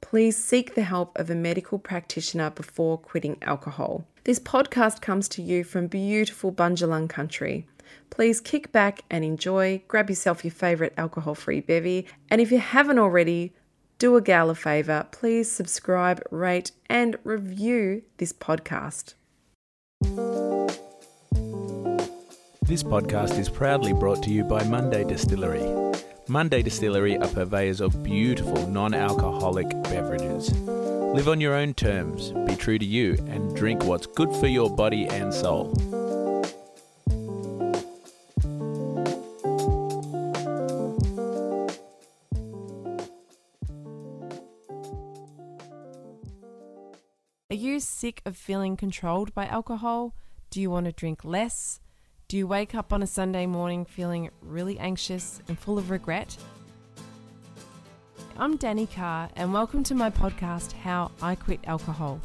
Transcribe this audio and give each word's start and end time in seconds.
please 0.00 0.36
seek 0.36 0.74
the 0.74 0.82
help 0.82 1.16
of 1.18 1.30
a 1.30 1.34
medical 1.34 1.78
practitioner 1.78 2.50
before 2.50 2.98
quitting 2.98 3.36
alcohol. 3.42 4.04
This 4.24 4.38
podcast 4.38 5.00
comes 5.00 5.28
to 5.30 5.42
you 5.42 5.64
from 5.64 5.86
beautiful 5.86 6.52
Bundjalung 6.52 7.08
country. 7.08 7.66
Please 8.10 8.40
kick 8.40 8.72
back 8.72 9.00
and 9.10 9.24
enjoy, 9.24 9.82
grab 9.88 10.10
yourself 10.10 10.44
your 10.44 10.52
favourite 10.52 10.92
alcohol 10.96 11.34
free 11.34 11.60
bevy, 11.60 12.06
and 12.28 12.40
if 12.40 12.52
you 12.52 12.58
haven't 12.58 12.98
already, 12.98 13.52
do 13.98 14.16
a 14.16 14.20
gal 14.20 14.50
a 14.50 14.54
favour, 14.54 15.06
please 15.10 15.50
subscribe, 15.50 16.22
rate, 16.30 16.72
and 16.88 17.16
review 17.24 18.02
this 18.16 18.32
podcast. 18.32 19.14
This 22.62 22.82
podcast 22.82 23.38
is 23.38 23.48
proudly 23.48 23.92
brought 23.92 24.22
to 24.22 24.30
you 24.30 24.44
by 24.44 24.62
Monday 24.64 25.04
Distillery. 25.04 25.64
Monday 26.30 26.62
Distillery 26.62 27.18
are 27.18 27.26
purveyors 27.26 27.80
of 27.80 28.04
beautiful 28.04 28.64
non 28.68 28.94
alcoholic 28.94 29.68
beverages. 29.82 30.52
Live 30.62 31.26
on 31.28 31.40
your 31.40 31.56
own 31.56 31.74
terms, 31.74 32.30
be 32.46 32.54
true 32.54 32.78
to 32.78 32.84
you, 32.84 33.14
and 33.26 33.56
drink 33.56 33.82
what's 33.82 34.06
good 34.06 34.32
for 34.36 34.46
your 34.46 34.70
body 34.70 35.08
and 35.08 35.34
soul. 35.34 35.74
Are 47.50 47.56
you 47.56 47.80
sick 47.80 48.22
of 48.24 48.36
feeling 48.36 48.76
controlled 48.76 49.34
by 49.34 49.46
alcohol? 49.46 50.14
Do 50.50 50.60
you 50.60 50.70
want 50.70 50.86
to 50.86 50.92
drink 50.92 51.24
less? 51.24 51.80
Do 52.30 52.38
you 52.38 52.46
wake 52.46 52.76
up 52.76 52.92
on 52.92 53.02
a 53.02 53.08
Sunday 53.08 53.44
morning 53.44 53.84
feeling 53.84 54.30
really 54.40 54.78
anxious 54.78 55.42
and 55.48 55.58
full 55.58 55.78
of 55.78 55.90
regret? 55.90 56.36
I'm 58.36 58.56
Danny 58.56 58.86
Carr, 58.86 59.30
and 59.34 59.52
welcome 59.52 59.82
to 59.82 59.96
my 59.96 60.10
podcast, 60.10 60.70
How 60.70 61.10
I 61.20 61.34
Quit 61.34 61.58
Alcohol. 61.64 62.20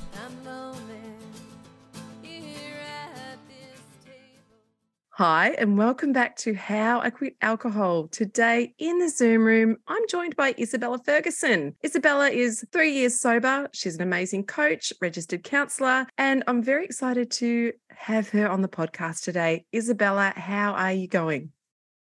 Hi, 5.18 5.52
and 5.58 5.78
welcome 5.78 6.12
back 6.12 6.36
to 6.40 6.54
How 6.54 7.00
I 7.00 7.10
Quit 7.10 7.38
Alcohol. 7.42 8.10
Today 8.10 8.74
in 8.78 9.00
the 9.00 9.08
Zoom 9.08 9.46
room, 9.46 9.78
I'm 9.88 10.06
joined 10.10 10.36
by 10.36 10.54
Isabella 10.60 11.00
Ferguson. 11.06 11.74
Isabella 11.86 12.28
is 12.28 12.66
three 12.74 12.92
years 12.92 13.22
sober. 13.22 13.70
She's 13.72 13.96
an 13.96 14.02
amazing 14.02 14.44
coach, 14.44 14.92
registered 15.00 15.46
counselor, 15.46 16.06
and 16.18 16.44
I'm 16.48 16.62
very 16.62 16.84
excited 16.84 17.32
to 17.32 17.72
have 17.92 18.28
her 18.32 18.50
on 18.50 18.62
the 18.62 18.68
podcast 18.68 19.24
today. 19.24 19.64
Isabella, 19.74 20.34
how 20.36 20.74
are 20.74 20.92
you 20.92 21.08
going? 21.08 21.54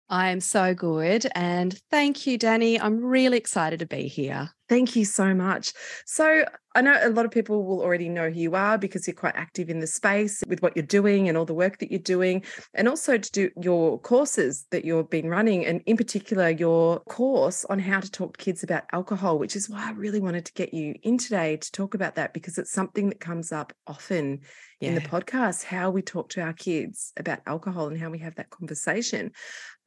I 0.10 0.32
am 0.32 0.40
so 0.40 0.74
good. 0.74 1.28
And 1.36 1.80
thank 1.92 2.26
you, 2.26 2.38
Danny. 2.38 2.80
I'm 2.80 3.04
really 3.04 3.38
excited 3.38 3.80
to 3.80 3.86
be 3.86 4.08
here. 4.08 4.50
Thank 4.68 4.96
you 4.96 5.06
so 5.06 5.34
much. 5.34 5.74
So, 6.06 6.46
I 6.76 6.82
know 6.82 6.98
a 7.02 7.10
lot 7.10 7.26
of 7.26 7.32
people 7.32 7.66
will 7.66 7.82
already 7.82 8.10
know 8.10 8.30
who 8.30 8.40
you 8.40 8.56
are 8.56 8.78
because 8.78 9.08
you're 9.08 9.16
quite 9.16 9.36
active 9.36 9.70
in 9.70 9.80
the 9.80 9.88
space 9.88 10.44
with 10.48 10.62
what 10.62 10.76
you're 10.76 10.86
doing 10.86 11.28
and 11.28 11.36
all 11.36 11.46
the 11.46 11.54
work 11.54 11.80
that 11.80 11.90
you're 11.90 12.00
doing, 12.00 12.44
and 12.76 12.88
also 12.88 13.18
to 13.18 13.32
do 13.32 13.50
your 13.60 14.00
courses 14.00 14.68
that 14.70 14.86
you've 14.86 15.10
been 15.10 15.30
running, 15.30 15.66
and 15.66 15.82
in 15.88 15.98
particular, 15.98 16.50
your 16.50 17.00
course 17.02 17.66
on 17.66 17.80
how 17.80 18.00
to 18.00 18.10
talk 18.10 18.38
to 18.38 18.44
kids 18.44 18.64
about 18.64 18.84
alcohol, 18.94 19.40
which 19.40 19.56
is 19.56 19.68
why 19.68 19.88
I 19.88 19.92
really 19.94 20.20
wanted 20.20 20.46
to 20.46 20.54
get 20.54 20.72
you 20.72 20.94
in 21.02 21.18
today 21.18 21.58
to 21.58 21.72
talk 21.72 21.96
about 21.96 22.16
that 22.16 22.34
because 22.34 22.60
it's 22.60 22.72
something 22.72 23.10
that 23.10 23.20
comes 23.20 23.52
up 23.52 23.74
often 23.88 24.42
in 24.80 24.96
the 24.96 25.02
podcast 25.02 25.66
how 25.66 25.90
we 25.90 26.02
talk 26.02 26.30
to 26.30 26.42
our 26.42 26.54
kids 26.54 27.12
about 27.18 27.40
alcohol 27.46 27.88
and 27.88 28.00
how 28.00 28.10
we 28.10 28.20
have 28.20 28.36
that 28.36 28.50
conversation. 28.50 29.32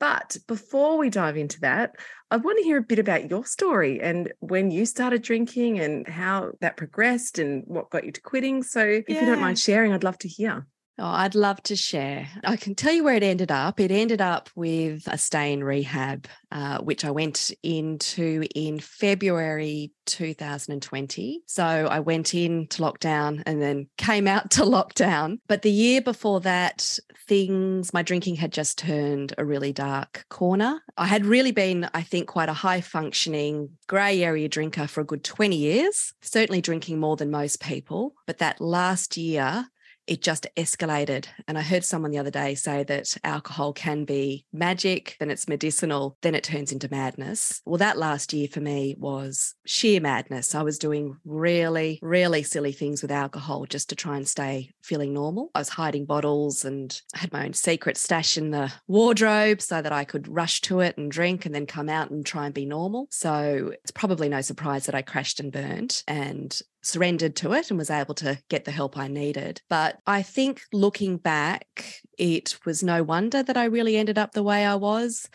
But 0.03 0.37
before 0.49 0.99
we 0.99 1.11
dive 1.11 1.37
into 1.37 1.61
that, 1.61 1.95
I 2.29 2.37
want 2.37 2.59
to 2.59 2.65
hear 2.65 2.79
a 2.79 2.83
bit 2.83 2.99
about 2.99 3.31
your 3.31 3.47
story 3.47 4.01
and 4.01 4.33
when 4.41 4.73
you 4.73 4.85
started 4.85 5.23
drinking 5.23 5.79
and 5.79 6.09
how 6.09 6.55
that 6.61 6.77
progressed 6.77 7.39
and 7.39 7.63
what 7.69 7.89
got 7.89 8.03
you 8.03 8.11
to 8.11 8.21
quitting. 8.21 8.65
So, 8.65 8.81
if 8.81 9.09
you 9.09 9.21
don't 9.21 9.41
mind 9.41 9.61
sharing, 9.61 9.93
I'd 9.93 10.03
love 10.03 10.19
to 10.19 10.29
hear. 10.29 10.67
Oh, 10.99 11.07
I'd 11.07 11.35
love 11.35 11.63
to 11.65 11.77
share. 11.77 12.29
I 12.45 12.57
can 12.57 12.75
tell 12.75 12.93
you 12.93 13.03
where 13.03 13.15
it 13.15 13.23
ended 13.23 13.51
up. 13.51 13.81
It 13.81 13.91
ended 13.91 14.21
up 14.21 14.51
with 14.55 15.07
a 15.07 15.17
stay 15.17 15.53
in 15.53 15.65
rehab, 15.65 16.29
uh, 16.51 16.79
which 16.79 17.05
I 17.05 17.11
went 17.11 17.51
into 17.63 18.47
in 18.55 18.79
February 18.79 19.93
2020. 20.07 21.43
So 21.47 21.65
I 21.65 22.01
went 22.01 22.35
into 22.35 22.83
lockdown 22.83 23.43
and 23.47 23.63
then 23.63 23.89
came 23.97 24.29
out 24.29 24.51
to 24.53 24.63
lockdown. 24.63 25.39
But 25.49 25.63
the 25.63 25.71
year 25.71 26.03
before 26.03 26.41
that, 26.41 26.99
things, 27.27 27.95
my 27.95 28.03
drinking 28.03 28.37
had 28.37 28.53
just 28.53 28.77
turned 28.79 29.33
a 29.39 29.45
really 29.45 29.73
dark 29.73 30.27
corner. 30.29 30.81
I 30.99 31.07
had 31.07 31.25
really 31.25 31.53
been, 31.53 31.89
I 31.95 32.03
think, 32.03 32.29
quite 32.29 32.51
a 32.51 32.55
high 32.55 32.83
functioning 32.83 33.71
grey 33.87 34.23
area 34.23 34.49
drinker 34.49 34.87
for 34.87 35.01
a 35.01 35.07
good 35.07 35.25
20 35.25 35.57
years, 35.57 36.13
certainly 36.21 36.61
drinking 36.61 37.01
more 37.01 37.17
than 37.17 37.31
most 37.31 37.63
people. 37.63 38.15
But 38.27 38.39
that 38.39 38.61
last 38.61 39.17
year, 39.17 39.67
it 40.07 40.23
just 40.23 40.47
escalated. 40.57 41.27
And 41.47 41.57
I 41.59 41.63
heard 41.63 41.85
someone 41.85 42.11
the 42.11 42.19
other 42.19 42.31
day 42.31 42.55
say 42.55 42.83
that 42.85 43.17
alcohol 43.25 43.73
can 43.73 44.05
be 44.05 44.47
magic, 44.53 45.17
then 45.21 45.31
it's 45.31 45.49
medicinal, 45.49 46.17
then 46.23 46.35
it 46.35 46.45
turns 46.45 46.73
into 46.73 46.89
madness. 46.91 47.61
Well, 47.65 47.79
that 47.79 47.99
last 47.99 48.33
year 48.33 48.49
for 48.49 48.61
me 48.61 48.97
was 48.99 49.55
sheer 49.67 50.01
madness. 50.01 50.55
I 50.55 50.63
was 50.63 50.79
doing 50.79 51.17
really, 51.25 51.99
really 52.03 52.43
silly 52.43 52.73
things 52.73 53.03
with 53.03 53.11
alcohol 53.11 53.67
just 53.67 53.89
to 53.91 53.97
try 53.97 54.17
and 54.17 54.27
stay 54.27 54.73
feeling 54.83 55.13
normal. 55.13 55.51
I 55.55 55.61
was 55.61 55.69
hiding 55.69 56.05
bottles 56.05 56.65
and 56.65 57.01
had 57.15 57.33
my 57.33 57.45
own 57.45 57.53
secret 57.53 57.97
stash 57.97 58.37
in 58.37 58.51
the 58.51 58.73
wardrobe 58.87 59.63
so 59.63 59.83
that 59.83 59.93
I 59.93 60.05
could 60.05 60.29
rush 60.29 60.61
to 60.63 60.81
it 60.81 60.97
and 60.97 61.11
drink 61.11 61.47
and 61.47 61.55
then 61.55 61.67
come 61.67 61.89
out 61.89 62.11
and 62.11 62.25
try 62.25 62.47
and 62.47 62.55
be 62.55 62.67
normal. 62.67 63.07
So 63.11 63.73
it's 63.73 63.91
probably 63.91 64.29
no 64.29 64.41
surprise 64.41 64.87
that 64.87 64.95
I 64.95 65.03
crashed 65.03 65.41
and 65.41 65.53
burned 65.53 66.03
and 66.09 66.59
surrendered 66.83 67.37
to 67.37 67.53
it 67.53 67.71
and 67.71 67.79
was 67.79 67.91
able 67.91 68.15
to 68.15 68.39
get 68.49 68.65
the 68.65 68.71
help 68.71 68.99
I 68.99 69.09
needed. 69.09 69.63
But 69.69 69.99
I 70.07 70.23
think 70.23 70.63
looking 70.73 71.17
back, 71.17 72.03
it 72.19 72.59
was 72.65 72.83
no 72.83 73.03
wonder 73.03 73.43
that 73.43 73.57
I 73.57 73.65
really 73.65 73.97
ended 73.97 74.19
up 74.19 74.33
the 74.33 74.43
way 74.43 74.65
I 74.67 74.75
was. 74.75 75.29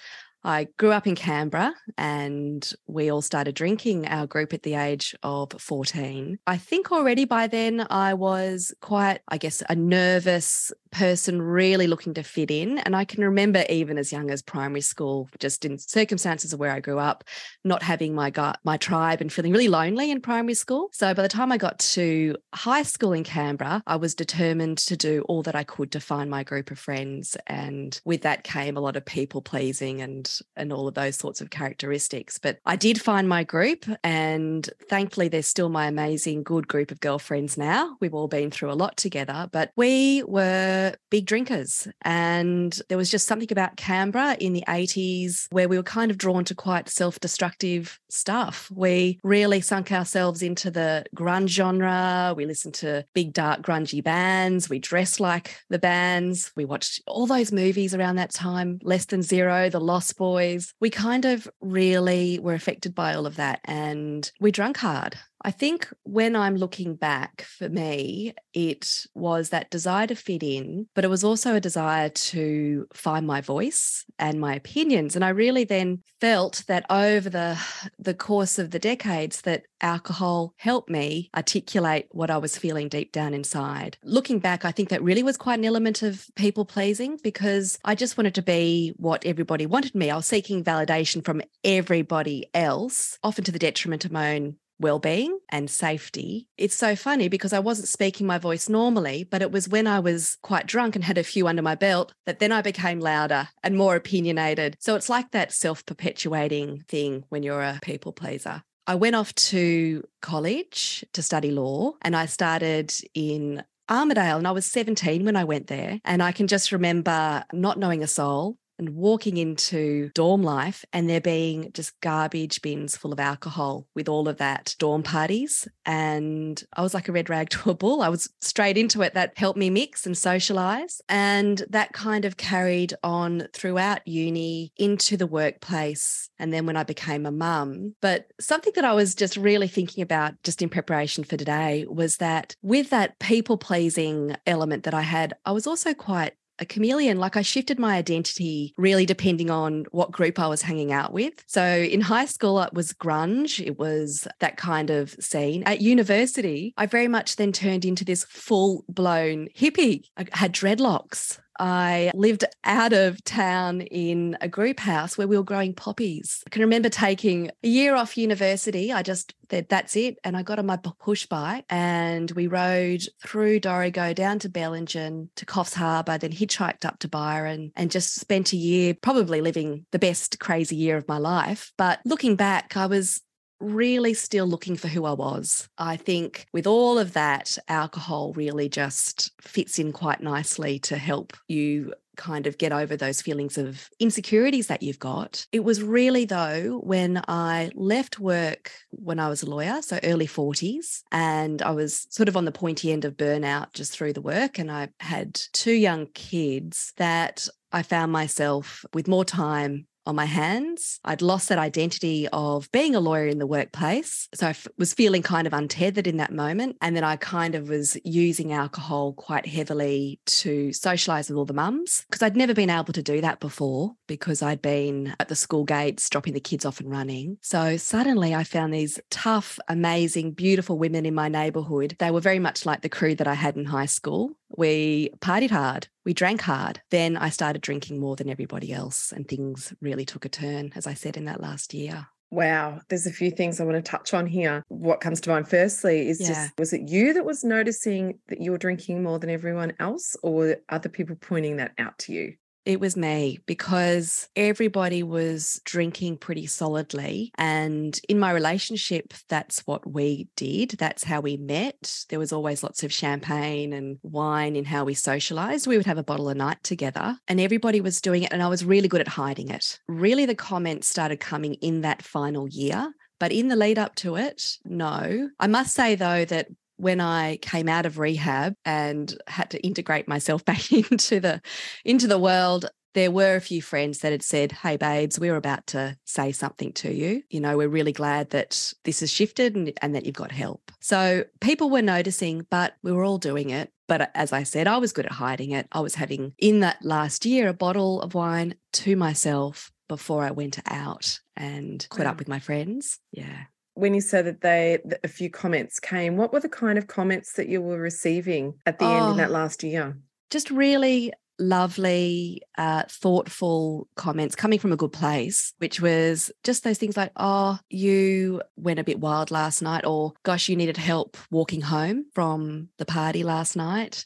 I 0.44 0.68
grew 0.78 0.92
up 0.92 1.08
in 1.08 1.16
Canberra 1.16 1.74
and 1.98 2.72
we 2.88 3.12
all 3.12 3.22
started 3.22 3.56
drinking 3.56 4.08
our 4.08 4.28
group 4.28 4.54
at 4.54 4.64
the 4.64 4.76
age 4.76 5.16
of 5.24 5.52
14. 5.60 6.40
I 6.48 6.58
think 6.58 6.92
already 6.92 7.26
by 7.26 7.48
then 7.48 7.86
I 7.90 8.14
was 8.14 8.74
quite, 8.82 9.20
I 9.28 9.38
guess, 9.38 9.62
a 9.68 9.76
nervous 9.76 10.72
person 10.92 11.42
really 11.42 11.88
looking 11.88 12.14
to 12.14 12.24
fit 12.24 12.50
in. 12.50 12.80
And 12.80 12.96
I 12.96 13.06
can 13.06 13.24
remember 13.24 13.66
even 13.70 13.98
as 13.98 14.12
young 14.12 14.30
as 14.30 14.42
primary 14.42 14.82
school, 14.82 15.30
just 15.40 15.66
in 15.66 15.78
circumstances 15.78 16.54
of 16.54 16.60
where 16.60 16.72
I 16.72 16.80
grew 16.80 17.00
up, 17.00 17.24
not 17.64 17.84
having 17.84 18.16
my 18.16 18.32
my 18.64 18.78
tribe 18.78 19.22
and 19.22 19.32
feeling 19.32 19.52
really 19.52 19.68
lonely 19.68 20.12
in 20.12 20.22
primary 20.22 20.54
school. 20.54 20.90
So 20.94 21.14
by 21.14 21.22
the 21.22 21.28
time 21.28 21.52
I 21.52 21.58
got 21.58 21.80
to 21.80 22.36
high 22.54 22.84
school 22.84 23.14
in 23.14 23.24
Canberra, 23.24 23.84
I 23.88 23.96
was 23.96 24.16
determined 24.16 24.78
to 24.80 24.98
do 24.98 25.24
all 25.28 25.44
that 25.44 25.56
I 25.56 25.64
could 25.64 25.92
to 25.92 26.00
find 26.00 26.30
my 26.30 26.44
group 26.44 26.72
of 26.72 26.80
friends. 26.80 27.36
And 27.48 28.00
with 28.06 28.22
that 28.22 28.44
came 28.44 28.78
a 28.78 28.82
lot 28.82 28.96
of 28.96 29.06
people 29.06 29.42
pleasing 29.42 30.02
and 30.02 30.27
and 30.56 30.72
all 30.72 30.88
of 30.88 30.94
those 30.94 31.16
sorts 31.16 31.42
of 31.42 31.50
characteristics. 31.50 32.38
But 32.38 32.60
I 32.66 32.76
did 32.76 33.02
find 33.02 33.28
my 33.28 33.44
group, 33.44 33.86
and 34.04 34.70
thankfully, 34.90 35.28
they're 35.28 35.42
still 35.42 35.70
my 35.70 35.88
amazing, 35.88 36.44
good 36.44 36.68
group 36.68 36.92
of 36.92 37.00
girlfriends 37.00 37.58
now. 37.58 37.98
We've 38.00 38.14
all 38.14 38.28
been 38.28 38.52
through 38.52 38.72
a 38.72 38.74
lot 38.74 38.98
together, 38.98 39.50
but 39.52 39.72
we 39.76 40.24
were 40.24 40.96
big 41.10 41.26
drinkers. 41.26 41.88
And 42.02 42.80
there 42.90 42.98
was 42.98 43.12
just 43.12 43.28
something 43.28 43.52
about 43.52 43.78
Canberra 43.78 44.36
in 44.40 44.54
the 44.54 44.64
80s 44.68 45.48
where 45.52 45.70
we 45.70 45.78
were 45.78 45.84
kind 45.84 46.12
of 46.12 46.18
drawn 46.18 46.44
to 46.46 46.56
quite 46.56 46.90
self 46.90 47.20
destructive 47.20 48.00
stuff. 48.10 48.70
We 48.74 49.20
really 49.24 49.62
sunk 49.62 49.92
ourselves 49.92 50.42
into 50.42 50.72
the 50.72 51.06
grunge 51.16 51.50
genre. 51.50 52.34
We 52.36 52.46
listened 52.46 52.76
to 52.76 53.06
big, 53.14 53.34
dark, 53.34 53.62
grungy 53.62 54.04
bands. 54.04 54.70
We 54.70 54.80
dressed 54.80 55.20
like 55.20 55.58
the 55.70 55.80
bands. 55.80 56.52
We 56.56 56.66
watched 56.66 57.02
all 57.08 57.28
those 57.28 57.52
movies 57.52 57.94
around 57.94 58.16
that 58.18 58.32
time 58.32 58.80
Less 58.84 59.06
Than 59.06 59.22
Zero, 59.22 59.70
The 59.70 59.80
Lost 59.80 60.17
Boys. 60.18 60.74
We 60.80 60.90
kind 60.90 61.26
of 61.26 61.48
really 61.62 62.40
were 62.40 62.54
affected 62.54 62.94
by 62.96 63.14
all 63.14 63.26
of 63.26 63.36
that 63.38 63.62
and 63.66 64.30
we 64.40 64.52
drank 64.52 64.78
hard. 64.78 65.18
I 65.44 65.52
think 65.52 65.88
when 66.04 66.36
I'm 66.36 66.56
looking 66.56 66.96
back 66.96 67.42
for 67.42 67.70
me, 67.70 68.34
it 68.54 69.06
was 69.14 69.50
that 69.50 69.70
desire 69.70 70.08
to 70.08 70.16
fit 70.16 70.44
in, 70.44 70.88
but 70.96 71.06
it 71.06 71.10
was 71.10 71.24
also 71.24 71.56
a 71.56 71.62
desire 71.62 72.10
to 72.10 72.88
find 72.94 73.28
my 73.28 73.42
voice 73.42 74.04
and 74.18 74.40
my 74.40 74.56
opinions. 74.56 75.16
And 75.16 75.24
I 75.24 75.30
really 75.30 75.64
then 75.64 76.02
felt 76.20 76.64
that 76.68 76.86
over 76.90 77.30
the, 77.30 77.60
the 78.00 78.14
course 78.14 78.58
of 78.58 78.72
the 78.72 78.80
decades 78.80 79.42
that 79.42 79.64
alcohol 79.80 80.54
helped 80.58 80.90
me 80.90 81.30
articulate 81.36 82.08
what 82.12 82.32
I 82.32 82.38
was 82.38 82.58
feeling 82.58 82.90
deep 82.90 83.12
down 83.12 83.34
inside. 83.34 83.98
Looking 84.04 84.40
back, 84.40 84.66
I 84.66 84.72
think 84.72 84.90
that 84.90 85.04
really 85.04 85.24
was 85.24 85.38
quite 85.38 85.60
an 85.60 85.66
element 85.66 86.02
of 86.02 86.26
people 86.36 86.66
pleasing 86.66 87.20
because 87.24 87.78
I 87.86 87.94
just 87.94 88.18
wanted 88.18 88.36
to 88.36 88.42
be 88.42 88.94
what 88.98 89.24
everybody 89.26 89.68
wanted 89.68 89.94
me. 89.94 90.10
I 90.10 90.16
was 90.16 90.26
seeking 90.26 90.64
validation 90.64 91.24
from 91.24 91.44
everybody 91.64 92.50
else, 92.56 93.20
often 93.22 93.44
to 93.44 93.52
the 93.52 93.60
detriment 93.60 94.04
of 94.04 94.12
my 94.12 94.36
own 94.36 94.56
well-being 94.80 95.40
and 95.50 95.70
safety. 95.70 96.48
It's 96.58 96.76
so 96.76 96.96
funny 96.96 97.28
because 97.28 97.54
I 97.54 97.60
wasn't 97.60 97.88
speaking 97.88 98.28
my 98.28 98.38
voice 98.38 98.70
normally, 98.70 99.24
but 99.24 99.42
it 99.42 99.52
was 99.52 99.68
when 99.68 99.88
I 99.88 100.00
was 100.00 100.38
quite 100.42 100.68
drunk 100.68 100.96
and 100.96 101.04
had 101.04 101.18
a 101.18 101.24
few 101.24 101.48
under 101.48 101.62
my 101.62 101.76
belt 101.76 102.14
that 102.26 102.40
then 102.40 102.52
I 102.52 102.62
became 102.62 103.00
louder 103.00 103.50
and 103.64 103.76
more 103.76 103.96
opinionated. 103.96 104.78
So 104.80 104.96
it's 104.96 105.10
like 105.10 105.32
that 105.32 105.52
self-perpetuating 105.52 106.86
thing 106.88 107.24
when 107.30 107.44
you're 107.44 107.62
a 107.62 107.80
people 107.82 108.14
pleaser. 108.14 108.64
I 108.86 108.96
went 108.96 109.16
off 109.16 109.36
to 109.36 110.04
college 110.22 111.04
to 111.14 111.22
study 111.22 111.52
law 111.52 111.94
and 112.02 112.16
I 112.16 112.26
started 112.26 112.94
in 113.14 113.64
Armidale 113.90 114.38
and 114.38 114.48
I 114.48 114.52
was 114.52 114.66
17 114.66 115.26
when 115.26 115.36
I 115.36 115.44
went 115.44 115.68
there. 115.68 116.00
And 116.06 116.24
I 116.24 116.32
can 116.32 116.48
just 116.48 116.72
remember 116.72 117.44
not 117.52 117.80
knowing 117.80 118.04
a 118.04 118.08
soul, 118.08 118.58
and 118.80 118.96
walking 118.96 119.38
into 119.38 120.10
dorm 120.14 120.44
life 120.44 120.86
and 120.94 121.10
there 121.10 121.22
being 121.22 121.72
just 121.74 122.00
garbage 122.02 122.62
bins 122.62 122.96
full 122.96 123.14
of 123.14 123.20
alcohol 123.20 123.88
with 123.96 124.08
all 124.08 124.28
of 124.28 124.38
that 124.38 124.76
dorm 124.80 125.04
parties. 125.04 125.68
And 125.86 126.62
I 126.74 126.82
was 126.82 126.94
like 126.94 127.10
a 127.10 127.12
red 127.12 127.30
rag 127.30 127.50
to 127.52 127.72
a 127.72 127.74
bull. 127.76 128.02
I 128.02 128.10
was 128.10 128.30
straight 128.42 128.78
into 128.78 129.02
it. 129.02 129.14
That 129.14 129.38
helped 129.38 129.60
me 129.60 129.70
mix 129.70 130.06
and 130.06 130.18
socialize. 130.18 131.02
And 131.10 131.64
that 131.70 131.94
kind 131.94 132.26
of 132.26 132.38
carried 132.38 132.94
on 133.04 133.48
throughout 133.54 134.08
uni 134.08 134.72
into 134.78 135.18
the 135.18 135.28
workplace. 135.28 136.30
And 136.40 136.54
then 136.54 136.66
when 136.66 136.78
I 136.78 136.84
became 136.84 137.26
a 137.26 137.32
mum. 137.32 137.96
But 138.02 138.32
something 138.40 138.74
that 138.76 138.86
I 138.86 138.94
was 138.94 139.16
just 139.16 139.38
really 139.38 139.68
thinking 139.68 140.04
about 140.04 140.42
just 140.44 140.62
in 140.62 140.70
preparation 140.70 141.24
for 141.24 141.38
today 141.38 141.86
was 141.90 142.18
that 142.18 142.56
with 142.62 142.90
that 142.92 143.18
people 143.20 143.58
pleasing 143.58 144.36
element 144.46 144.84
that 144.84 144.94
I 144.94 145.02
had, 145.02 145.34
I 145.46 145.52
was 145.52 145.68
also 145.68 145.94
quite 145.94 146.34
a 146.60 146.66
chameleon. 146.66 147.18
Like 147.18 147.38
I 147.38 147.42
shifted 147.42 147.80
my 147.80 147.96
identity 147.96 148.74
really 148.78 149.06
depending 149.06 149.50
on 149.50 149.86
what 149.92 150.12
group 150.12 150.40
I 150.40 150.48
was 150.48 150.62
hanging 150.62 150.92
out 150.92 151.14
with. 151.14 151.44
So 151.48 151.64
in 151.64 152.02
high 152.02 152.26
school, 152.26 152.62
it 152.62 152.74
was 152.74 152.94
grunge, 152.94 153.66
it 153.66 153.78
was 153.78 154.28
that 154.40 154.58
kind 154.58 154.90
of 154.90 155.12
scene. 155.20 155.64
At 155.64 155.82
university, 155.82 156.74
I 156.78 156.86
very 156.86 157.08
much 157.08 157.36
then 157.36 157.52
turned 157.52 157.86
into 157.86 158.06
this 158.06 158.24
full 158.26 158.86
blown 158.90 159.50
hippie. 159.56 160.04
I 160.18 160.26
had 160.32 160.54
dreadlocks. 160.54 161.40
I 161.60 162.12
lived 162.14 162.46
out 162.64 162.94
of 162.94 163.24
town 163.24 163.82
in 163.82 164.38
a 164.42 164.48
group 164.48 164.80
house 164.80 165.18
where 165.18 165.28
we 165.28 165.38
were 165.38 165.44
growing 165.44 165.74
poppies. 165.74 166.44
I 166.46 166.50
can 166.50 166.62
remember 166.62 166.90
taking 166.90 167.50
a 167.64 167.68
year 167.68 167.96
off 167.96 168.18
university. 168.18 168.92
I 168.92 169.04
just 169.04 169.34
said, 169.50 169.70
that's 169.70 169.96
it. 169.96 170.18
And 170.24 170.36
I 170.36 170.44
got 170.44 170.60
on 170.60 170.66
my 170.66 170.78
push 170.78 171.26
bike 171.26 171.66
and 171.70 172.30
we 172.32 172.48
rode 172.48 173.04
through 173.26 173.62
Dorrigo 173.62 174.14
down 174.14 174.40
to 174.40 174.50
Bellingen 174.50 175.30
to 175.36 175.46
Coffs 175.46 175.74
Harbour, 175.74 176.18
then 176.18 176.32
hitchhiked 176.32 176.86
up 176.86 177.00
to 177.00 177.08
Byron 177.08 177.72
and 177.76 177.92
just 177.92 178.16
spent 178.16 178.54
a 178.54 178.58
year 178.58 178.94
probably 178.94 179.42
living 179.42 179.86
the 179.92 180.00
best 180.00 180.40
crazy 180.40 180.76
year 180.76 180.98
of 180.98 181.08
my 181.08 181.18
life. 181.18 181.72
But 181.78 182.00
looking 182.06 182.36
back, 182.36 182.76
I 182.76 182.88
was 182.88 183.22
really 183.60 184.14
still 184.14 184.46
looking 184.46 184.76
for 184.76 184.88
who 184.88 185.06
I 185.06 185.14
was. 185.14 185.68
I 185.78 185.98
think 185.98 186.46
with 186.54 186.68
all 186.68 187.00
of 187.00 187.14
that, 187.14 187.58
alcohol 187.68 188.34
really 188.34 188.70
just 188.70 189.32
fits 189.42 189.80
in 189.80 189.92
quite 189.92 190.22
nicely 190.22 190.80
to 190.80 190.98
help 190.98 191.34
you 191.48 191.94
kind 192.18 192.48
of 192.48 192.58
get 192.58 192.74
over 192.74 192.98
those 192.98 193.22
feelings 193.22 193.58
of 193.58 193.90
insecurities 194.00 194.68
that 194.68 194.84
you've 194.84 195.00
got. 195.00 195.46
It 195.52 195.64
was 195.64 195.82
really, 195.82 196.26
though, 196.26 196.82
when 196.84 197.22
I 197.28 197.72
left 197.76 198.20
work 198.20 198.72
when 198.90 199.20
I 199.20 199.30
was 199.30 199.44
a 199.44 199.50
lawyer, 199.50 199.82
so 199.82 200.00
early 200.04 200.28
40s, 200.28 201.04
and 201.12 201.62
I 201.62 201.72
was 201.72 202.08
sort 202.10 202.28
of 202.28 202.36
on 202.36 202.46
the 202.46 202.52
pointy 202.52 202.92
end 202.92 203.06
of 203.06 203.16
burnout 203.16 203.74
just 203.74 203.94
through 203.94 204.14
the 204.14 204.22
work, 204.22 204.60
and 204.60 204.72
I 204.72 204.90
had 205.00 205.40
two 205.54 205.74
young 205.74 206.08
kids 206.08 206.94
that 206.98 207.48
I 207.72 207.84
found 207.84 208.12
myself 208.12 208.86
with 208.94 209.08
more 209.08 209.26
time 209.26 209.87
on 210.08 210.16
my 210.16 210.26
hands. 210.26 211.00
I'd 211.04 211.22
lost 211.22 211.50
that 211.50 211.60
identity 211.60 212.28
of 212.32 212.72
being 212.72 212.96
a 212.96 213.00
lawyer 213.00 213.28
in 213.28 213.40
the 213.40 213.46
workplace. 213.46 214.30
So 214.34 214.48
I 214.48 214.52
f- 214.52 214.68
was 214.78 214.94
feeling 214.94 215.22
kind 215.22 215.46
of 215.46 215.54
untethered 215.54 216.08
in 216.08 216.18
that 216.18 216.32
moment. 216.32 216.78
And 216.82 216.96
then 216.96 217.04
I 217.04 217.18
kind 217.18 217.54
of 217.56 217.70
was 217.70 217.98
using 218.04 218.54
alcohol 218.54 219.14
quite 219.14 219.46
heavily 219.46 220.20
to 220.26 220.72
socialize 220.72 221.30
with 221.30 221.38
all 221.38 221.46
the 221.46 221.54
mums 221.54 222.06
because 222.10 222.22
I'd 222.24 222.38
never 222.38 222.54
been 222.54 222.70
able 222.70 222.94
to 222.94 223.04
do 223.04 223.20
that 223.22 223.42
before 223.42 223.94
because 224.08 224.42
I'd 224.42 224.62
been 224.62 225.14
at 225.20 225.28
the 225.28 225.36
school 225.36 225.66
gates 225.66 226.10
dropping 226.10 226.34
the 226.34 226.40
kids 226.40 226.66
off 226.66 226.80
and 226.80 226.90
running. 226.90 227.38
So 227.42 227.76
suddenly 227.76 228.34
I 228.34 228.46
found 228.46 228.74
these 228.74 229.00
tough, 229.10 229.60
amazing, 229.68 230.32
beautiful 230.32 230.78
women 230.80 231.06
in 231.06 231.14
my 231.14 231.28
neighborhood. 231.28 231.98
They 232.00 232.12
were 232.12 232.22
very 232.22 232.40
much 232.40 232.66
like 232.66 232.82
the 232.82 232.90
crew 232.90 233.14
that 233.16 233.28
I 233.28 233.34
had 233.34 233.58
in 233.58 233.66
high 233.66 233.86
school. 233.86 234.32
We 234.56 235.10
partied 235.20 235.52
hard, 235.52 235.88
we 236.06 236.14
drank 236.14 236.42
hard. 236.42 236.82
Then 236.90 237.18
I 237.18 237.30
started 237.30 237.62
drinking 237.62 238.00
more 238.00 238.16
than 238.16 238.30
everybody 238.30 238.72
else, 238.72 239.12
and 239.12 239.28
things 239.28 239.74
really 239.82 240.06
took 240.06 240.26
a 240.26 240.30
turn, 240.30 240.72
as 240.76 240.88
I 240.88 240.94
said, 240.94 241.18
in 241.18 241.26
that 241.26 241.42
last 241.42 241.74
year. 241.74 242.08
Wow, 242.30 242.82
there's 242.90 243.08
a 243.08 243.12
few 243.12 243.32
things 243.32 243.60
I 243.60 243.64
want 243.64 243.84
to 243.84 243.92
touch 243.92 244.14
on 244.14 244.28
here. 244.28 244.64
What 244.68 245.00
comes 245.00 245.22
to 245.22 245.30
mind 245.30 245.48
firstly 245.48 246.10
is 246.10 246.20
yeah. 246.20 246.28
just 246.28 246.58
was 246.58 246.74
it 246.74 246.90
you 246.90 247.14
that 247.14 247.26
was 247.26 247.44
noticing 247.44 248.20
that 248.28 248.42
you 248.42 248.52
were 248.52 248.58
drinking 248.58 249.02
more 249.02 249.18
than 249.18 249.30
everyone 249.30 249.74
else, 249.80 250.16
or 250.24 250.58
other 250.70 250.90
people 250.90 251.16
pointing 251.16 251.58
that 251.58 251.72
out 251.78 251.98
to 252.00 252.14
you? 252.14 252.34
It 252.68 252.82
was 252.82 252.98
me 252.98 253.40
because 253.46 254.28
everybody 254.36 255.02
was 255.02 255.62
drinking 255.64 256.18
pretty 256.18 256.48
solidly. 256.48 257.32
And 257.38 257.98
in 258.10 258.20
my 258.20 258.32
relationship, 258.32 259.14
that's 259.30 259.66
what 259.66 259.90
we 259.90 260.28
did. 260.36 260.72
That's 260.72 261.06
how 261.06 261.22
we 261.22 261.38
met. 261.38 262.04
There 262.10 262.20
was 262.20 262.34
always 262.34 262.64
lots 262.64 262.84
of 262.84 262.92
champagne 262.92 263.72
and 263.72 264.00
wine 264.04 264.58
in 264.58 264.66
how 264.66 264.84
we 264.84 264.96
socialized. 264.96 265.66
We 265.66 265.78
would 265.78 265.86
have 265.86 265.98
a 265.98 266.04
bottle 266.04 266.28
a 266.28 266.36
night 266.36 266.62
together, 266.62 267.18
and 267.30 267.40
everybody 267.40 267.80
was 267.80 268.02
doing 268.02 268.24
it. 268.24 268.34
And 268.34 268.44
I 268.44 268.50
was 268.50 268.66
really 268.66 268.90
good 268.90 269.00
at 269.00 269.08
hiding 269.08 269.50
it. 269.50 269.80
Really, 269.88 270.26
the 270.26 270.36
comments 270.36 270.90
started 270.90 271.22
coming 271.22 271.54
in 271.54 271.82
that 271.84 272.02
final 272.02 272.50
year. 272.50 272.92
But 273.18 273.32
in 273.32 273.48
the 273.48 273.56
lead 273.56 273.80
up 273.80 273.96
to 273.96 274.18
it, 274.18 274.58
no. 274.66 275.30
I 275.40 275.48
must 275.48 275.74
say, 275.74 275.96
though, 275.96 276.26
that 276.26 276.50
when 276.78 277.02
I 277.02 277.38
came 277.38 277.68
out 277.68 277.86
of 277.86 278.00
rehab 278.00 278.56
and 278.64 279.16
had 279.28 279.52
to 279.52 279.60
integrate 279.62 280.08
myself 280.08 280.46
back 280.46 280.72
into 280.72 281.20
the 281.20 281.42
into 281.84 282.08
the 282.08 282.20
world, 282.20 282.70
there 282.94 283.12
were 283.12 283.36
a 283.36 283.42
few 283.42 283.62
friends 283.62 284.00
that 284.00 284.12
had 284.12 284.24
said, 284.24 284.52
Hey, 284.52 284.76
babes, 284.76 285.20
we're 285.20 285.36
about 285.36 285.68
to 285.68 285.98
say 286.06 286.32
something 286.32 286.74
to 286.74 286.92
you. 286.92 287.22
You 287.30 287.40
know, 287.40 287.56
we're 287.56 287.68
really 287.68 287.92
glad 287.92 288.32
that 288.32 288.74
this 288.86 289.02
has 289.02 289.12
shifted 289.12 289.56
and, 289.56 289.72
and, 289.84 289.94
that 289.94 290.08
you've 290.08 290.16
got 290.16 290.32
help. 290.32 290.72
So 290.80 291.26
people 291.40 291.70
were 291.70 291.84
noticing, 291.84 292.48
but 292.50 292.74
we 292.82 292.92
were 292.92 293.04
all 293.04 293.20
doing 293.20 293.52
it. 293.52 293.72
But 293.88 294.10
as 294.16 294.34
I 294.34 294.42
said, 294.42 294.68
I 294.68 294.78
was 294.78 294.94
good 294.94 295.06
at 295.06 295.12
hiding 295.12 295.52
it. 295.52 295.68
I 295.72 295.80
was 295.82 295.94
having 295.94 296.34
in 296.40 296.62
that 296.62 296.84
last 296.84 297.24
year 297.24 297.48
a 297.48 297.54
bottle 297.54 298.02
of 298.02 298.16
wine 298.16 298.56
to 298.74 298.96
myself 298.96 299.72
before 299.88 300.24
I 300.24 300.32
went 300.32 300.60
out 300.66 301.20
and 301.36 301.86
caught 301.90 302.06
wow. 302.06 302.12
up 302.12 302.20
with 302.20 302.28
my 302.28 302.40
friends. 302.40 303.00
Yeah 303.12 303.44
when 303.78 303.94
you 303.94 304.02
said 304.02 304.26
that 304.26 304.42
they 304.42 304.80
a 305.04 305.08
few 305.08 305.30
comments 305.30 305.80
came 305.80 306.18
what 306.18 306.34
were 306.34 306.40
the 306.40 306.50
kind 306.50 306.78
of 306.78 306.88
comments 306.88 307.34
that 307.34 307.48
you 307.48 307.62
were 307.62 307.80
receiving 307.80 308.54
at 308.66 308.80
the 308.80 308.86
oh, 308.86 308.98
end 308.98 309.12
in 309.12 309.18
that 309.18 309.32
last 309.32 309.64
year? 309.64 309.98
Just 310.30 310.50
really 310.50 311.14
lovely 311.40 312.42
uh, 312.58 312.82
thoughtful 312.90 313.88
comments 313.96 314.36
coming 314.36 314.58
from 314.58 314.72
a 314.72 314.76
good 314.76 314.92
place 314.92 315.54
which 315.60 315.80
was 315.80 316.32
just 316.44 316.64
those 316.64 316.80
things 316.80 316.98
like 316.98 317.12
oh 317.16 317.60
you 317.70 318.42
went 318.56 318.80
a 318.80 318.84
bit 318.84 319.00
wild 319.00 319.30
last 319.30 319.62
night 319.62 319.86
or 319.86 320.14
gosh 320.24 320.50
you 320.50 320.56
needed 320.56 320.78
help 320.78 321.16
walking 321.30 321.62
home 321.62 322.06
from 322.12 322.70
the 322.80 322.86
party 322.86 323.24
last 323.24 323.56
night. 323.56 324.06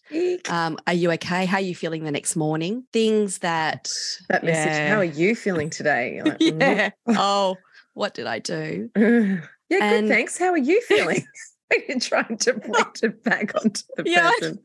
Um, 0.50 0.78
are 0.88 0.94
you 0.94 1.10
okay? 1.13 1.46
How 1.46 1.58
are 1.58 1.62
you 1.62 1.74
feeling 1.74 2.04
the 2.04 2.12
next 2.12 2.36
morning? 2.36 2.84
Things 2.92 3.40
that 3.40 3.90
that 4.28 4.44
message 4.44 4.74
yeah. 4.74 4.90
how 4.90 4.98
are 4.98 5.06
you 5.06 5.36
feeling 5.36 5.70
today? 5.70 6.22
Like, 6.32 6.38
yeah. 6.42 6.90
Oh 7.08 7.56
what 7.94 8.13
did 8.13 8.25
i 8.25 8.40
do 8.40 8.90
Yeah, 9.72 9.94
and, 9.94 10.08
good. 10.08 10.13
Thanks. 10.13 10.38
How 10.38 10.51
are 10.51 10.58
you 10.58 10.82
feeling? 10.88 11.25
You're 11.88 12.00
trying 12.00 12.38
to 12.38 12.54
put 12.60 13.04
it 13.04 13.24
back 13.24 13.56
onto 13.56 13.84
the 13.96 14.04
yeah. 14.06 14.30
person. 14.32 14.60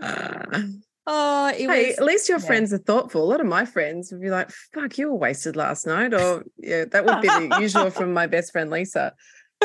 Uh, 0.00 0.62
oh, 1.06 1.48
hey, 1.48 1.88
was, 1.88 1.98
at 1.98 2.04
least 2.04 2.28
your 2.28 2.38
yeah. 2.38 2.46
friends 2.46 2.72
are 2.72 2.78
thoughtful. 2.78 3.22
A 3.22 3.28
lot 3.28 3.40
of 3.40 3.46
my 3.46 3.64
friends 3.64 4.12
would 4.12 4.20
be 4.20 4.30
like, 4.30 4.50
"Fuck, 4.72 4.96
you 4.96 5.08
were 5.08 5.16
wasted 5.16 5.56
last 5.56 5.86
night," 5.86 6.14
or 6.14 6.44
yeah, 6.58 6.84
that 6.84 7.04
would 7.04 7.20
be 7.20 7.28
the 7.28 7.58
usual 7.60 7.90
from 7.90 8.12
my 8.12 8.28
best 8.28 8.52
friend 8.52 8.70
Lisa. 8.70 9.12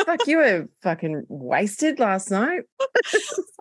Fuck, 0.05 0.25
you 0.25 0.37
were 0.37 0.69
fucking 0.81 1.25
wasted 1.27 1.99
last 1.99 2.31
night. 2.31 2.61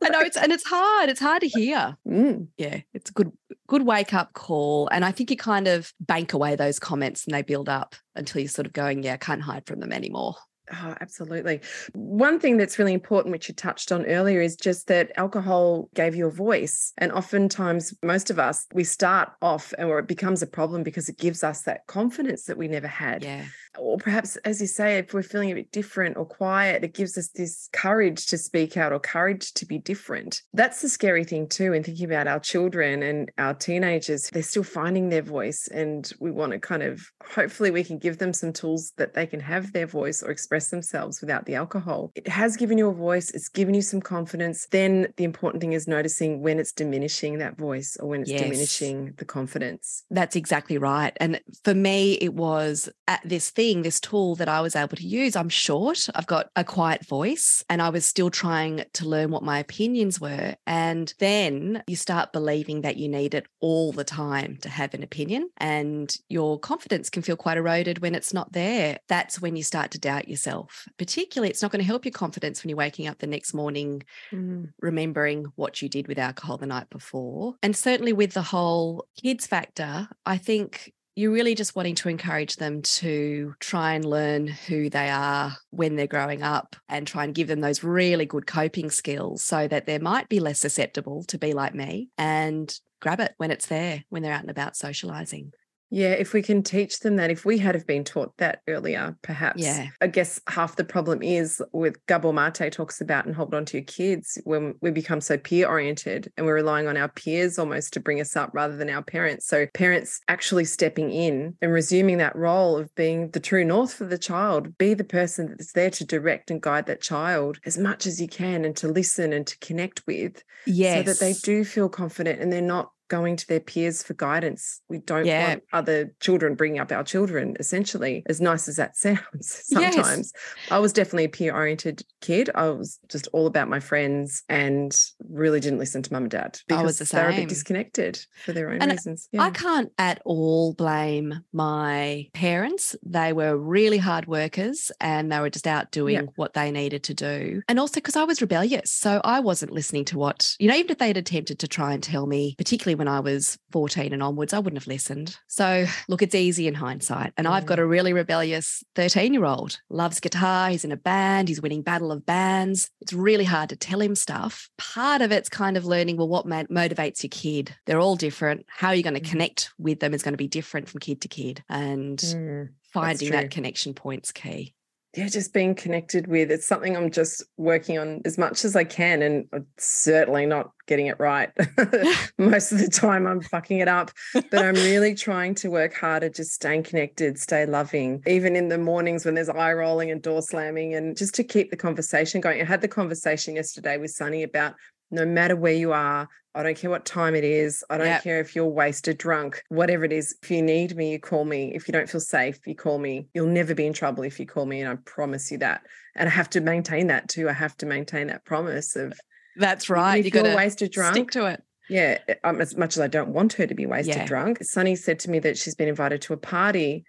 I 0.03 0.09
know 0.09 0.21
it's 0.21 0.37
and 0.37 0.53
it's 0.53 0.67
hard. 0.67 1.11
It's 1.11 1.21
hard 1.21 1.43
to 1.43 1.49
hear. 1.49 1.97
Mm. 2.09 2.47
Yeah, 2.57 2.81
it's 2.95 3.11
a 3.11 3.13
good 3.13 3.33
good 3.67 3.85
wake 3.85 4.15
up 4.15 4.33
call. 4.33 4.89
And 4.93 5.05
I 5.05 5.13
think 5.13 5.31
you 5.31 5.37
kind 5.37 5.69
of 5.69 5.93
bank 6.01 6.33
away 6.33 6.57
those 6.57 6.79
comments 6.79 7.27
and 7.27 7.35
they 7.35 7.43
build 7.43 7.69
up 7.69 7.95
until 8.15 8.41
you're 8.41 8.49
sort 8.49 8.67
of 8.67 8.73
going, 8.73 9.03
yeah, 9.03 9.15
I 9.15 9.19
can't 9.19 9.43
hide 9.43 9.67
from 9.67 9.81
them 9.81 9.93
anymore. 9.93 10.37
Oh, 10.73 10.95
absolutely. 11.01 11.61
One 11.93 12.39
thing 12.39 12.57
that's 12.57 12.79
really 12.79 12.95
important, 12.95 13.33
which 13.33 13.49
you 13.49 13.55
touched 13.55 13.93
on 13.93 14.07
earlier, 14.07 14.41
is 14.41 14.57
just 14.57 14.87
that 14.89 15.13
alcohol 15.17 15.89
gave 15.95 16.15
you 16.15 16.27
a 16.27 16.31
voice. 16.31 16.93
And 16.99 17.13
oftentimes, 17.13 17.95
most 18.03 18.31
of 18.31 18.39
us, 18.39 18.67
we 18.73 18.85
start 18.85 19.31
off 19.43 19.73
and 19.79 19.89
or 19.89 19.99
it 19.99 20.07
becomes 20.07 20.43
a 20.43 20.47
problem 20.47 20.83
because 20.83 21.09
it 21.09 21.19
gives 21.19 21.43
us 21.43 21.63
that 21.63 21.87
confidence 21.87 22.45
that 22.45 22.59
we 22.59 22.69
never 22.69 22.89
had. 22.89 23.25
Yeah 23.25 23.45
or 23.79 23.97
perhaps 23.99 24.37
as 24.39 24.61
you 24.61 24.67
say 24.67 24.99
if 24.99 25.15
we're 25.15 25.23
feeling 25.23 25.51
a 25.51 25.55
bit 25.55 25.71
different 25.71 26.17
or 26.17 26.25
quiet 26.25 26.83
it 26.83 26.95
gives 26.95 27.17
us 27.17 27.29
this 27.29 27.69
courage 27.73 28.27
to 28.27 28.37
speak 28.37 28.77
out 28.77 28.93
or 28.93 28.99
courage 28.99 29.53
to 29.53 29.65
be 29.65 29.79
different 29.79 30.43
that's 30.53 30.83
the 30.83 30.89
scary 30.89 31.25
thing 31.25 31.49
too 31.49 31.73
in 31.73 31.83
thinking 31.83 32.05
about 32.05 32.27
our 32.27 32.41
children 32.41 33.03
and 33.03 33.31
our 33.39 33.55
teenagers 33.55 34.29
they're 34.31 34.43
still 34.43 34.63
finding 34.63 35.09
their 35.09 35.23
voice 35.23 35.69
and 35.69 36.13
we 36.21 36.31
want 36.31 36.53
to 36.53 36.59
kind 36.59 36.83
of 36.83 37.01
hopefully 37.25 37.71
we 37.71 37.85
can 37.85 37.99
give 37.99 38.19
them 38.19 38.33
some 38.33 38.53
tools 38.53 38.93
that 38.97 39.15
they 39.15 39.27
can 39.27 39.41
have 39.41 39.73
their 39.73 39.87
voice 39.87 40.23
or 40.23 40.31
express 40.31 40.60
themselves 40.69 41.21
without 41.21 41.47
the 41.47 41.55
alcohol 41.55 42.13
it 42.15 42.29
has 42.29 42.57
given 42.57 42.77
you 42.77 42.89
a 42.89 42.95
voice 42.95 43.31
it's 43.31 43.49
given 43.49 43.75
you 43.75 43.83
some 43.83 44.01
confidence 44.01 44.67
then 44.71 45.07
the 45.17 45.25
important 45.25 45.61
thing 45.61 45.73
is 45.73 45.89
noticing 45.89 46.43
when 46.43 46.59
it's 46.59 46.73
diminishing 46.73 47.39
that 47.39 47.57
voice 47.57 47.97
or 48.01 48.09
when 48.09 48.23
it's 48.23 48.31
yes. 48.31 48.43
diminishing 48.43 49.15
the 49.17 49.25
confidence 49.25 50.05
that's 50.11 50.37
exactly 50.37 50.77
right 50.77 51.17
and 51.19 51.41
for 51.65 51.75
me 51.75 52.15
it 52.21 52.35
was 52.35 52.89
at 53.09 53.21
this 53.25 53.51
thing, 53.51 53.83
this 53.83 53.99
tool 54.01 54.37
that 54.37 54.49
I 54.49 54.61
was 54.61 54.77
able 54.77 54.97
to 54.97 55.07
use. 55.07 55.35
I'm 55.35 55.49
short, 55.49 56.09
I've 56.15 56.27
got 56.27 56.49
a 56.55 56.65
quiet 56.65 57.05
voice, 57.07 57.65
and 57.69 57.83
I 57.83 57.89
was 57.89 58.07
still 58.07 58.31
trying 58.31 58.85
to 58.95 59.09
learn 59.09 59.31
what 59.31 59.43
my 59.43 59.59
opinions 59.59 60.21
were. 60.21 60.55
And 60.67 61.13
then 61.19 61.83
you 61.87 61.97
start 61.97 62.33
believing 62.33 62.83
that 62.83 62.97
you 62.97 63.09
need 63.09 63.35
it 63.35 63.47
all 63.61 63.93
the 63.93 64.05
time 64.05 64.59
to 64.63 64.69
have 64.69 64.95
an 64.95 65.03
opinion, 65.03 65.51
and 65.57 66.17
your 66.29 66.59
confidence 66.59 67.11
can 67.11 67.23
feel 67.23 67.37
quite 67.37 67.59
eroded 67.59 67.99
when 67.99 68.15
it's 68.15 68.33
not 68.33 68.53
there. 68.53 68.99
That's 69.09 69.41
when 69.41 69.57
you 69.57 69.63
start 69.63 69.91
to 69.93 69.99
doubt 69.99 70.29
yourself. 70.29 70.50
Particularly, 70.99 71.51
it's 71.51 71.63
not 71.63 71.71
going 71.71 71.81
to 71.81 71.87
help 71.87 72.05
your 72.05 72.13
confidence 72.13 72.63
when 72.63 72.69
you're 72.69 72.77
waking 72.77 73.07
up 73.07 73.19
the 73.19 73.27
next 73.27 73.55
morning, 73.55 74.03
mm. 74.33 74.71
remembering 74.81 75.47
what 75.57 75.81
you 75.83 75.89
did 75.89 76.09
with 76.09 76.19
alcohol 76.19 76.57
the 76.59 76.67
night 76.67 76.91
before. 76.91 77.55
And 77.63 77.77
certainly 77.77 78.13
with 78.13 78.33
the 78.33 78.43
whole 78.43 79.07
kids 79.21 79.47
factor, 79.47 80.09
I 80.27 80.37
think 80.37 80.93
you're 81.17 81.33
really 81.33 81.55
just 81.55 81.75
wanting 81.77 81.97
to 81.97 82.09
encourage 82.09 82.57
them 82.57 82.83
to 82.83 83.55
try 83.59 83.95
and 83.95 84.05
learn 84.05 84.47
who 84.47 84.89
they 84.89 85.11
are 85.11 85.57
when 85.71 85.97
they're 85.97 86.07
growing 86.07 86.43
up 86.43 86.77
and 86.89 87.07
try 87.07 87.25
and 87.25 87.35
give 87.35 87.49
them 87.49 87.61
those 87.61 87.83
really 87.83 88.27
good 88.27 88.47
coping 88.47 88.91
skills 88.91 89.43
so 89.43 89.67
that 89.69 89.87
they 89.87 89.99
might 89.99 90.29
be 90.29 90.41
less 90.41 90.61
susceptible 90.61 91.25
to 91.25 91.37
be 91.37 91.53
like 91.53 91.75
me 91.75 92.09
and 92.17 92.79
grab 93.01 93.21
it 93.21 93.35
when 93.39 93.51
it's 93.51 93.67
there, 93.67 94.05
when 94.09 94.23
they're 94.23 94.33
out 94.33 94.43
and 94.43 94.51
about 94.51 94.77
socializing. 94.77 95.53
Yeah, 95.91 96.13
if 96.13 96.33
we 96.33 96.43
can 96.43 96.63
teach 96.63 97.01
them 97.01 97.17
that, 97.17 97.31
if 97.31 97.45
we 97.45 97.59
had 97.59 97.75
have 97.75 97.87
been 97.87 98.05
taught 98.05 98.37
that 98.39 98.61
earlier, 98.69 99.17
perhaps. 99.23 99.63
Yeah. 99.63 99.89
I 100.01 100.07
guess 100.07 100.41
half 100.47 100.77
the 100.77 100.85
problem 100.85 101.23
is 101.23 101.61
with 101.73 102.05
Gabor 102.07 102.33
Mate 102.33 102.73
talks 102.73 103.01
about 103.01 103.27
and 103.27 103.35
hold 103.35 103.55
on 103.55 103.65
to 103.67 103.79
your 103.79 103.85
kids 103.85 104.39
when 104.45 104.75
we 104.81 104.93
become 104.93 105.21
so 105.21 105.37
peer 105.37 105.69
oriented 105.69 106.33
and 106.37 106.47
we're 106.47 106.55
relying 106.55 106.87
on 106.87 106.97
our 106.97 107.09
peers 107.09 107.59
almost 107.59 107.93
to 107.95 108.01
bring 108.01 108.21
us 108.21 108.37
up 108.37 108.51
rather 108.53 108.77
than 108.77 108.89
our 108.89 109.03
parents. 109.03 109.47
So 109.47 109.67
parents 109.75 110.21
actually 110.29 110.65
stepping 110.65 111.11
in 111.11 111.57
and 111.61 111.73
resuming 111.73 112.19
that 112.19 112.37
role 112.37 112.77
of 112.77 112.95
being 112.95 113.31
the 113.31 113.41
true 113.41 113.65
north 113.65 113.93
for 113.93 114.05
the 114.05 114.19
child, 114.19 114.79
be 114.79 114.95
the 114.95 115.05
person 115.05 115.49
that's 115.49 115.73
there 115.73 115.91
to 115.91 116.05
direct 116.05 116.51
and 116.51 116.63
guide 116.63 116.87
that 116.87 117.03
child 117.03 117.59
as 117.67 117.77
much 117.77 118.07
as 118.07 118.21
you 118.21 118.29
can 118.29 118.65
and 118.65 118.77
to 118.77 118.89
listen 118.89 119.33
and 119.33 119.47
to 119.49 119.59
connect 119.59 120.07
with. 120.07 120.43
Yes. 120.67 120.99
So 120.99 121.13
that 121.13 121.21
they 121.21 121.33
do 121.33 121.65
feel 121.65 121.89
confident 121.89 122.41
and 122.41 122.53
they're 122.53 122.63
not 122.63 122.91
going 123.11 123.37
to 123.37 123.47
their 123.47 123.61
peers 123.61 124.03
for 124.03 124.15
guidance. 124.15 124.81
We 124.89 124.99
don't 124.99 125.27
yeah. 125.27 125.49
want 125.49 125.65
other 125.73 126.15
children 126.21 126.55
bringing 126.55 126.81
up 126.81 126.91
our 126.93 127.05
children, 127.05 127.57
essentially, 127.61 128.23
as 128.27 128.41
nice 128.41 128.69
as 128.69 128.77
that 128.77 128.97
sounds 128.97 129.21
sometimes. 129.67 130.33
Yes. 130.35 130.71
I 130.71 130.79
was 130.79 130.95
definitely 130.95 131.25
a 131.25 131.29
peer 131.29 131.55
oriented 131.55 132.03
kid. 132.23 132.49
I 132.55 132.71
was 132.71 132.99
just 133.11 133.29
all 133.33 133.47
about 133.47 133.69
my 133.69 133.81
friends 133.81 134.43
and 134.49 134.97
really 135.29 135.61
didn't 135.61 135.79
listen 135.79 136.03
to 136.03 136.13
mum 136.13 136.23
and 136.23 136.31
dad 136.31 136.59
because 136.67 136.99
the 136.99 137.05
they 137.05 137.23
were 137.23 137.31
a 137.31 137.37
bit 137.37 137.49
disconnected 137.49 138.19
for 138.45 138.53
their 138.53 138.71
own 138.71 138.81
and 138.81 138.93
reasons. 138.93 139.29
Yeah. 139.33 139.43
I 139.43 139.51
can't 139.51 139.91
at 139.99 140.23
all 140.25 140.75
blame 140.75 141.43
my 141.53 142.29
parents. 142.33 142.95
They 143.05 143.33
were 143.33 143.57
really 143.57 143.99
hard 143.99 144.27
workers 144.27 144.93
and 145.01 145.31
they 145.33 145.41
were 145.41 145.51
just 145.51 145.67
out 145.67 145.91
doing 145.91 146.15
yeah. 146.15 146.23
what 146.37 146.55
they 146.55 146.71
needed 146.71 147.03
to 147.05 147.15
do. 147.15 147.63
And 147.69 147.81
also 147.81 147.95
because 147.95 148.17
I 148.17 148.25
was 148.25 148.41
rebellious. 148.41 148.93
So 148.93 149.21
I 149.25 149.41
wasn't 149.41 149.73
listening 149.73 150.05
to 150.07 150.19
what, 150.19 150.55
you 150.61 150.69
know, 150.69 150.77
even 150.77 150.93
if 150.93 150.99
they 150.99 151.09
had 151.09 151.17
attempted 151.17 151.59
to 151.59 151.69
try 151.69 151.93
and 151.93 152.03
tell 152.03 152.27
me, 152.27 152.55
particularly 152.57 153.00
when 153.01 153.09
I 153.09 153.21
was 153.21 153.57
14 153.73 154.13
and 154.13 154.23
onwards, 154.23 154.53
I 154.53 154.59
wouldn't 154.59 154.81
have 154.83 154.87
listened. 154.87 155.35
So, 155.49 155.87
look, 156.07 156.21
it's 156.21 156.35
easy 156.35 156.69
in 156.69 156.75
hindsight. 156.75 157.33
And 157.39 157.47
mm. 157.47 157.51
I've 157.51 157.65
got 157.65 157.79
a 157.79 157.87
really 157.87 158.13
rebellious 158.13 158.85
13 158.95 159.33
year 159.33 159.47
old, 159.47 159.81
loves 159.89 160.21
guitar. 160.21 160.69
He's 160.69 160.85
in 160.85 160.93
a 160.93 160.99
band, 160.99 161.49
he's 161.49 161.63
winning 161.63 161.81
Battle 161.81 162.13
of 162.13 162.27
Bands. 162.27 162.91
It's 163.01 163.15
really 163.15 163.45
hard 163.45 163.71
to 163.71 163.77
tell 163.77 164.03
him 164.03 164.15
stuff. 164.15 164.69
Part 164.77 165.23
of 165.23 165.33
it's 165.33 165.49
kind 165.49 165.79
of 165.79 165.87
learning, 165.87 166.19
well, 166.19 166.29
what 166.29 166.47
motivates 166.47 167.23
your 167.23 167.31
kid? 167.31 167.75
They're 167.87 168.01
all 168.01 168.17
different. 168.17 168.67
How 168.69 168.89
are 168.89 168.95
you 168.95 169.03
going 169.03 169.15
to 169.15 169.21
mm. 169.21 169.31
connect 169.31 169.71
with 169.79 170.01
them 170.01 170.13
is 170.13 170.23
going 170.23 170.35
to 170.35 170.37
be 170.37 170.47
different 170.47 170.91
from 170.91 171.01
kid 171.01 171.23
to 171.23 171.29
kid. 171.29 171.65
And 171.71 172.19
mm, 172.19 172.69
finding 172.93 173.31
that 173.31 173.51
connection 173.51 173.95
point's 173.95 174.31
key 174.31 174.75
yeah, 175.17 175.27
just 175.27 175.53
being 175.53 175.75
connected 175.75 176.29
with. 176.29 176.53
It's 176.53 176.67
something 176.67 176.97
I'm 176.97 177.11
just 177.11 177.43
working 177.57 177.99
on 177.99 178.23
as 178.25 178.39
much 178.39 178.65
as 178.65 178.77
I 178.77 178.85
can, 178.85 179.23
and 179.23 179.47
I'm 179.53 179.67
certainly 179.77 180.47
not 180.47 180.71
getting 180.87 181.07
it 181.07 181.19
right. 181.19 181.51
Most 182.39 182.71
of 182.71 182.79
the 182.79 182.89
time, 182.89 183.27
I'm 183.27 183.41
fucking 183.41 183.79
it 183.79 183.89
up, 183.89 184.13
but 184.33 184.65
I'm 184.65 184.75
really 184.75 185.17
trying 185.17 185.57
to 185.57 185.69
work 185.69 185.95
harder, 185.95 186.29
just 186.29 186.53
staying 186.53 186.85
connected, 186.85 187.39
stay 187.39 187.67
loving, 187.67 188.23
even 188.27 188.55
in 188.55 188.69
the 188.69 188.79
mornings 188.79 189.25
when 189.25 189.35
there's 189.35 189.49
eye 189.49 189.73
rolling 189.73 190.13
and 190.13 190.23
door 190.23 190.43
slamming, 190.43 190.95
and 190.95 191.17
just 191.17 191.35
to 191.35 191.45
keep 191.45 191.71
the 191.71 191.77
conversation 191.77 192.41
going. 192.41 192.61
I 192.61 192.65
had 192.65 192.81
the 192.81 192.89
conversation 192.89 193.57
yesterday 193.57 193.99
with 193.99 194.13
Sunny 194.13 194.45
about 194.45 194.75
no 195.11 195.25
matter 195.25 195.57
where 195.57 195.73
you 195.75 195.93
are. 195.93 196.29
I 196.55 196.63
don't 196.65 196.77
care 196.77 196.91
what 196.91 197.05
time 197.05 197.37
it 197.37 197.45
is. 197.45 197.85
I 197.91 197.97
don't 197.99 198.07
Yep. 198.09 198.23
care 198.25 198.41
if 198.41 198.57
you're 198.57 198.67
wasted, 198.67 199.19
drunk, 199.19 199.63
whatever 199.69 200.05
it 200.05 200.13
is. 200.13 200.35
If 200.43 200.51
you 200.51 200.63
need 200.63 200.97
me, 200.97 201.13
you 201.13 201.21
call 201.21 201.45
me. 201.45 201.73
If 201.75 201.87
you 201.87 201.93
don't 201.93 202.11
feel 202.11 202.21
safe, 202.21 202.59
you 202.67 202.75
call 202.75 202.99
me. 202.99 203.29
You'll 203.35 203.47
never 203.47 203.73
be 203.75 203.87
in 203.87 203.93
trouble 203.93 204.25
if 204.25 204.41
you 204.41 204.47
call 204.47 204.67
me. 204.67 204.81
And 204.81 204.91
I 204.91 204.97
promise 205.05 205.51
you 205.53 205.59
that. 205.59 205.83
And 206.17 206.29
I 206.29 206.33
have 206.33 206.51
to 206.51 206.61
maintain 206.61 207.07
that 207.07 207.29
too. 207.29 207.49
I 207.49 207.53
have 207.53 207.77
to 207.79 207.87
maintain 207.87 208.27
that 208.29 208.45
promise 208.45 208.97
of, 208.97 209.13
That's 209.57 209.89
right. 209.89 210.19
if 210.19 210.35
You 210.35 210.43
to 210.43 210.55
wasted 210.57 210.91
drunk, 210.91 211.15
stick 211.15 211.31
to 211.33 211.47
it. 211.47 211.63
yeah, 211.89 212.19
um, 212.43 212.61
as 212.61 212.77
much 212.77 212.97
as 212.97 213.01
I 213.01 213.07
don't 213.07 213.29
want 213.31 213.53
her 213.55 213.67
to 213.69 213.75
be 213.75 213.87
wasted 213.87 214.17
Yeah. 214.17 214.27
drunk, 214.27 214.59
Sunny 214.63 214.97
said 214.97 215.21
to 215.21 215.31
me 215.31 215.39
that 215.41 215.57
she's 215.57 215.77
been 215.77 215.89
invited 215.89 216.21
to 216.23 216.33
a 216.33 216.37
party. 216.37 217.05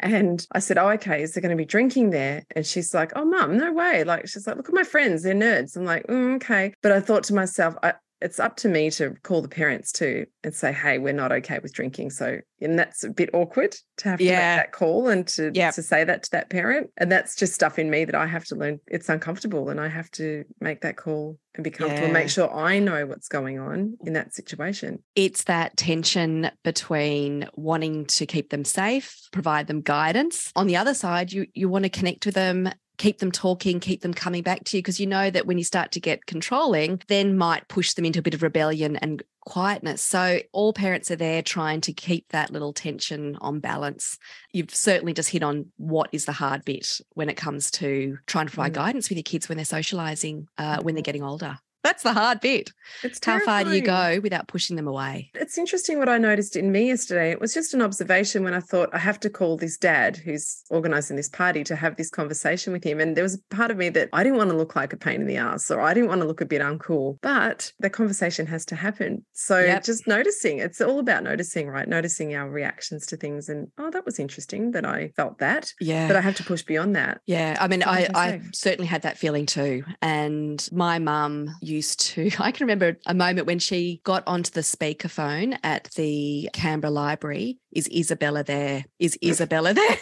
And 0.00 0.46
I 0.52 0.58
said, 0.58 0.78
Oh, 0.78 0.88
okay, 0.90 1.22
is 1.22 1.32
there 1.34 1.40
going 1.40 1.50
to 1.50 1.56
be 1.56 1.64
drinking 1.64 2.10
there? 2.10 2.44
And 2.54 2.66
she's 2.66 2.92
like, 2.94 3.12
Oh, 3.16 3.24
mum, 3.24 3.56
no 3.56 3.72
way. 3.72 4.04
Like, 4.04 4.28
she's 4.28 4.46
like, 4.46 4.56
Look 4.56 4.68
at 4.68 4.74
my 4.74 4.84
friends, 4.84 5.22
they're 5.22 5.34
nerds. 5.34 5.76
I'm 5.76 5.84
like, 5.84 6.06
"Mm, 6.06 6.36
Okay. 6.36 6.74
But 6.82 6.92
I 6.92 7.00
thought 7.00 7.24
to 7.24 7.34
myself, 7.34 7.74
I, 7.82 7.94
it's 8.20 8.40
up 8.40 8.56
to 8.56 8.68
me 8.68 8.90
to 8.92 9.14
call 9.22 9.42
the 9.42 9.48
parents 9.48 9.92
too 9.92 10.26
and 10.42 10.54
say, 10.54 10.72
Hey, 10.72 10.98
we're 10.98 11.12
not 11.12 11.32
okay 11.32 11.58
with 11.62 11.72
drinking. 11.72 12.10
So, 12.10 12.38
and 12.60 12.78
that's 12.78 13.04
a 13.04 13.10
bit 13.10 13.30
awkward 13.32 13.76
to 13.98 14.08
have 14.08 14.18
to 14.18 14.24
Yeah. 14.24 14.56
make 14.56 14.64
that 14.64 14.72
call 14.72 15.08
and 15.08 15.26
to, 15.28 15.50
Yep. 15.54 15.74
to 15.74 15.82
say 15.82 16.04
that 16.04 16.24
to 16.24 16.30
that 16.32 16.50
parent. 16.50 16.90
And 16.96 17.10
that's 17.12 17.36
just 17.36 17.54
stuff 17.54 17.78
in 17.78 17.90
me 17.90 18.04
that 18.04 18.14
I 18.14 18.26
have 18.26 18.44
to 18.46 18.56
learn. 18.56 18.80
It's 18.88 19.08
uncomfortable 19.08 19.68
and 19.68 19.80
I 19.80 19.88
have 19.88 20.10
to 20.12 20.44
make 20.60 20.80
that 20.80 20.96
call 20.96 21.38
and 21.54 21.64
be 21.64 21.70
comfortable 21.70 22.04
and 22.04 22.12
make 22.12 22.28
sure 22.28 22.52
I 22.52 22.78
know 22.78 23.06
what's 23.06 23.28
going 23.28 23.58
on 23.58 23.96
in 24.04 24.12
that 24.14 24.34
situation. 24.34 25.02
It's 25.14 25.44
that 25.44 25.76
tension 25.76 26.50
between 26.64 27.48
wanting 27.54 28.06
to 28.06 28.26
keep 28.26 28.50
them 28.50 28.64
safe, 28.64 29.16
provide 29.32 29.66
them 29.66 29.80
guidance. 29.80 30.52
On 30.56 30.66
the 30.66 30.76
other 30.76 30.94
side, 30.94 31.32
you 31.32 31.46
you 31.54 31.68
want 31.68 31.84
to 31.84 31.88
connect 31.88 32.26
with 32.26 32.34
them, 32.36 32.70
keep 32.98 33.18
them 33.18 33.32
talking, 33.32 33.80
keep 33.80 34.02
them 34.02 34.12
coming 34.12 34.42
back 34.42 34.64
to 34.64 34.76
you 34.76 34.82
because 34.82 35.00
you 35.00 35.06
know 35.06 35.30
that 35.30 35.46
when 35.46 35.56
you 35.56 35.64
start 35.64 35.92
to 35.92 36.00
get 36.00 36.26
controlling, 36.26 37.00
then 37.08 37.36
might 37.38 37.68
push 37.68 37.94
them 37.94 38.04
into 38.04 38.18
a 38.18 38.22
bit 38.22 38.34
of 38.34 38.42
rebellion 38.42 38.96
and 38.96 39.22
quietness. 39.46 40.02
So 40.02 40.40
all 40.52 40.72
parents 40.74 41.10
are 41.10 41.16
there 41.16 41.40
trying 41.40 41.80
to 41.82 41.92
keep 41.92 42.28
that 42.30 42.52
little 42.52 42.72
tension 42.74 43.36
on 43.40 43.60
balance. 43.60 44.18
You've 44.52 44.74
certainly 44.74 45.14
just 45.14 45.30
hit 45.30 45.42
on 45.42 45.66
what 45.76 46.10
is 46.12 46.26
the 46.26 46.32
hard 46.32 46.64
bit 46.64 47.00
when 47.14 47.30
it 47.30 47.36
comes 47.36 47.70
to 47.72 48.18
trying 48.26 48.46
to 48.46 48.52
provide 48.52 48.72
Mm. 48.72 48.76
guidance 48.76 49.08
with 49.08 49.16
your 49.16 49.22
kids 49.22 49.48
when 49.48 49.56
they're 49.56 49.64
socializing, 49.64 50.48
uh, 50.58 50.82
when 50.82 50.94
they're 50.94 51.02
getting 51.02 51.22
older. 51.22 51.58
That's 51.88 52.02
the 52.02 52.12
hard 52.12 52.40
bit. 52.40 52.70
It's 53.02 53.18
How 53.24 53.40
far 53.40 53.64
do 53.64 53.72
you 53.72 53.80
go 53.80 54.20
without 54.22 54.46
pushing 54.46 54.76
them 54.76 54.86
away? 54.86 55.30
It's 55.34 55.56
interesting 55.56 55.98
what 55.98 56.08
I 56.10 56.18
noticed 56.18 56.54
in 56.54 56.70
me 56.70 56.88
yesterday. 56.88 57.30
It 57.30 57.40
was 57.40 57.54
just 57.54 57.72
an 57.72 57.80
observation 57.80 58.44
when 58.44 58.52
I 58.52 58.60
thought 58.60 58.90
I 58.92 58.98
have 58.98 59.18
to 59.20 59.30
call 59.30 59.56
this 59.56 59.78
dad 59.78 60.18
who's 60.18 60.62
organizing 60.68 61.16
this 61.16 61.30
party 61.30 61.64
to 61.64 61.76
have 61.76 61.96
this 61.96 62.10
conversation 62.10 62.74
with 62.74 62.84
him. 62.84 63.00
And 63.00 63.16
there 63.16 63.24
was 63.24 63.36
a 63.36 63.54
part 63.54 63.70
of 63.70 63.78
me 63.78 63.88
that 63.90 64.10
I 64.12 64.22
didn't 64.22 64.36
want 64.36 64.50
to 64.50 64.56
look 64.56 64.76
like 64.76 64.92
a 64.92 64.98
pain 64.98 65.22
in 65.22 65.26
the 65.26 65.38
ass 65.38 65.70
or 65.70 65.80
I 65.80 65.94
didn't 65.94 66.10
want 66.10 66.20
to 66.20 66.26
look 66.26 66.42
a 66.42 66.46
bit 66.46 66.60
uncool, 66.60 67.16
but 67.22 67.72
the 67.80 67.88
conversation 67.88 68.46
has 68.48 68.66
to 68.66 68.76
happen. 68.76 69.24
So 69.32 69.58
Yep. 69.60 69.84
just 69.84 70.06
noticing, 70.06 70.58
it's 70.58 70.80
all 70.82 70.98
about 70.98 71.22
noticing, 71.24 71.68
right? 71.68 71.88
Noticing 71.88 72.34
our 72.34 72.50
reactions 72.50 73.06
to 73.06 73.16
things. 73.16 73.48
And 73.48 73.68
oh, 73.78 73.90
that 73.92 74.04
was 74.04 74.18
interesting 74.18 74.72
that 74.72 74.84
I 74.84 75.08
felt 75.16 75.38
that, 75.38 75.72
Yeah. 75.80 76.06
but 76.06 76.16
I 76.16 76.20
have 76.20 76.36
to 76.36 76.44
push 76.44 76.62
beyond 76.62 76.94
that. 76.96 77.20
yeah, 77.26 77.56
I 77.58 77.66
mean, 77.68 77.82
I, 77.82 78.08
I 78.14 78.28
I 78.28 78.40
certainly 78.52 78.86
had 78.88 79.02
that 79.02 79.16
feeling 79.16 79.46
too. 79.46 79.84
And 80.02 80.68
my 80.72 80.98
mum 80.98 81.48
used 81.62 81.77
to, 81.82 82.30
I 82.38 82.50
can 82.52 82.66
remember 82.66 82.98
a 83.06 83.14
moment 83.14 83.46
when 83.46 83.58
she 83.58 84.00
got 84.04 84.22
onto 84.26 84.50
the 84.50 84.60
speakerphone 84.60 85.58
at 85.62 85.90
the 85.96 86.48
Canberra 86.52 86.90
Library. 86.90 87.58
Is 87.72 87.88
Isabella 87.94 88.42
there? 88.44 88.84
Is 88.98 89.18
Isabella 89.22 89.74
there? 89.74 89.96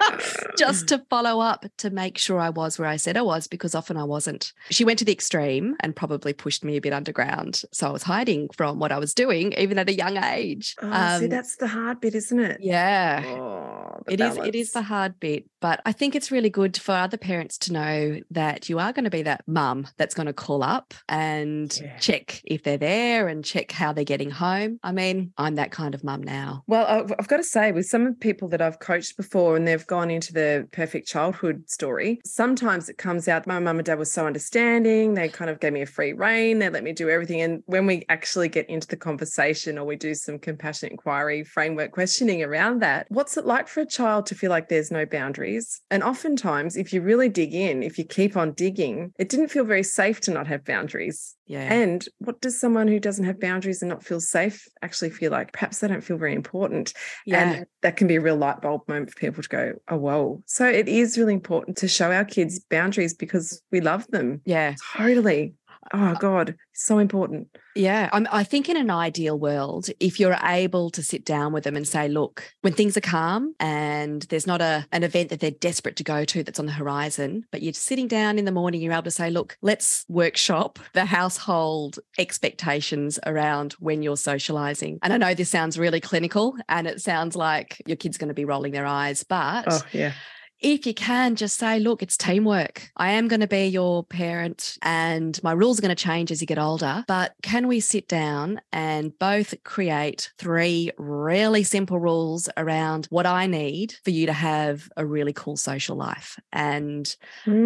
Just 0.58 0.88
to 0.88 1.04
follow 1.10 1.40
up 1.40 1.66
to 1.78 1.90
make 1.90 2.16
sure 2.18 2.38
I 2.40 2.48
was 2.50 2.78
where 2.78 2.88
I 2.88 2.96
said 2.96 3.16
I 3.16 3.22
was, 3.22 3.46
because 3.46 3.74
often 3.74 3.96
I 3.96 4.04
wasn't. 4.04 4.52
She 4.70 4.84
went 4.84 4.98
to 5.00 5.04
the 5.04 5.12
extreme 5.12 5.76
and 5.80 5.94
probably 5.94 6.32
pushed 6.32 6.64
me 6.64 6.76
a 6.76 6.80
bit 6.80 6.92
underground. 6.94 7.62
So 7.72 7.88
I 7.88 7.90
was 7.90 8.02
hiding 8.02 8.48
from 8.56 8.78
what 8.78 8.90
I 8.92 8.98
was 8.98 9.12
doing, 9.14 9.52
even 9.58 9.78
at 9.78 9.88
a 9.88 9.94
young 9.94 10.16
age. 10.16 10.76
Oh, 10.80 10.90
see, 11.18 11.24
Um, 11.24 11.28
that's 11.28 11.56
the 11.56 11.66
hard 11.68 12.00
bit, 12.00 12.14
isn't 12.14 12.40
it? 12.40 12.58
yeah. 12.60 13.22
Oh, 13.26 14.02
It 14.08 14.20
is. 14.20 14.36
It 14.38 14.54
is 14.54 14.72
the 14.72 14.82
hard 14.82 15.20
bit, 15.20 15.44
but 15.60 15.80
I 15.84 15.92
think 15.92 16.14
it's 16.14 16.30
really 16.30 16.50
good 16.50 16.76
for 16.78 16.92
other 16.92 17.18
parents 17.18 17.58
to 17.58 17.72
know 17.72 18.20
that 18.30 18.68
you 18.68 18.78
are 18.78 18.92
going 18.92 19.04
to 19.04 19.10
be 19.10 19.22
that 19.22 19.44
mum 19.46 19.86
that's 19.98 20.14
going 20.14 20.26
to 20.26 20.32
call 20.32 20.62
up 20.62 20.94
and 21.10 21.76
Yeah. 21.82 21.96
check 21.98 22.40
if 22.44 22.62
they're 22.62 22.78
there 22.78 23.28
and 23.28 23.44
check 23.44 23.72
how 23.72 23.92
they're 23.92 24.04
getting 24.04 24.30
home. 24.30 24.78
I 24.82 24.92
mean, 24.92 25.32
I'm 25.36 25.56
that 25.56 25.72
kind 25.72 25.94
of 25.94 26.04
mum 26.04 26.22
now. 26.22 26.62
Well, 26.66 26.86
I've, 26.86 27.12
I've 27.18 27.28
got 27.28 27.38
to 27.38 27.44
say, 27.44 27.72
with 27.72 27.86
some 27.86 28.06
of 28.06 28.14
the 28.14 28.18
people 28.18 28.48
that 28.48 28.62
I've 28.62 28.78
coached 28.78 29.16
before 29.16 29.56
and 29.56 29.66
they've 29.66 29.86
gone 29.86 30.10
into 30.10 30.32
the 30.32 30.68
perfect 30.72 31.08
childhood 31.08 31.68
story, 31.68 32.20
sometimes 32.24 32.88
it 32.88 32.96
comes 32.96 33.28
out 33.28 33.46
my 33.46 33.58
mum 33.58 33.78
and 33.78 33.84
dad 33.86 33.98
were 33.98 34.04
so 34.04 34.26
understanding. 34.26 35.14
They 35.14 35.28
kind 35.28 35.50
of 35.50 35.58
gave 35.60 35.72
me 35.72 35.82
a 35.82 35.86
free 35.86 36.12
reign. 36.12 36.60
They 36.60 36.68
let 36.70 36.84
me 36.84 36.92
do 36.92 37.08
everything. 37.10 37.40
And 37.40 37.62
when 37.66 37.86
we 37.86 38.04
actually 38.08 38.48
get 38.48 38.68
into 38.70 38.86
the 38.86 38.96
conversation 38.96 39.76
or 39.78 39.84
we 39.84 39.96
do 39.96 40.14
some 40.14 40.38
compassionate 40.38 40.92
inquiry 40.92 41.42
framework 41.42 41.90
questioning 41.90 42.42
around 42.42 42.80
that, 42.82 43.06
what's 43.10 43.36
it 43.36 43.44
like 43.46 43.66
for 43.66 43.80
a 43.80 43.86
child 43.86 44.26
to 44.26 44.34
feel 44.36 44.50
like 44.50 44.68
there's 44.68 44.92
no 44.92 45.04
boundaries? 45.04 45.80
And 45.90 46.02
oftentimes, 46.04 46.76
if 46.76 46.92
you 46.92 47.02
really 47.02 47.28
dig 47.28 47.52
in, 47.52 47.82
if 47.82 47.98
you 47.98 48.04
keep 48.04 48.36
on 48.36 48.52
digging, 48.52 49.12
it 49.18 49.28
didn't 49.28 49.48
feel 49.48 49.64
very 49.64 49.82
safe 49.82 50.20
to 50.22 50.30
not 50.30 50.46
have 50.46 50.64
boundaries. 50.64 50.99
Yeah. 51.46 51.72
And 51.72 52.06
what 52.18 52.40
does 52.40 52.58
someone 52.60 52.88
who 52.88 53.00
doesn't 53.00 53.24
have 53.24 53.40
boundaries 53.40 53.82
and 53.82 53.88
not 53.88 54.04
feel 54.04 54.20
safe 54.20 54.68
actually 54.82 55.10
feel 55.10 55.32
like? 55.32 55.52
Perhaps 55.52 55.80
they 55.80 55.88
don't 55.88 56.02
feel 56.02 56.18
very 56.18 56.34
important. 56.34 56.92
yeah. 57.26 57.52
And 57.52 57.66
that 57.82 57.96
can 57.96 58.06
be 58.06 58.16
a 58.16 58.20
real 58.20 58.36
light 58.36 58.60
bulb 58.60 58.82
moment 58.88 59.10
for 59.10 59.18
people 59.18 59.42
to 59.42 59.48
go, 59.48 59.72
oh, 59.88 59.96
whoa. 59.96 60.42
So 60.46 60.66
it 60.66 60.88
is 60.88 61.18
really 61.18 61.34
important 61.34 61.76
to 61.78 61.88
show 61.88 62.12
our 62.12 62.24
kids 62.24 62.60
boundaries 62.60 63.14
because 63.14 63.62
we 63.72 63.80
love 63.80 64.06
them. 64.08 64.40
yeah. 64.44 64.74
Totally. 64.96 65.54
Oh, 65.92 66.14
God. 66.14 66.56
So 66.72 66.98
important. 66.98 67.48
Yeah, 67.74 68.10
I'm, 68.12 68.26
I 68.30 68.44
think 68.44 68.68
in 68.68 68.76
an 68.76 68.90
ideal 68.90 69.38
world, 69.38 69.88
if 69.98 70.18
you're 70.18 70.36
able 70.42 70.90
to 70.90 71.02
sit 71.02 71.24
down 71.24 71.52
with 71.52 71.64
them 71.64 71.76
and 71.76 71.86
say, 71.86 72.08
look, 72.08 72.52
when 72.62 72.72
things 72.72 72.96
are 72.96 73.02
calm 73.02 73.54
and 73.60 74.22
there's 74.22 74.46
not 74.46 74.60
a 74.60 74.86
an 74.92 75.02
event 75.02 75.30
that 75.30 75.40
they're 75.40 75.50
desperate 75.50 75.96
to 75.96 76.04
go 76.04 76.24
to 76.24 76.42
that's 76.42 76.58
on 76.58 76.66
the 76.66 76.72
horizon, 76.72 77.44
but 77.50 77.62
you're 77.62 77.72
sitting 77.72 78.08
down 78.08 78.38
in 78.38 78.44
the 78.44 78.52
morning, 78.52 78.80
you're 78.80 78.92
able 78.92 79.02
to 79.04 79.10
say, 79.10 79.30
look, 79.30 79.56
let's 79.62 80.04
workshop 80.08 80.78
the 80.94 81.04
household 81.04 81.98
expectations 82.18 83.18
around 83.26 83.72
when 83.74 84.02
you're 84.02 84.16
socializing. 84.16 84.98
And 85.02 85.12
I 85.12 85.16
know 85.16 85.34
this 85.34 85.50
sounds 85.50 85.78
really 85.78 86.00
clinical 86.00 86.56
and 86.68 86.86
it 86.86 87.00
sounds 87.00 87.36
like 87.36 87.80
your 87.86 87.96
kid's 87.96 88.18
going 88.18 88.28
to 88.28 88.34
be 88.34 88.44
rolling 88.44 88.72
their 88.72 88.86
eyes, 88.86 89.22
but 89.22 89.64
Oh, 89.68 89.80
yeah. 89.92 90.12
If 90.60 90.86
you 90.86 90.94
can 90.94 91.36
just 91.36 91.56
say, 91.56 91.78
look, 91.78 92.02
it's 92.02 92.16
teamwork. 92.16 92.90
I 92.96 93.12
am 93.12 93.28
going 93.28 93.40
to 93.40 93.46
be 93.46 93.66
your 93.66 94.04
parent 94.04 94.76
and 94.82 95.42
my 95.42 95.52
rules 95.52 95.78
are 95.78 95.82
going 95.82 95.94
to 95.94 96.02
change 96.02 96.30
as 96.30 96.40
you 96.40 96.46
get 96.46 96.58
older. 96.58 97.04
But 97.08 97.34
can 97.42 97.66
we 97.66 97.80
sit 97.80 98.08
down 98.08 98.60
and 98.72 99.18
both 99.18 99.54
create 99.64 100.32
three 100.38 100.90
really 100.98 101.62
simple 101.62 101.98
rules 101.98 102.48
around 102.56 103.06
what 103.06 103.26
I 103.26 103.46
need 103.46 103.94
for 104.04 104.10
you 104.10 104.26
to 104.26 104.32
have 104.32 104.90
a 104.96 105.06
really 105.06 105.32
cool 105.32 105.56
social 105.56 105.96
life? 105.96 106.38
And 106.52 107.14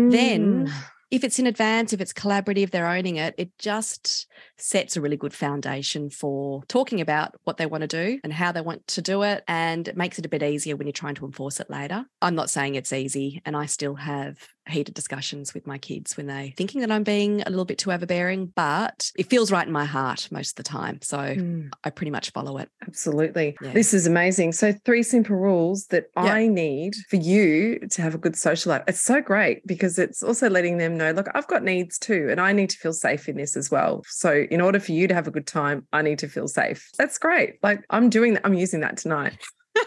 then 0.06 0.66
Mm. 0.66 0.72
If 1.10 1.24
it's 1.24 1.38
in 1.38 1.46
advance, 1.46 1.92
if 1.92 2.00
it's 2.00 2.12
collaborative, 2.12 2.70
they're 2.70 2.88
owning 2.88 3.16
it, 3.16 3.34
it 3.38 3.50
just 3.58 4.26
sets 4.58 4.96
a 4.96 5.00
really 5.00 5.16
good 5.16 5.34
foundation 5.34 6.10
for 6.10 6.62
talking 6.68 7.00
about 7.00 7.34
what 7.44 7.56
they 7.56 7.66
want 7.66 7.82
to 7.82 7.88
do 7.88 8.18
and 8.24 8.32
how 8.32 8.52
they 8.52 8.60
want 8.60 8.86
to 8.88 9.02
do 9.02 9.22
it. 9.22 9.44
And 9.48 9.86
it 9.88 9.96
makes 9.96 10.18
it 10.18 10.26
a 10.26 10.28
bit 10.28 10.42
easier 10.42 10.76
when 10.76 10.86
you're 10.86 10.92
trying 10.92 11.14
to 11.16 11.26
enforce 11.26 11.60
it 11.60 11.70
later. 11.70 12.04
I'm 12.20 12.34
not 12.34 12.50
saying 12.50 12.74
it's 12.74 12.92
easy, 12.92 13.42
and 13.44 13.56
I 13.56 13.66
still 13.66 13.94
have 13.94 14.38
heated 14.68 14.94
discussions 14.94 15.52
with 15.52 15.66
my 15.66 15.76
kids 15.78 16.16
when 16.16 16.26
they're 16.26 16.50
thinking 16.56 16.80
that 16.80 16.90
I'm 16.90 17.02
being 17.02 17.42
a 17.42 17.50
little 17.50 17.64
bit 17.66 17.76
too 17.78 17.92
overbearing, 17.92 18.46
but 18.56 19.10
it 19.16 19.28
feels 19.28 19.52
right 19.52 19.66
in 19.66 19.72
my 19.72 19.84
heart 19.84 20.28
most 20.30 20.52
of 20.52 20.56
the 20.56 20.62
time. 20.68 20.98
So 21.02 21.18
Mm. 21.18 21.70
I 21.84 21.90
pretty 21.90 22.10
much 22.10 22.30
follow 22.30 22.56
it. 22.58 22.68
Absolutely. 22.86 23.56
Yeah. 23.60 23.72
This 23.72 23.92
is 23.92 24.06
amazing. 24.06 24.52
So, 24.52 24.72
three 24.84 25.02
simple 25.02 25.36
rules 25.36 25.86
that 25.86 26.06
Yeah. 26.16 26.22
I 26.22 26.46
need 26.48 26.94
for 27.10 27.16
you 27.16 27.78
to 27.90 28.02
have 28.02 28.14
a 28.14 28.18
good 28.18 28.36
social 28.36 28.70
life. 28.70 28.82
It's 28.88 29.00
so 29.00 29.20
great 29.20 29.66
because 29.66 29.98
it's 29.98 30.22
also 30.22 30.48
letting 30.48 30.78
them 30.78 30.96
know, 30.96 31.10
look, 31.12 31.28
I've 31.34 31.46
got 31.48 31.62
needs 31.62 31.98
too, 31.98 32.28
and 32.30 32.40
I 32.40 32.52
need 32.52 32.70
to 32.70 32.78
feel 32.78 32.92
safe 32.94 33.28
in 33.28 33.36
this 33.36 33.56
as 33.56 33.70
well. 33.70 34.02
So, 34.08 34.46
in 34.50 34.60
order 34.60 34.80
for 34.80 34.92
you 34.92 35.06
to 35.08 35.14
have 35.14 35.26
a 35.26 35.30
good 35.30 35.46
time, 35.46 35.86
I 35.92 36.02
need 36.02 36.18
to 36.20 36.28
feel 36.28 36.48
safe. 36.48 36.88
That's 36.96 37.18
great. 37.18 37.54
Like, 37.62 37.84
I'm 37.90 38.08
doing 38.08 38.34
that, 38.34 38.42
I'm 38.46 38.54
using 38.54 38.80
that 38.80 38.96
tonight. 38.96 39.36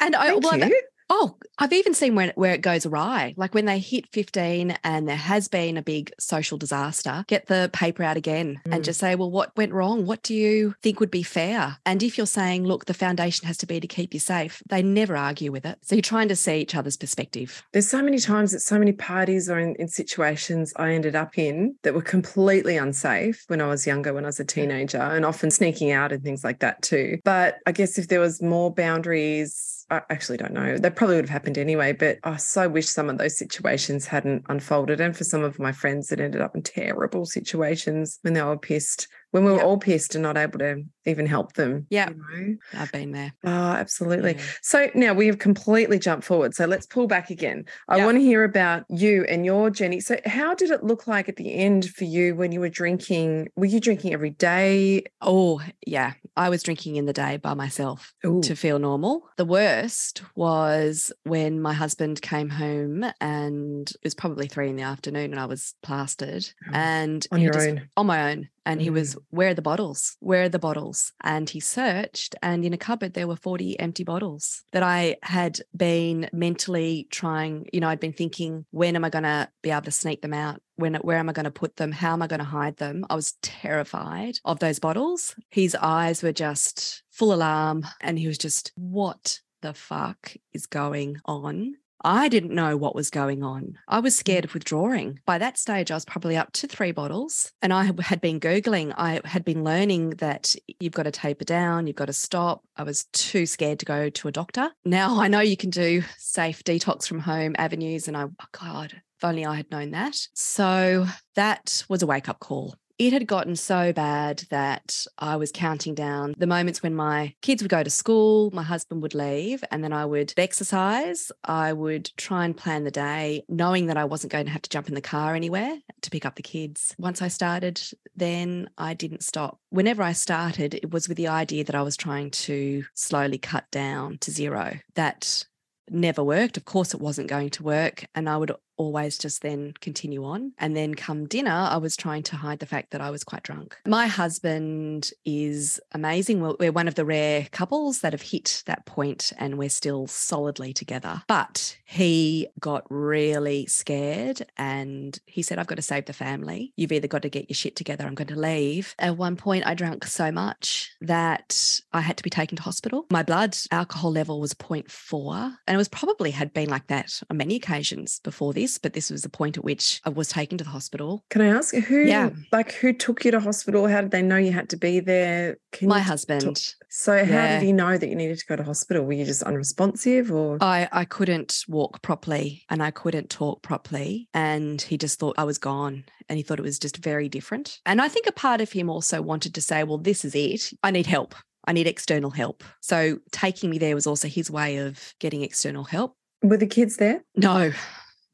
And 0.00 0.14
I, 0.16 0.34
well. 0.42 0.70
Oh, 1.08 1.36
I've 1.58 1.72
even 1.72 1.94
seen 1.94 2.14
where, 2.14 2.32
where 2.34 2.52
it 2.52 2.60
goes 2.62 2.84
awry. 2.84 3.32
Like 3.36 3.54
when 3.54 3.64
they 3.64 3.78
hit 3.78 4.06
15 4.12 4.76
and 4.82 5.08
there 5.08 5.16
has 5.16 5.48
been 5.48 5.76
a 5.76 5.82
big 5.82 6.12
social 6.18 6.58
disaster, 6.58 7.24
get 7.28 7.46
the 7.46 7.70
paper 7.72 8.02
out 8.02 8.16
again 8.16 8.60
Mm. 8.66 8.74
and 8.74 8.84
just 8.84 9.00
say, 9.00 9.14
well, 9.14 9.30
what 9.30 9.56
went 9.56 9.72
wrong? 9.72 10.04
What 10.06 10.22
do 10.22 10.34
you 10.34 10.74
think 10.82 11.00
would 11.00 11.10
be 11.10 11.22
fair? 11.22 11.78
And 11.86 12.02
if 12.02 12.16
you're 12.18 12.26
saying, 12.26 12.64
look, 12.64 12.86
the 12.86 12.94
foundation 12.94 13.46
has 13.46 13.56
to 13.58 13.66
be 13.66 13.80
to 13.80 13.86
keep 13.86 14.12
you 14.14 14.20
safe, 14.20 14.62
they 14.68 14.82
never 14.82 15.16
argue 15.16 15.52
with 15.52 15.64
it. 15.64 15.78
So 15.82 15.94
you're 15.94 16.02
trying 16.02 16.28
to 16.28 16.36
see 16.36 16.60
each 16.60 16.74
other's 16.74 16.96
perspective. 16.96 17.62
There's 17.72 17.88
so 17.88 18.02
many 18.02 18.18
times 18.18 18.52
that 18.52 18.60
so 18.60 18.78
many 18.78 18.92
parties 18.92 19.48
or 19.48 19.58
in, 19.58 19.74
in 19.76 19.88
situations 19.88 20.72
I 20.76 20.92
ended 20.92 21.14
up 21.16 21.38
in 21.38 21.76
that 21.82 21.94
were 21.94 22.02
completely 22.02 22.76
unsafe 22.76 23.44
when 23.48 23.60
I 23.60 23.66
was 23.68 23.86
younger, 23.86 24.12
when 24.12 24.24
I 24.24 24.28
was 24.28 24.40
a 24.40 24.44
teenager, 24.44 24.98
and 24.98 25.24
often 25.24 25.50
sneaking 25.50 25.90
out 25.92 26.12
and 26.12 26.22
things 26.22 26.42
like 26.44 26.60
that 26.60 26.82
too. 26.82 27.18
But 27.24 27.58
I 27.66 27.72
guess 27.72 27.98
if 27.98 28.08
there 28.08 28.20
was 28.20 28.42
more 28.42 28.72
boundaries 28.72 29.75
I 29.88 30.02
actually 30.10 30.38
don't 30.38 30.52
know. 30.52 30.78
They 30.78 30.90
probably 30.90 31.16
would 31.16 31.24
have 31.26 31.30
happened 31.30 31.58
anyway, 31.58 31.92
but 31.92 32.18
I 32.24 32.36
so 32.36 32.68
wish 32.68 32.88
some 32.88 33.08
of 33.08 33.18
those 33.18 33.38
situations 33.38 34.06
hadn't 34.06 34.44
unfolded. 34.48 35.00
And 35.00 35.16
for 35.16 35.22
some 35.22 35.44
of 35.44 35.60
my 35.60 35.70
friends 35.70 36.08
that 36.08 36.18
ended 36.20 36.40
up 36.40 36.56
in 36.56 36.62
terrible 36.62 37.24
situations 37.24 38.18
when 38.22 38.34
they 38.34 38.42
were 38.42 38.58
pissed, 38.58 39.06
when 39.30 39.44
we 39.44 39.52
were 39.52 39.58
Yep. 39.58 39.66
all 39.66 39.78
pissed 39.78 40.14
and 40.16 40.22
not 40.22 40.36
able 40.36 40.58
to 40.58 40.82
even 41.06 41.26
help 41.26 41.54
them. 41.54 41.86
Yeah. 41.90 42.10
You 42.10 42.16
know? 42.16 42.56
I've 42.80 42.92
been 42.92 43.12
there. 43.12 43.32
Oh, 43.44 43.48
absolutely. 43.50 44.34
Yeah. 44.34 44.42
So 44.62 44.90
now 44.94 45.14
we 45.14 45.26
have 45.28 45.38
completely 45.38 45.98
jumped 45.98 46.26
forward. 46.26 46.54
So 46.54 46.66
let's 46.66 46.86
pull 46.86 47.06
back 47.06 47.30
again. 47.30 47.64
I 47.88 47.98
Yeah. 47.98 48.04
want 48.06 48.18
to 48.18 48.22
hear 48.22 48.44
about 48.44 48.84
you 48.90 49.24
and 49.28 49.44
your 49.46 49.70
journey. 49.70 50.00
So, 50.00 50.18
how 50.26 50.54
did 50.54 50.70
it 50.70 50.82
look 50.84 51.06
like 51.06 51.28
at 51.28 51.36
the 51.36 51.54
end 51.54 51.88
for 51.90 52.04
you 52.04 52.34
when 52.34 52.52
you 52.52 52.60
were 52.60 52.68
drinking? 52.68 53.48
Were 53.56 53.66
you 53.66 53.80
drinking 53.80 54.12
every 54.12 54.30
day? 54.30 55.04
Oh, 55.20 55.60
yeah. 55.86 56.14
I 56.36 56.48
was 56.50 56.62
drinking 56.62 56.96
in 56.96 57.06
the 57.06 57.12
day 57.12 57.36
by 57.38 57.54
myself 57.54 58.12
Ooh. 58.26 58.42
to 58.42 58.54
feel 58.56 58.78
normal. 58.78 59.22
The 59.36 59.44
worst 59.44 60.22
was 60.34 61.12
when 61.24 61.60
my 61.60 61.72
husband 61.72 62.20
came 62.20 62.50
home 62.50 63.04
and 63.20 63.88
it 63.88 63.96
was 64.04 64.14
probably 64.14 64.46
three 64.48 64.68
in 64.68 64.76
the 64.76 64.82
afternoon 64.82 65.30
and 65.32 65.40
I 65.40 65.46
was 65.46 65.74
plastered 65.82 66.46
Oh, 66.68 66.70
and 66.74 67.26
on 67.32 67.40
your 67.40 67.52
just- 67.52 67.68
own. 67.68 67.88
on 67.96 68.06
my 68.06 68.32
own. 68.32 68.48
And 68.68 68.82
he 68.82 68.88
Mm. 68.90 68.94
was, 68.94 69.16
where 69.30 69.50
are 69.50 69.54
the 69.54 69.62
bottles? 69.62 70.16
Where 70.18 70.42
are 70.42 70.48
the 70.48 70.58
bottles? 70.58 70.95
And 71.22 71.48
he 71.48 71.60
searched, 71.60 72.34
and 72.42 72.64
in 72.64 72.72
a 72.72 72.78
cupboard, 72.78 73.14
there 73.14 73.28
were 73.28 73.36
40 73.36 73.78
empty 73.80 74.04
bottles 74.04 74.62
that 74.72 74.82
I 74.82 75.16
had 75.22 75.60
been 75.76 76.28
mentally 76.32 77.06
trying. 77.10 77.66
You 77.72 77.80
know, 77.80 77.88
I'd 77.88 78.00
been 78.00 78.12
thinking, 78.12 78.66
when 78.70 78.96
am 78.96 79.04
I 79.04 79.10
going 79.10 79.24
to 79.24 79.48
be 79.62 79.70
able 79.70 79.82
to 79.82 79.90
sneak 79.90 80.22
them 80.22 80.34
out? 80.34 80.60
When, 80.76 80.94
where 80.96 81.18
am 81.18 81.28
I 81.28 81.32
going 81.32 81.44
to 81.44 81.50
put 81.50 81.76
them? 81.76 81.92
How 81.92 82.12
am 82.12 82.22
I 82.22 82.26
going 82.26 82.40
to 82.40 82.44
hide 82.44 82.76
them? 82.76 83.04
I 83.08 83.14
was 83.14 83.34
terrified 83.42 84.38
of 84.44 84.58
those 84.58 84.78
bottles. 84.78 85.34
His 85.50 85.74
eyes 85.74 86.22
were 86.22 86.32
just 86.32 87.02
full 87.10 87.32
alarm, 87.32 87.86
and 88.00 88.18
he 88.18 88.26
was 88.26 88.38
just, 88.38 88.72
what 88.76 89.40
the 89.62 89.72
fuck 89.72 90.34
is 90.52 90.66
going 90.66 91.16
on? 91.24 91.76
I 92.06 92.28
didn't 92.28 92.54
know 92.54 92.76
what 92.76 92.94
was 92.94 93.10
going 93.10 93.42
on. 93.42 93.78
I 93.88 93.98
was 93.98 94.14
mm. 94.14 94.18
scared 94.18 94.44
of 94.44 94.54
withdrawing. 94.54 95.18
By 95.26 95.38
that 95.38 95.58
stage, 95.58 95.90
I 95.90 95.94
was 95.94 96.04
probably 96.04 96.36
up 96.36 96.52
to 96.52 96.68
three 96.68 96.92
bottles. 96.92 97.50
And 97.60 97.72
I 97.72 97.82
had- 97.82 97.98
had 97.98 98.20
been 98.20 98.38
Googling, 98.38 98.94
I 98.96 99.20
had 99.24 99.44
been 99.44 99.64
learning 99.64 100.10
that 100.10 100.54
you've 100.78 100.92
got 100.92 101.02
to 101.02 101.10
taper 101.10 101.44
down, 101.44 101.88
you've 101.88 101.96
got 101.96 102.06
to 102.06 102.12
stop. 102.12 102.62
I 102.76 102.84
was 102.84 103.06
too 103.12 103.44
scared 103.44 103.80
to 103.80 103.86
go 103.86 104.08
to 104.08 104.28
a 104.28 104.32
doctor. 104.32 104.70
Now 104.84 105.20
I 105.20 105.26
know 105.26 105.40
you 105.40 105.56
can 105.56 105.70
do 105.70 106.04
safe 106.16 106.62
detox 106.62 107.08
from 107.08 107.18
home 107.18 107.56
avenues. 107.58 108.06
And 108.06 108.16
I, 108.16 108.22
oh 108.22 108.46
God, 108.52 108.92
if 108.92 109.24
only 109.24 109.44
I 109.44 109.56
had 109.56 109.70
known 109.72 109.90
that. 109.90 110.28
So 110.32 111.06
that 111.34 111.84
was 111.88 112.02
a 112.02 112.06
wake 112.06 112.28
up 112.28 112.38
call. 112.38 112.76
It 112.98 113.12
had 113.12 113.26
gotten 113.26 113.56
so 113.56 113.92
bad 113.92 114.44
that 114.48 115.06
I 115.18 115.36
was 115.36 115.52
counting 115.52 115.94
down 115.94 116.34
the 116.38 116.46
moments 116.46 116.82
when 116.82 116.94
my 116.94 117.34
kids 117.42 117.62
would 117.62 117.70
go 117.70 117.82
to 117.82 117.90
school, 117.90 118.50
my 118.52 118.62
husband 118.62 119.02
would 119.02 119.14
leave, 119.14 119.62
and 119.70 119.84
then 119.84 119.92
I 119.92 120.06
would 120.06 120.32
exercise. 120.38 121.30
I 121.44 121.74
would 121.74 122.10
try 122.16 122.46
and 122.46 122.56
plan 122.56 122.84
the 122.84 122.90
day, 122.90 123.44
knowing 123.50 123.86
that 123.86 123.98
I 123.98 124.06
wasn't 124.06 124.32
going 124.32 124.46
to 124.46 124.52
have 124.52 124.62
to 124.62 124.70
jump 124.70 124.88
in 124.88 124.94
the 124.94 125.02
car 125.02 125.34
anywhere 125.34 125.76
to 126.00 126.10
pick 126.10 126.24
up 126.24 126.36
the 126.36 126.42
kids. 126.42 126.94
Once 126.98 127.20
I 127.20 127.28
started, 127.28 127.82
then 128.14 128.70
I 128.78 128.94
didn't 128.94 129.22
stop. 129.22 129.58
Whenever 129.68 130.02
I 130.02 130.12
started, 130.12 130.74
it 130.74 130.90
was 130.90 131.06
with 131.06 131.18
the 131.18 131.28
idea 131.28 131.64
that 131.64 131.74
I 131.74 131.82
was 131.82 131.98
trying 131.98 132.30
to 132.30 132.84
slowly 132.94 133.36
cut 133.38 133.70
down 133.70 134.16
to 134.20 134.30
zero. 134.30 134.78
That 134.94 135.44
never 135.90 136.24
worked. 136.24 136.56
Of 136.56 136.64
course, 136.64 136.94
it 136.94 137.00
wasn't 137.00 137.28
going 137.28 137.50
to 137.50 137.62
work. 137.62 138.06
And 138.14 138.28
I 138.28 138.36
would 138.36 138.52
always 138.76 139.18
just 139.18 139.42
then 139.42 139.74
continue 139.80 140.24
on. 140.24 140.52
And 140.58 140.76
then 140.76 140.94
come 140.94 141.26
dinner, 141.26 141.50
I 141.50 141.76
was 141.78 141.96
trying 141.96 142.22
to 142.24 142.36
hide 142.36 142.58
the 142.58 142.66
fact 142.66 142.90
that 142.90 143.00
I 143.00 143.10
was 143.10 143.24
quite 143.24 143.42
drunk. 143.42 143.76
My 143.86 144.06
husband 144.06 145.10
is 145.24 145.80
amazing. 145.92 146.40
We're- 146.40 146.70
one 146.76 146.88
of 146.88 146.94
the 146.94 147.04
rare 147.04 147.46
couples 147.52 148.00
that 148.00 148.12
have 148.12 148.22
hit 148.22 148.62
that 148.66 148.84
point 148.84 149.32
and 149.38 149.56
we're 149.56 149.68
still 149.70 150.06
solidly 150.06 150.72
together. 150.74 151.22
But 151.26 151.78
he 151.84 152.48
got 152.60 152.84
really 152.90 153.66
scared 153.66 154.44
and 154.58 155.18
he 155.26 155.42
said, 155.42 155.58
I've 155.58 155.66
got 155.68 155.76
to 155.76 155.82
save 155.82 156.04
the 156.06 156.12
family. 156.12 156.72
You've 156.76 156.92
either 156.92 157.08
got 157.08 157.22
to 157.22 157.28
get 157.30 157.48
your 157.48 157.54
shit 157.54 157.76
together. 157.76 158.04
I'm 158.06 158.14
going 158.14 158.28
to 158.28 158.38
leave. 158.38 158.94
At 158.98 159.16
one 159.16 159.36
point, 159.36 159.66
I 159.66 159.74
drank 159.74 160.04
so 160.04 160.30
much 160.30 160.90
that 161.00 161.80
I 161.92 162.00
had 162.00 162.16
to 162.18 162.22
be 162.22 162.30
taken 162.30 162.56
to 162.56 162.62
hospital. 162.62 163.06
My 163.10 163.22
blood 163.22 163.56
alcohol 163.70 164.12
level 164.12 164.40
was 164.40 164.52
0.4 164.54 165.56
and 165.66 165.74
it 165.74 165.78
was 165.78 165.88
probably 165.88 166.30
had 166.32 166.52
been 166.52 166.68
like 166.68 166.88
that 166.88 167.20
on 167.30 167.36
many 167.36 167.56
occasions 167.56 168.20
before 168.22 168.52
this, 168.52 168.65
but 168.76 168.92
this 168.92 169.10
was 169.10 169.22
the 169.22 169.28
point 169.28 169.56
at 169.56 169.64
which 169.64 170.00
I 170.04 170.10
was 170.10 170.28
taken 170.28 170.58
to 170.58 170.64
the 170.64 170.70
hospital. 170.70 171.24
Can 171.30 171.40
I 171.42 171.46
ask 171.46 171.74
who? 171.74 172.00
Yeah. 172.00 172.30
Like 172.52 172.72
who 172.72 172.92
took 172.92 173.24
you 173.24 173.30
to 173.30 173.40
hospital? 173.40 173.86
How 173.86 174.00
did 174.02 174.10
they 174.10 174.22
know 174.22 174.36
you 174.36 174.52
had 174.52 174.68
to 174.70 174.76
be 174.76 175.00
there? 175.00 175.56
Can 175.72 175.88
My 175.88 176.00
husband. 176.00 176.42
talk- 176.42 176.58
So 176.88 177.24
how 177.24 177.32
Yeah. 177.32 177.58
did 177.60 177.64
he 177.66 177.72
know 177.72 177.96
that 177.96 178.08
you 178.08 178.14
needed 178.16 178.38
to 178.38 178.46
go 178.46 178.56
to 178.56 178.62
hospital? 178.64 179.04
Were 179.04 179.12
you 179.12 179.24
just 179.24 179.42
unresponsive 179.42 180.32
or? 180.32 180.58
I, 180.60 180.88
I 180.92 181.04
couldn't 181.04 181.64
walk 181.68 182.02
properly 182.02 182.64
and 182.70 182.82
I 182.82 182.90
couldn't 182.90 183.30
talk 183.30 183.62
properly. 183.62 184.28
And 184.34 184.80
he 184.82 184.96
just 184.98 185.18
thought 185.18 185.34
I 185.38 185.44
was 185.44 185.58
gone 185.58 186.04
and 186.28 186.36
he 186.36 186.42
thought 186.42 186.58
it 186.58 186.62
was 186.62 186.78
just 186.78 186.96
very 186.98 187.28
different. 187.28 187.80
And 187.86 188.00
I 188.00 188.08
think 188.08 188.26
a 188.26 188.32
part 188.32 188.60
of 188.60 188.72
him 188.72 188.90
also 188.90 189.22
wanted 189.22 189.54
to 189.54 189.60
say, 189.60 189.84
well, 189.84 189.98
this 189.98 190.24
is 190.24 190.34
it. 190.34 190.72
I 190.82 190.90
need 190.90 191.06
help. 191.06 191.34
I 191.68 191.72
need 191.72 191.86
external 191.88 192.30
help. 192.30 192.62
So 192.80 193.18
taking 193.32 193.70
me 193.70 193.78
there 193.78 193.94
was 193.96 194.06
also 194.06 194.28
his 194.28 194.50
way 194.50 194.76
of 194.78 195.14
getting 195.20 195.42
external 195.42 195.84
help. 195.84 196.14
Were 196.42 196.56
the 196.58 196.66
kids 196.66 196.96
there? 196.98 197.22
No, 197.34 197.72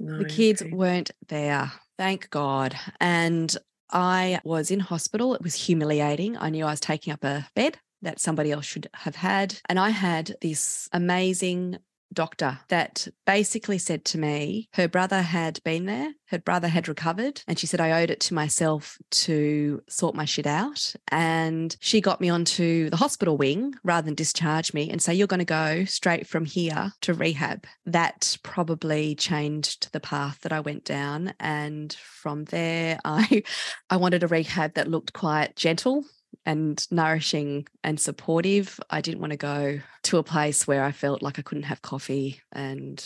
No. 0.02 0.18
the 0.18 0.24
kids 0.24 0.60
okay. 0.60 0.72
weren't 0.72 1.12
there. 1.28 1.72
Thank 1.96 2.28
God. 2.30 2.76
And 3.00 3.56
I 3.90 4.40
was 4.42 4.70
in 4.70 4.80
hospital. 4.80 5.34
It 5.34 5.42
was 5.42 5.54
humiliating. 5.54 6.36
I 6.36 6.50
knew 6.50 6.64
I 6.64 6.70
was 6.70 6.80
taking 6.80 7.12
up 7.12 7.22
a 7.22 7.46
bed 7.54 7.78
that 8.02 8.18
somebody 8.18 8.50
else 8.50 8.64
should 8.64 8.88
have 8.94 9.14
had. 9.14 9.60
And 9.68 9.78
I 9.78 9.90
had 9.90 10.34
this 10.40 10.88
amazing 10.92 11.78
doctor 12.12 12.60
that 12.68 13.08
basically 13.26 13.78
said 13.78 14.04
to 14.06 14.18
me, 14.18 14.68
her 14.74 14.88
brother 14.88 15.22
had 15.22 15.62
been 15.64 15.86
there, 15.86 16.12
her 16.26 16.38
brother 16.38 16.68
had 16.68 16.88
recovered, 16.88 17.42
and 17.46 17.58
she 17.58 17.66
said 17.66 17.80
I 17.80 18.02
owed 18.02 18.10
it 18.10 18.20
to 18.20 18.34
myself 18.34 18.98
to 19.10 19.82
sort 19.88 20.14
my 20.14 20.24
shit 20.24 20.46
out. 20.46 20.94
And 21.08 21.76
she 21.80 22.00
got 22.00 22.20
me 22.20 22.28
onto 22.28 22.90
the 22.90 22.96
hospital 22.96 23.36
wing 23.36 23.74
rather 23.84 24.04
than 24.04 24.14
discharge 24.14 24.72
me 24.72 24.90
and 24.90 25.00
say, 25.00 25.14
You're 25.14 25.26
going 25.26 25.38
to 25.38 25.44
go 25.44 25.84
straight 25.84 26.26
from 26.26 26.44
here 26.44 26.92
to 27.02 27.14
rehab. 27.14 27.66
That 27.86 28.36
probably 28.42 29.14
changed 29.14 29.92
the 29.92 30.00
path 30.00 30.40
that 30.42 30.52
I 30.52 30.60
went 30.60 30.84
down. 30.84 31.34
And 31.38 31.92
from 31.92 32.44
there, 32.44 32.98
I 33.04 33.42
I 33.90 33.96
wanted 33.96 34.22
a 34.22 34.28
rehab 34.28 34.74
that 34.74 34.88
looked 34.88 35.12
quite 35.12 35.56
gentle 35.56 36.04
and 36.46 36.86
nourishing 36.90 37.66
and 37.84 37.98
supportive. 38.00 38.78
I 38.90 39.00
didn't 39.00 39.20
want 39.20 39.32
to 39.32 39.36
go 39.36 39.80
to 40.04 40.18
a 40.18 40.22
place 40.22 40.66
where 40.66 40.84
I 40.84 40.92
felt 40.92 41.22
like 41.22 41.38
I 41.38 41.42
couldn't 41.42 41.64
have 41.64 41.82
coffee 41.82 42.40
and 42.52 43.02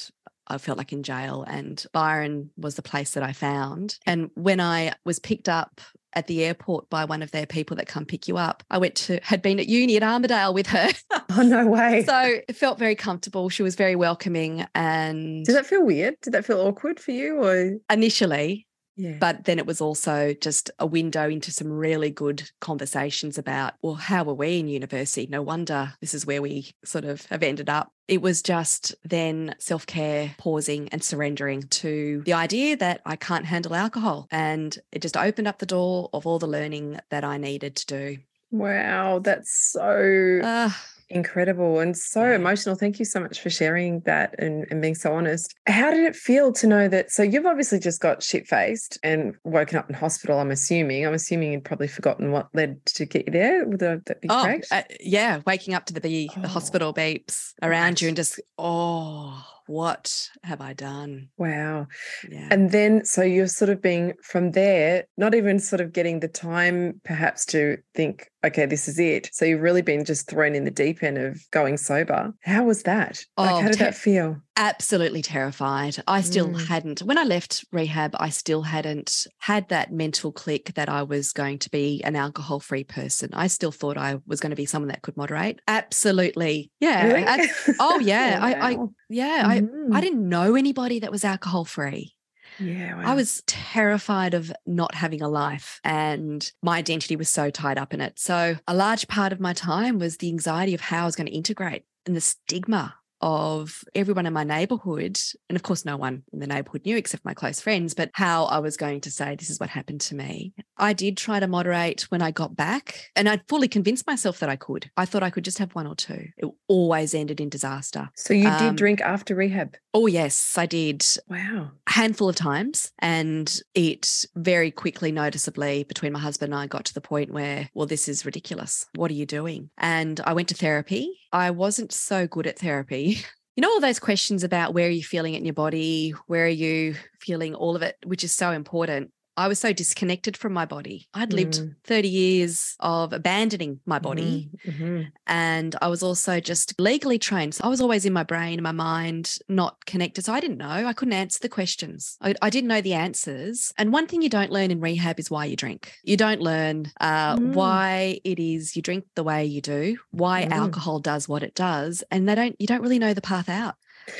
I 0.48 0.58
felt 0.58 0.78
like 0.78 0.92
in 0.92 1.02
jail. 1.02 1.44
And 1.46 1.84
Byron 1.92 2.50
was 2.56 2.76
the 2.76 2.82
place 2.82 3.12
that 3.12 3.22
I 3.22 3.32
found. 3.32 3.98
And 4.06 4.30
when 4.34 4.60
I 4.60 4.94
was 5.04 5.18
picked 5.18 5.48
up 5.48 5.80
at 6.12 6.28
the 6.28 6.44
airport 6.44 6.88
by 6.88 7.04
one 7.04 7.20
of 7.22 7.30
their 7.30 7.44
people 7.46 7.76
that 7.76 7.88
come 7.88 8.06
pick 8.06 8.26
you 8.26 8.38
up, 8.38 8.62
I 8.70 8.78
went 8.78 8.94
to, 8.94 9.20
had 9.22 9.42
been 9.42 9.58
at 9.58 9.66
uni 9.66 9.96
at 9.96 10.02
Armidale 10.02 10.54
with 10.54 10.68
her. 10.68 10.88
Oh 11.38 11.42
no 11.42 11.66
way. 11.66 12.02
so 12.06 12.38
it 12.48 12.56
felt 12.56 12.78
very 12.78 12.94
comfortable. 12.94 13.50
She 13.50 13.62
was 13.62 13.74
very 13.74 13.94
welcoming. 13.94 14.64
And 14.74 15.44
did 15.44 15.54
that 15.54 15.66
feel 15.66 15.84
weird? 15.84 16.14
Did 16.22 16.32
that 16.32 16.46
feel 16.46 16.60
awkward 16.60 16.98
for 16.98 17.10
you 17.10 17.42
or 17.42 17.72
initially, 17.90 18.66
yeah. 18.96 19.16
but 19.20 19.44
then 19.44 19.58
it 19.58 19.66
was 19.66 19.80
also 19.80 20.34
just 20.34 20.70
a 20.78 20.86
window 20.86 21.28
into 21.28 21.50
some 21.52 21.70
really 21.70 22.10
good 22.10 22.50
conversations 22.60 23.38
about 23.38 23.74
well 23.82 23.94
how 23.94 24.24
were 24.24 24.34
we 24.34 24.58
in 24.58 24.68
university? 24.68 25.26
No 25.28 25.42
wonder 25.42 25.92
this 26.00 26.14
is 26.14 26.26
where 26.26 26.42
we 26.42 26.72
sort 26.84 27.04
of 27.04 27.24
have 27.26 27.42
ended 27.42 27.68
up. 27.68 27.90
It 28.08 28.22
was 28.22 28.42
just 28.42 28.94
then 29.04 29.54
self-care 29.58 30.34
pausing 30.38 30.88
and 30.90 31.02
surrendering 31.02 31.62
to 31.62 32.22
the 32.24 32.32
idea 32.34 32.76
that 32.76 33.00
i 33.04 33.16
can't 33.16 33.46
handle 33.46 33.74
alcohol 33.74 34.26
and 34.30 34.78
it 34.92 35.02
just 35.02 35.16
opened 35.16 35.48
up 35.48 35.58
the 35.58 35.66
door 35.66 36.08
of 36.12 36.26
all 36.26 36.38
the 36.38 36.46
learning 36.46 36.98
that 37.10 37.24
i 37.24 37.36
needed 37.36 37.76
to 37.76 37.86
do. 37.86 38.18
Wow, 38.52 39.18
that's 39.18 39.52
so 39.72 40.40
Ah, 40.42 40.80
incredible 41.08 41.78
and 41.80 41.96
so 41.96 42.24
Yeah. 42.24 42.34
emotional. 42.36 42.74
Thank 42.74 42.98
you 42.98 43.04
so 43.04 43.20
much 43.20 43.40
for 43.40 43.50
sharing 43.50 44.00
that 44.00 44.34
and, 44.38 44.66
and 44.70 44.82
being 44.82 44.94
so 44.94 45.12
honest. 45.12 45.54
How 45.66 45.90
did 45.90 46.04
it 46.04 46.16
feel 46.16 46.52
to 46.54 46.66
know 46.66 46.88
that? 46.88 47.10
So 47.10 47.22
you've 47.22 47.46
obviously 47.46 47.78
just 47.78 48.00
got 48.00 48.22
shit 48.22 48.46
faced 48.48 48.98
and 49.02 49.34
woken 49.44 49.78
up 49.78 49.88
in 49.88 49.94
hospital. 49.94 50.38
I'm 50.38 50.50
assuming. 50.50 51.06
I'm 51.06 51.14
assuming 51.14 51.52
you'd 51.52 51.64
probably 51.64 51.88
forgotten 51.88 52.32
what 52.32 52.48
led 52.54 52.84
to 52.86 53.06
get 53.06 53.26
you 53.26 53.32
there. 53.32 53.66
Would 53.66 53.80
that 53.80 54.20
be 54.20 54.28
oh 54.28 54.42
correct? 54.42 54.66
uh, 54.70 54.82
yeah 55.00 55.40
waking 55.46 55.74
up 55.74 55.86
to 55.86 55.94
the, 55.94 56.00
the, 56.00 56.30
the 56.36 56.46
Oh, 56.46 56.48
hospital 56.48 56.92
beeps 56.92 57.52
around 57.62 58.00
you 58.00 58.08
and 58.08 58.16
just 58.16 58.40
oh 58.58 59.44
what 59.66 60.28
have 60.42 60.60
i 60.60 60.72
done 60.72 61.28
wow. 61.36 61.86
yeah 62.30 62.48
And 62.50 62.70
then, 62.70 63.04
so 63.04 63.22
you're 63.22 63.46
sort 63.46 63.68
of 63.70 63.82
being 63.82 64.12
from 64.22 64.52
there, 64.52 65.04
not 65.16 65.34
even 65.34 65.58
sort 65.58 65.80
of 65.80 65.92
getting 65.92 66.20
the 66.20 66.28
time 66.28 67.00
perhaps 67.04 67.44
to 67.46 67.78
think, 67.94 68.28
okay, 68.44 68.66
this 68.66 68.88
is 68.88 68.98
it. 68.98 69.28
So 69.32 69.44
you've 69.44 69.60
really 69.60 69.82
been 69.82 70.04
just 70.04 70.28
thrown 70.28 70.54
in 70.54 70.64
the 70.64 70.70
deep 70.70 71.02
end 71.02 71.18
of 71.18 71.38
going 71.50 71.76
sober. 71.76 72.32
How 72.42 72.64
was 72.64 72.84
that? 72.84 73.24
Like, 73.36 73.50
Oh, 73.54 73.60
how 73.60 73.68
did 73.68 73.78
te- 73.78 73.84
that 73.84 73.94
feel? 73.94 74.36
Absolutely 74.56 75.22
terrified. 75.22 75.96
I 76.08 76.20
still 76.22 76.48
Mm. 76.48 76.66
hadn't, 76.66 77.00
when 77.00 77.18
I 77.18 77.24
left 77.24 77.64
rehab, 77.72 78.16
I 78.18 78.30
still 78.30 78.62
hadn't 78.62 79.26
had 79.38 79.68
that 79.68 79.92
mental 79.92 80.32
click 80.32 80.72
that 80.74 80.88
I 80.88 81.02
was 81.02 81.32
going 81.32 81.58
to 81.60 81.70
be 81.70 82.02
an 82.04 82.16
alcohol 82.16 82.60
free 82.60 82.84
person. 82.84 83.30
I 83.34 83.46
still 83.48 83.72
thought 83.72 83.96
I 83.98 84.16
was 84.26 84.40
going 84.40 84.50
to 84.50 84.56
be 84.56 84.66
someone 84.66 84.88
that 84.88 85.02
could 85.02 85.16
moderate. 85.16 85.60
Absolutely. 85.68 86.70
Yeah. 86.80 87.06
Really? 87.06 87.22
at- 87.24 87.50
oh, 87.80 87.98
yeah. 88.00 88.38
I, 88.42 88.72
I, 88.72 88.76
yeah. 89.08 89.42
I, 89.46 89.60
Mhm. 89.60 89.94
I 89.94 90.00
didn't 90.00 90.28
know 90.28 90.54
anybody 90.54 91.00
that 91.00 91.10
was 91.12 91.24
alcohol 91.24 91.64
free. 91.64 92.14
yeah, 92.58 92.94
I 93.04 93.14
was 93.14 93.42
terrified 93.46 94.32
of 94.32 94.50
not 94.64 94.94
having 94.94 95.20
a 95.20 95.28
life, 95.28 95.78
and 95.84 96.50
my 96.62 96.78
identity 96.78 97.14
was 97.16 97.28
so 97.28 97.50
tied 97.50 97.76
up 97.76 97.92
in 97.92 98.00
it. 98.00 98.18
So, 98.18 98.56
a 98.66 98.74
large 98.74 99.08
part 99.08 99.32
of 99.34 99.40
my 99.40 99.52
time 99.52 99.98
was 99.98 100.16
the 100.16 100.28
anxiety 100.28 100.72
of 100.72 100.80
how 100.80 101.02
I 101.02 101.04
was 101.04 101.16
going 101.16 101.26
to 101.26 101.32
integrate 101.34 101.82
and 102.06 102.16
the 102.16 102.20
stigma 102.22 102.94
of 103.20 103.82
everyone 103.94 104.26
in 104.26 104.32
my 104.32 104.44
neighborhood. 104.44 105.18
And 105.48 105.56
of 105.56 105.62
course, 105.62 105.84
no 105.84 105.96
one 105.96 106.22
in 106.32 106.38
the 106.40 106.46
neighborhood 106.46 106.84
knew 106.84 106.96
except 106.96 107.24
my 107.24 107.34
close 107.34 107.60
friends, 107.60 107.94
but 107.94 108.10
how 108.14 108.44
I 108.44 108.58
was 108.58 108.76
going 108.76 109.00
to 109.02 109.10
say, 109.10 109.34
This 109.36 109.50
is 109.50 109.60
what 109.60 109.68
happened 109.70 110.00
to 110.02 110.14
me. 110.14 110.52
I 110.76 110.92
did 110.92 111.16
try 111.16 111.40
to 111.40 111.46
moderate 111.46 112.02
when 112.10 112.22
I 112.22 112.30
got 112.30 112.56
back, 112.56 113.10
and 113.16 113.28
I'd 113.28 113.46
fully 113.48 113.68
convinced 113.68 114.06
myself 114.06 114.38
that 114.40 114.48
I 114.48 114.56
could. 114.56 114.90
I 114.96 115.04
thought 115.06 115.22
I 115.22 115.30
could 115.30 115.44
just 115.44 115.58
have 115.58 115.74
one 115.74 115.86
or 115.86 115.94
two. 115.94 116.28
It 116.36 116.50
always 116.68 117.14
ended 117.14 117.40
in 117.40 117.48
disaster. 117.48 118.10
So 118.16 118.34
you 118.34 118.44
did 118.44 118.68
um, 118.70 118.76
drink 118.76 119.00
after 119.00 119.34
rehab? 119.34 119.76
Oh, 119.94 120.06
yes, 120.06 120.58
I 120.58 120.66
did 120.66 121.04
Wow. 121.28 121.70
a 121.86 121.90
handful 121.92 122.28
of 122.28 122.36
times 122.36 122.92
and 122.98 123.60
it 123.74 124.26
very 124.34 124.70
quickly 124.70 125.10
noticeably 125.10 125.84
between 125.84 126.12
my 126.12 126.18
husband 126.18 126.52
and 126.52 126.60
I 126.60 126.66
got 126.66 126.84
to 126.86 126.94
the 126.94 127.00
point 127.00 127.32
where 127.32 127.70
well 127.72 127.86
this 127.86 128.06
is 128.08 128.26
ridiculous 128.26 128.86
what 128.94 129.10
are 129.10 129.14
you 129.14 129.24
doing 129.24 129.70
and 129.78 130.20
I 130.24 130.34
went 130.34 130.48
to 130.48 130.54
therapy 130.54 131.18
I 131.32 131.50
wasn't 131.50 131.92
so 131.92 132.26
good 132.26 132.46
at 132.46 132.58
therapy 132.58 133.05
you 133.10 133.60
know 133.60 133.70
all 133.70 133.80
those 133.80 133.98
questions 133.98 134.44
about 134.44 134.74
where 134.74 134.86
are 134.86 134.90
you 134.90 135.02
feeling 135.04 135.34
it 135.34 135.38
in 135.38 135.44
your 135.44 135.54
body? 135.54 136.10
Where 136.26 136.44
are 136.44 136.48
you 136.48 136.96
feeling 137.20 137.54
all 137.54 137.76
of 137.76 137.82
it? 137.82 137.96
Which 138.04 138.24
is 138.24 138.34
so 138.34 138.50
important 138.52 139.10
I 139.36 139.48
was 139.48 139.58
so 139.58 139.72
disconnected 139.72 140.36
from 140.36 140.52
my 140.52 140.64
body. 140.64 141.08
I'd 141.12 141.32
lived 141.32 141.54
Mm. 141.60 141.74
30 141.84 142.08
years 142.08 142.74
of 142.80 143.12
abandoning 143.12 143.80
my 143.84 143.98
body. 143.98 144.48
Mhm, 144.66 144.74
mhm. 144.78 145.06
And 145.26 145.76
I 145.82 145.88
was 145.88 146.02
also 146.02 146.40
just 146.40 146.78
legally 146.80 147.18
trained. 147.18 147.54
So 147.54 147.64
I 147.64 147.68
was 147.68 147.80
always 147.80 148.04
in 148.06 148.12
my 148.12 148.22
brain 148.22 148.62
my 148.62 148.72
mind, 148.72 149.38
not 149.48 149.84
connected. 149.86 150.24
So 150.24 150.32
I 150.32 150.40
didn't 150.40 150.58
know. 150.58 150.86
I 150.86 150.92
couldn't 150.92 151.12
answer 151.14 151.38
the 151.42 151.48
questions. 151.48 152.16
I, 152.20 152.34
I 152.40 152.48
didn't 152.50 152.68
know 152.68 152.80
the 152.80 152.94
answers. 152.94 153.72
And 153.76 153.92
one 153.92 154.06
thing 154.06 154.22
you 154.22 154.28
don't 154.28 154.50
learn 154.52 154.70
in 154.70 154.80
rehab 154.80 155.18
is 155.20 155.30
why 155.30 155.44
you 155.46 155.56
drink. 155.56 155.92
You 156.04 156.16
don't 156.16 156.40
learn 156.40 156.92
uh, 157.00 157.36
Mm. 157.36 157.52
why 157.54 158.20
it 158.24 158.38
is 158.38 158.76
you 158.76 158.82
drink 158.82 159.04
the 159.16 159.24
way 159.24 159.44
you 159.44 159.60
do, 159.60 159.98
why 160.12 160.44
Mm. 160.44 160.52
alcohol 160.52 161.00
does 161.00 161.28
what 161.28 161.42
it 161.42 161.54
does, 161.54 162.02
and 162.10 162.28
they 162.28 162.34
don't. 162.34 162.56
You 162.58 162.66
don't 162.66 162.80
really 162.82 162.98
know 162.98 163.12
the 163.14 163.20
path 163.20 163.48
out. 163.48 163.74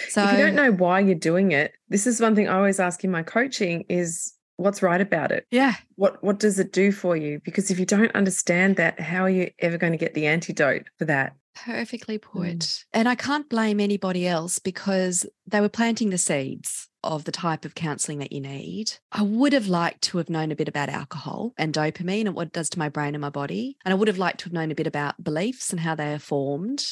So 0.08 0.22
if 0.24 0.32
you 0.32 0.38
don't 0.38 0.54
know 0.56 0.72
why 0.72 1.00
you're 1.00 1.14
doing 1.14 1.52
it, 1.52 1.72
this 1.88 2.06
is 2.06 2.20
one 2.20 2.34
thing 2.34 2.48
I 2.48 2.56
always 2.56 2.80
ask 2.80 3.04
in 3.04 3.10
my 3.10 3.22
coaching 3.22 3.84
is 3.88 4.32
what's 4.56 4.82
right 4.82 5.00
about 5.00 5.32
it? 5.32 5.46
yeah, 5.50 5.74
What 5.96 6.22
what 6.22 6.38
does 6.38 6.58
it 6.58 6.72
do 6.72 6.92
for 6.92 7.16
you? 7.16 7.40
Because 7.44 7.70
if 7.70 7.78
you 7.78 7.86
don't 7.86 8.14
understand 8.14 8.76
that, 8.76 9.00
how 9.00 9.22
are 9.22 9.30
you 9.30 9.50
ever 9.58 9.78
going 9.78 9.92
to 9.92 9.98
get 9.98 10.14
the 10.14 10.26
antidote 10.26 10.86
for 10.98 11.04
that? 11.06 11.34
Perfectly 11.54 12.18
put. 12.18 12.58
Mm. 12.58 12.84
And 12.92 13.08
I 13.08 13.14
can't 13.14 13.48
blame 13.48 13.80
anybody 13.80 14.26
else 14.26 14.58
because 14.58 15.24
they 15.46 15.60
were 15.60 15.70
planting 15.70 16.10
the 16.10 16.18
seeds 16.18 16.88
of 17.02 17.24
the 17.24 17.32
type 17.32 17.64
of 17.64 17.74
counseling 17.74 18.18
that 18.18 18.32
you 18.32 18.40
need. 18.40 18.92
I 19.12 19.22
would 19.22 19.52
have 19.54 19.68
liked 19.68 20.02
to 20.02 20.18
have 20.18 20.28
known 20.28 20.52
a 20.52 20.56
bit 20.56 20.68
about 20.68 20.88
alcohol 20.88 21.54
and 21.56 21.72
dopamine 21.72 22.26
and 22.26 22.34
what 22.34 22.48
it 22.48 22.52
does 22.52 22.68
to 22.70 22.78
my 22.78 22.88
brain 22.88 23.14
and 23.14 23.22
my 23.22 23.30
body. 23.30 23.78
And 23.84 23.92
I 23.92 23.96
would 23.96 24.08
have 24.08 24.18
liked 24.18 24.40
to 24.40 24.46
have 24.46 24.52
known 24.52 24.70
a 24.70 24.74
bit 24.74 24.86
about 24.86 25.22
beliefs 25.22 25.70
and 25.70 25.80
how 25.80 25.94
they 25.94 26.12
are 26.12 26.18
formed 26.18 26.84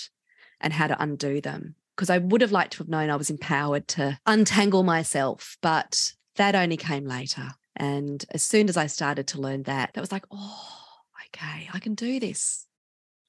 and 0.60 0.72
how 0.72 0.86
to 0.86 1.02
undo 1.02 1.40
them. 1.40 1.74
Because 1.96 2.10
I 2.10 2.18
would 2.18 2.40
have 2.40 2.52
liked 2.52 2.72
to 2.74 2.78
have 2.78 2.88
known 2.88 3.10
I 3.10 3.16
was 3.16 3.30
empowered 3.30 3.86
to 3.88 4.18
untangle 4.24 4.82
myself, 4.82 5.56
but 5.60 6.12
that 6.36 6.54
only 6.54 6.76
came 6.76 7.04
later. 7.04 7.50
And 7.76 8.24
as 8.30 8.42
soon 8.42 8.68
as 8.68 8.76
I 8.76 8.86
started 8.86 9.26
to 9.28 9.40
learn 9.40 9.64
that, 9.64 9.94
that 9.94 10.00
was 10.00 10.12
like, 10.12 10.24
oh, 10.30 10.86
okay, 11.26 11.68
I 11.72 11.78
can 11.80 11.94
do 11.94 12.20
this. 12.20 12.66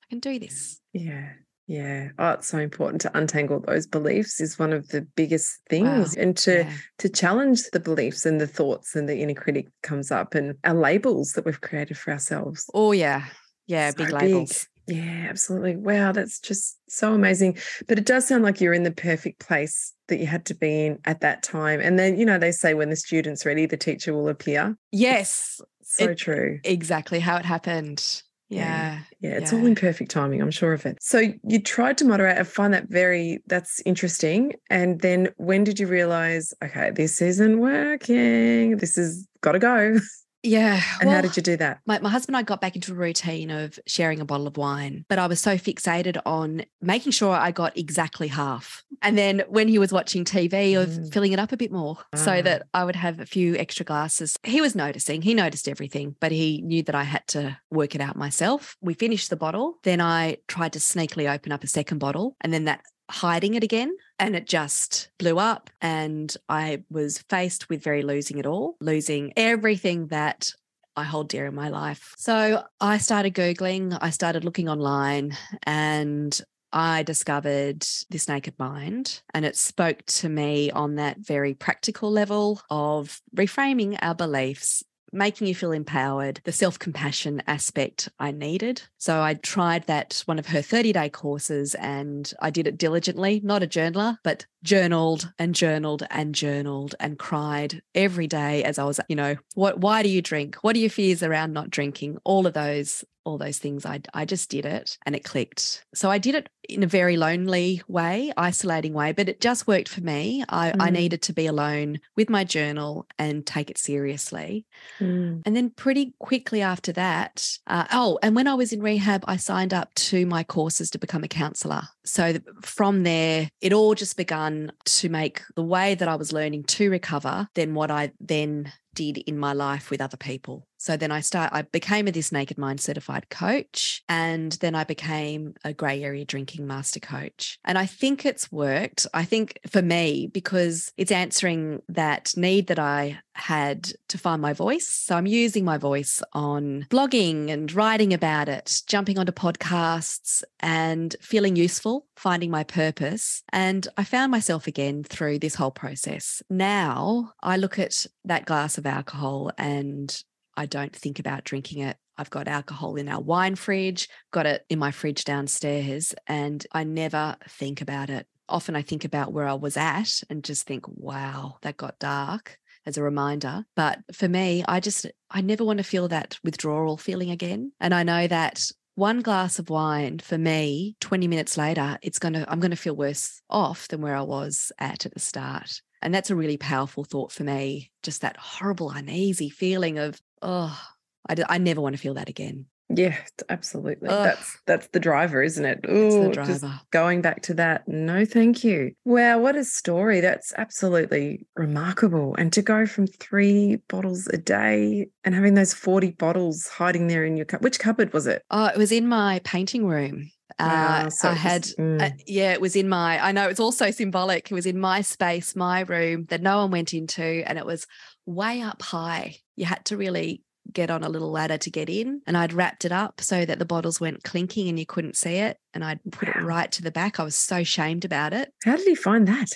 I 0.04 0.08
can 0.10 0.20
do 0.20 0.38
this. 0.39 0.80
Yeah. 0.94 1.30
Yeah. 1.68 2.10
Oh, 2.20 2.32
it's 2.34 2.48
so 2.48 2.60
important 2.60 3.02
to 3.02 3.18
untangle 3.18 3.60
those 3.60 3.88
beliefs 3.88 4.39
is 4.39 4.60
one 4.60 4.72
of 4.72 4.88
the 4.89 5.02
biggest 5.15 5.62
things 5.68 6.15
and 6.15 6.38
to 6.38 6.60
Yeah. 6.60 6.74
to 7.00 7.10
challenge 7.10 7.63
the 7.74 7.80
beliefs 7.80 8.24
and 8.24 8.39
the 8.39 8.46
thoughts 8.46 8.96
and 8.96 9.10
the 9.10 9.18
inner 9.18 9.34
critic 9.34 9.70
comes 9.82 10.12
up 10.12 10.36
and 10.36 10.58
our 10.63 10.76
labels 10.76 11.32
that 11.32 11.44
we've 11.44 11.62
created 11.62 11.98
for 11.98 12.12
ourselves. 12.12 12.70
Oh 12.76 12.91
yeah. 12.91 13.26
Yeah, 13.65 13.89
So 13.89 13.96
big 13.98 14.12
labels. 14.12 14.68
Yeah, 14.88 15.26
absolutely. 15.30 15.76
Wow, 15.76 16.12
that's 16.12 16.39
just 16.39 16.78
so 16.88 17.13
amazing. 17.13 17.58
But 17.88 17.98
it 17.98 18.06
does 18.06 18.28
sound 18.28 18.43
like 18.43 18.62
you're 18.62 18.74
in 18.74 18.84
the 18.84 18.91
perfect 18.91 19.39
place 19.39 19.93
that 20.08 20.19
you 20.19 20.28
had 20.28 20.45
to 20.45 20.54
be 20.54 20.86
in 20.86 21.00
at 21.06 21.21
that 21.21 21.41
time. 21.41 21.80
And 21.82 21.98
then, 21.98 22.19
you 22.19 22.26
know, 22.26 22.38
they 22.38 22.52
say 22.52 22.74
when 22.76 22.89
the 22.91 22.95
student's 22.95 23.45
ready, 23.45 23.65
the 23.65 23.78
teacher 23.78 24.13
will 24.13 24.30
appear. 24.30 24.78
Yes, 24.91 25.60
So 25.82 26.10
It- 26.10 26.17
true. 26.17 26.60
exactly 26.63 27.19
how 27.19 27.38
it 27.38 27.45
happened. 27.45 28.21
Yeah. 28.50 28.60
Yeah. 28.60 29.30
Yeah, 29.32 29.38
it's 29.38 29.54
all 29.54 29.65
in 29.65 29.74
perfect 29.76 30.12
timing. 30.12 30.39
I'm 30.41 30.52
sure 30.52 30.74
of 30.74 30.86
it. 30.86 30.98
So 31.02 31.34
you 31.48 31.60
tried 31.60 31.98
to 32.00 32.06
moderate. 32.06 32.38
I 32.38 32.43
find 32.43 32.74
that 32.76 32.89
very, 32.89 33.39
that's 33.48 33.82
interesting. 33.86 34.54
And 34.69 35.00
then 35.02 35.30
when 35.38 35.63
did 35.63 35.80
you 35.80 35.88
realize, 35.88 36.54
okay, 36.63 36.91
this 36.91 37.21
isn't 37.24 37.60
working? 37.60 38.78
This 38.78 38.98
has 38.98 39.26
got 39.41 39.54
to 39.54 39.60
go. 39.60 39.98
Yeah. 40.46 40.82
And 41.02 41.10
how 41.10 41.22
did 41.22 41.36
you 41.36 41.44
do 41.44 41.58
that? 41.58 41.80
My, 41.86 42.00
my 42.00 42.10
husband 42.10 42.36
and 42.36 42.40
I 42.40 42.44
got 42.44 42.62
back 42.62 42.76
into 42.76 42.92
a 42.92 42.96
routine 42.96 43.50
of 43.52 43.80
sharing 43.88 44.20
a 44.22 44.26
bottle 44.26 44.48
of 44.48 44.58
wine, 44.58 45.06
but 45.10 45.20
I 45.20 45.28
was 45.28 45.40
so 45.42 45.58
fixated 45.58 46.18
on 46.26 46.64
making 46.82 47.12
sure 47.12 47.34
I 47.34 47.52
got 47.52 47.78
exactly 47.78 48.28
half. 48.28 48.84
And 49.02 49.18
then 49.18 49.44
when 49.48 49.68
he 49.68 49.80
was 49.80 49.92
watching 49.92 50.24
TV, 50.24 50.76
of 50.82 50.90
Mm. 50.90 51.12
filling 51.14 51.32
it 51.34 51.40
up 51.40 51.52
a 51.52 51.58
bit 51.58 51.72
more 51.72 51.98
Ah. 52.14 52.18
so 52.18 52.42
that 52.42 52.68
I 52.74 52.84
would 52.86 52.96
have 52.96 53.20
a 53.20 53.26
few 53.26 53.56
extra 53.58 53.84
glasses. 53.86 54.38
He 54.44 54.62
was 54.62 54.76
noticing, 54.76 55.22
he 55.22 55.34
noticed 55.34 55.68
everything, 55.68 56.16
but 56.20 56.32
he 56.32 56.62
knew 56.62 56.84
that 56.84 56.96
I 56.96 57.04
had 57.04 57.28
to 57.30 57.58
work 57.72 57.96
it 57.96 58.02
out 58.02 58.16
myself. 58.16 58.78
We 58.82 58.94
finished 58.94 59.30
the 59.30 59.36
bottle. 59.36 59.80
Then 59.84 60.00
I 60.02 60.38
tried 60.48 60.74
to 60.74 60.80
sneakily 60.80 61.34
open 61.34 61.52
up 61.52 61.64
a 61.64 61.68
second 61.68 61.98
bottle, 62.00 62.36
and 62.42 62.54
then 62.54 62.66
that 62.66 62.82
hiding 63.10 63.54
it 63.54 63.63
again 63.63 63.96
and 64.20 64.36
it 64.36 64.48
just 64.48 65.10
blew 65.20 65.38
up 65.38 65.70
and 65.82 66.36
i 66.50 66.84
was 66.89 67.20
faced 67.30 67.70
with 67.70 67.84
very 67.84 68.02
losing 68.02 68.38
it 68.38 68.46
all 68.46 68.76
losing 68.82 69.32
everything 69.38 70.08
that 70.08 70.52
I 70.98 71.04
hold 71.04 71.28
dear 71.28 71.46
in 71.46 71.56
my 71.56 71.68
life. 71.68 72.13
So 72.18 72.63
I 72.80 73.00
started 73.00 73.34
Googling, 73.34 73.98
I 74.00 74.12
started 74.12 74.46
looking 74.46 74.70
online, 74.70 75.38
and 75.63 76.39
I 76.72 77.04
discovered 77.04 77.86
This 78.10 78.28
Naked 78.28 78.60
Mind. 78.60 79.22
And 79.34 79.46
it 79.46 79.56
spoke 79.56 80.06
to 80.06 80.30
me 80.30 80.72
on 80.72 80.96
that 80.96 81.20
very 81.20 81.54
practical 81.54 82.12
level 82.12 82.62
of 82.70 83.22
reframing 83.36 83.98
our 84.02 84.15
beliefs. 84.15 84.84
Making 85.15 85.47
you 85.47 85.56
feel 85.56 85.71
empowered, 85.71 86.41
the 86.43 86.51
self 86.51 86.78
compassion 86.78 87.41
aspect 87.47 88.10
I 88.19 88.32
needed. 88.32 88.82
So 88.97 89.21
I 89.21 89.36
tried 89.36 89.88
that 89.88 90.21
one 90.25 90.38
of 90.38 90.47
her 90.47 90.62
30 90.62 90.91
day 90.91 91.10
courses 91.10 91.73
and 91.75 92.34
I 92.41 92.49
did 92.49 92.67
it 92.67 92.78
diligently, 92.78 93.39
not 93.41 93.63
a 93.63 93.67
journaler, 93.67 94.17
but 94.25 94.45
journaled 94.62 95.32
and 95.39 95.56
journaled 95.56 96.04
and 96.10 96.36
journaled 96.36 96.95
and 96.99 97.17
cried 97.17 97.82
every 97.93 98.28
day 98.28 98.65
as 98.65 98.78
I 98.78 98.84
was, 98.84 98.99
you 99.08 99.15
know, 99.15 99.38
what 99.54 99.80
why 99.80 100.04
do 100.04 100.10
you 100.10 100.21
drink? 100.21 100.58
What 100.58 100.75
are 100.75 100.80
your 100.80 100.89
fears 100.89 101.23
around 101.23 101.54
not 101.54 101.69
drinking? 101.69 102.17
All 102.25 102.45
of 102.45 102.54
those 102.54 103.06
all 103.26 103.38
those 103.38 103.58
things 103.58 103.86
I 103.86 104.02
I 104.14 104.24
just 104.26 104.50
did 104.50 104.66
it 104.66 104.98
and 105.06 105.16
it 105.16 105.24
clicked. 105.24 105.84
So 105.94 106.10
I 106.10 106.18
did 106.18 106.36
it 106.36 106.50
in 106.70 106.84
a 106.84 106.88
very 106.88 107.18
lonely 107.18 107.82
way, 107.88 108.32
isolating 108.38 108.94
way, 108.94 109.12
but 109.12 109.28
it 109.28 109.42
just 109.42 109.68
worked 109.68 109.90
for 109.90 110.02
me. 110.02 110.44
I 110.48 110.70
I 110.80 110.90
Mm. 110.90 110.94
needed 110.94 111.22
to 111.24 111.34
be 111.34 111.48
alone 111.48 112.00
with 112.16 112.30
my 112.30 112.44
journal 112.44 113.08
and 113.20 113.46
take 113.46 113.70
it 113.70 113.78
seriously. 113.78 114.66
Mm. 115.02 115.42
And 115.46 115.56
then 115.56 115.70
pretty 115.72 116.14
quickly 116.20 116.62
after 116.62 116.92
that, 116.94 117.58
uh, 117.68 117.86
oh, 117.92 118.18
and 118.24 118.36
when 118.36 118.48
I 118.48 118.54
was 118.54 118.72
in 118.72 118.82
rehab, 118.82 119.24
I 119.28 119.38
signed 119.38 119.74
up 119.74 119.94
to 119.96 120.26
my 120.26 120.44
courses 120.44 120.90
to 120.92 121.00
become 121.00 121.24
a 121.24 121.28
counselor. 121.28 121.84
So 122.06 122.36
from 122.62 123.04
there, 123.04 123.50
it 123.62 123.74
all 123.74 123.96
just 123.96 124.18
begun 124.18 124.72
to 124.86 125.10
make 125.10 125.41
the 125.56 125.63
way 125.63 125.96
that 125.96 126.08
I 126.08 126.15
was 126.15 126.32
learning 126.32 126.63
to 126.63 126.89
recover, 126.89 127.48
then 127.56 127.74
what 127.74 127.91
I 127.91 128.12
then 128.20 128.72
did 128.96 129.18
in 129.20 129.38
my 129.38 129.54
life 129.54 129.91
with 129.91 130.02
other 130.02 130.18
people. 130.18 130.65
So 130.78 130.98
then 130.98 131.12
I 131.12 131.22
start 131.22 131.52
I 131.52 131.63
became 131.63 132.08
a 132.08 132.12
this 132.12 132.32
naked 132.32 132.58
mind 132.58 132.80
certified 132.80 133.30
coach 133.30 134.04
and 134.08 134.52
then 134.54 134.76
I 134.76 134.84
became 134.84 135.56
a 135.63 135.74
grey 135.74 136.04
area 136.04 136.26
drinking 136.26 136.65
master 136.65 137.00
coach. 137.00 137.60
And 137.65 137.78
I 137.78 137.86
think 137.86 138.26
it's 138.26 138.52
worked. 138.52 139.06
I 139.13 139.26
think 139.26 139.60
for 139.68 139.82
me 139.82 140.28
because 140.28 140.91
it's 140.98 141.12
answering 141.12 141.82
that 141.89 142.34
need 142.38 142.68
that 142.68 142.80
I 142.80 143.20
had 143.34 143.91
to 144.10 144.18
find 144.18 144.41
my 144.41 144.54
voice. 144.54 144.88
So 144.88 145.15
I'm 145.15 145.26
using 145.26 145.65
my 145.65 145.78
voice 145.78 146.24
on 146.34 146.86
blogging 146.89 147.50
and 147.50 147.72
writing 147.74 148.13
about 148.13 148.48
it, 148.48 148.82
jumping 148.88 149.18
onto 149.18 149.32
podcasts 149.32 150.44
and 150.60 151.15
feeling 151.20 151.56
useful, 151.56 151.95
finding 152.16 152.52
my 152.52 152.64
purpose. 152.64 153.44
And 153.52 153.88
I 153.98 154.04
found 154.04 154.32
myself 154.32 154.68
again 154.68 155.04
through 155.04 155.40
this 155.40 155.56
whole 155.56 155.72
process. 155.72 156.42
Now 156.50 157.34
I 157.42 157.58
look 157.58 157.80
at 157.80 158.06
that 158.26 158.46
glass 158.46 158.78
of 158.78 158.86
alcohol 158.86 159.52
and 159.58 160.16
I 160.58 160.66
don't 160.66 160.96
think 160.96 161.20
about 161.20 161.44
drinking 161.44 161.82
it. 161.82 161.98
I've 162.18 162.30
got 162.30 162.48
alcohol 162.48 162.96
in 162.96 163.10
our 163.10 163.20
wine 163.20 163.56
fridge, 163.56 164.08
got 164.32 164.46
it 164.46 164.66
in 164.70 164.80
my 164.80 164.92
fridge 164.92 165.26
downstairs, 165.26 166.16
and 166.28 166.66
I 166.72 166.86
never 166.86 167.36
think 167.50 167.82
about 167.82 168.10
it. 168.10 168.26
often 168.48 168.76
I 168.76 168.82
think 168.82 169.06
about 169.06 169.34
where 169.34 169.48
I 169.48 169.54
was 169.54 169.78
at 169.78 170.22
and 170.30 170.44
just 170.44 170.66
think, 170.66 170.86
wow, 170.88 171.58
that 171.62 171.78
got 171.78 172.00
dark 172.00 172.58
as 172.86 172.98
a 172.98 173.04
reminder. 173.04 173.66
But 173.76 174.00
for 174.14 174.28
me, 174.28 174.64
I 174.68 174.80
just, 174.80 175.06
I 175.30 175.42
never 175.42 175.64
want 175.64 175.78
to 175.78 175.84
feel 175.84 176.08
that 176.10 176.38
withdrawal 176.44 176.98
feeling 176.98 177.32
again. 177.32 177.72
And 177.80 177.94
I 177.94 178.04
know 178.04 178.28
that 178.28 178.72
one 178.96 179.22
glass 179.22 179.60
of 179.60 179.70
wine 179.70 180.20
for 180.20 180.38
me 180.38 180.96
20 181.02 181.28
minutes 181.28 181.58
later 181.58 181.98
it's 182.02 182.18
going 182.18 182.34
to 182.34 182.50
i'm 182.50 182.62
going 182.62 182.72
to 182.72 182.78
feel 182.78 182.96
worse 182.96 183.42
off 183.50 183.90
than 183.90 184.02
where 184.02 184.16
i 184.16 184.22
was 184.22 184.72
at 184.80 185.06
at 185.06 185.14
the 185.14 185.20
start. 185.20 185.82
And 186.02 186.14
that's 186.14 186.30
a 186.30 186.36
really 186.36 186.58
powerful 186.58 187.04
thought 187.04 187.32
for 187.32 187.44
me 187.44 187.92
just 188.04 188.22
that 188.22 188.38
horrible 188.38 188.92
uneasy 188.92 189.50
feeling 189.50 189.98
of 189.98 190.20
oh 190.42 190.80
i, 191.28 191.36
I 191.50 191.58
never 191.58 191.82
want 191.82 191.96
to 191.96 192.02
feel 192.02 192.14
that 192.16 192.30
again 192.30 192.68
yeah, 192.89 193.17
absolutely. 193.50 194.10
Ugh. 194.10 194.24
That's 194.24 194.58
that's 194.65 194.88
the 194.89 195.00
driver, 195.00 195.41
isn't 195.41 195.65
it? 195.65 195.80
It's 195.84 196.15
the 196.15 196.30
Ooh, 196.30 196.34
just 196.34 196.62
driver. 196.62 196.80
going 196.91 197.21
back 197.21 197.41
to 197.43 197.54
that. 197.56 197.88
No, 197.88 198.26
thank 198.26 198.63
you. 198.63 198.91
Wow, 199.06 199.39
what 199.39 199.56
a 199.56 199.63
story. 199.63 200.21
That's 200.21 200.54
absolutely 200.58 201.45
remarkable. 201.56 202.36
And 202.38 202.54
to 202.54 202.62
go 202.62 202.86
from 202.86 203.08
three 203.08 203.78
bottles 203.88 204.28
a 204.28 204.38
day 204.38 205.08
and 205.24 205.34
having 205.34 205.56
those 205.56 205.74
40 205.74 206.12
bottles 206.12 206.67
hiding 206.67 207.08
there 207.08 207.26
in 207.26 207.38
your 207.38 207.45
cup. 207.45 207.62
Which 207.62 207.80
cupboard 207.80 208.13
was 208.13 208.28
it? 208.28 208.43
oh 208.52 208.65
it 208.67 208.78
was 208.78 208.91
in 208.91 209.08
my 209.08 209.39
painting 209.43 209.86
room 209.88 210.30
Wow, 210.60 211.06
uh, 211.08 211.10
so 211.10 211.30
I 211.30 211.32
was- 211.32 211.39
had, 211.41 211.63
mm. 211.63 212.02
uh, 212.02 212.15
yeah, 212.28 212.54
it 212.54 212.62
was 212.62 212.76
in 212.76 212.88
my, 212.88 213.19
I 213.21 213.32
know 213.32 213.50
it's 213.50 213.60
also 213.60 213.91
symbolic. 213.91 214.50
It 214.50 214.54
was 214.54 214.65
in 214.67 214.80
my 214.80 215.02
space, 215.02 215.56
my 215.56 215.82
room 215.82 216.26
that 216.30 216.41
no 216.41 216.60
one 216.60 216.71
went 216.71 216.93
into, 216.93 217.24
and 217.24 217.58
it 217.58 217.65
was 217.65 217.88
way 218.26 218.62
up 218.62 218.82
high. 218.82 219.38
You 219.56 219.65
had 219.65 219.84
to 219.86 219.98
really 219.98 220.43
get 220.73 220.89
on 220.89 221.04
a 221.04 221.10
little 221.10 221.32
ladder 221.32 221.58
to 221.58 221.69
get 221.69 221.89
in. 221.89 222.21
And 222.28 222.36
I'd 222.38 222.54
wrapped 222.54 222.86
it 222.86 222.91
up 222.91 223.21
so 223.21 223.45
that 223.45 223.60
the 223.60 223.65
bottles 223.65 223.99
went 224.01 224.23
clinking 224.23 224.67
and 224.69 224.78
you 224.80 224.86
couldn't 224.86 225.15
see 225.17 225.36
it. 225.36 225.58
And 225.73 225.84
I'd 225.84 225.99
put 226.12 226.30
it 226.30 226.41
right 226.41 226.71
to 226.73 226.82
the 226.82 226.91
back. 226.91 227.19
I 227.19 227.23
was 227.23 227.36
so 227.36 227.63
shamed 227.63 228.06
about 228.06 228.34
it. 228.34 228.51
How 228.63 228.75
did 228.75 228.88
he 228.88 228.95
find 228.95 229.28
that? 229.28 229.51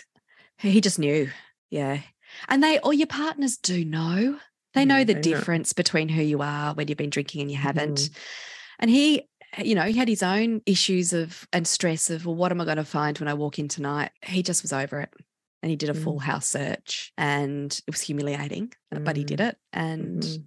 He 0.57 0.81
just 0.81 0.99
knew. 0.99 1.29
Yeah. 1.69 2.01
And 2.47 2.63
they, 2.63 2.79
all 2.79 2.93
your 2.93 3.07
partners 3.07 3.57
do 3.57 3.83
know. 3.85 4.37
They 4.73 4.85
know 4.85 4.97
Yeah, 4.97 5.03
the 5.05 5.13
they 5.15 5.31
know. 5.31 5.37
difference 5.37 5.73
between 5.73 6.09
who 6.09 6.21
you 6.21 6.41
are 6.41 6.73
when 6.73 6.87
you've 6.87 6.97
been 6.97 7.09
drinking 7.09 7.41
and 7.41 7.51
you 7.51 7.57
haven't. 7.57 7.97
Mhm. 7.97 8.17
And 8.79 8.91
he, 8.91 9.27
you 9.57 9.73
know, 9.75 9.83
he 9.83 9.93
had 9.97 10.07
his 10.07 10.21
own 10.23 10.61
issues 10.65 11.11
of 11.11 11.47
and 11.51 11.67
stress 11.67 12.09
of, 12.09 12.25
well, 12.25 12.35
what 12.35 12.51
am 12.51 12.61
I 12.61 12.65
going 12.65 12.77
to 12.77 12.85
find 12.85 13.17
when 13.17 13.27
I 13.27 13.33
walk 13.33 13.57
in 13.57 13.67
tonight? 13.67 14.11
He 14.23 14.43
just 14.43 14.61
was 14.61 14.71
over 14.71 15.01
it. 15.01 15.09
And 15.61 15.69
he 15.69 15.75
did 15.75 15.89
a 15.89 15.93
Mm. 15.93 16.03
full 16.03 16.19
house 16.19 16.47
search 16.47 17.11
and 17.17 17.71
it 17.87 17.91
was 17.91 17.99
humiliating, 18.01 18.71
but 18.91 19.17
he 19.17 19.23
did 19.25 19.41
it 19.41 19.57
and 19.73 20.23
Mhm. 20.23 20.43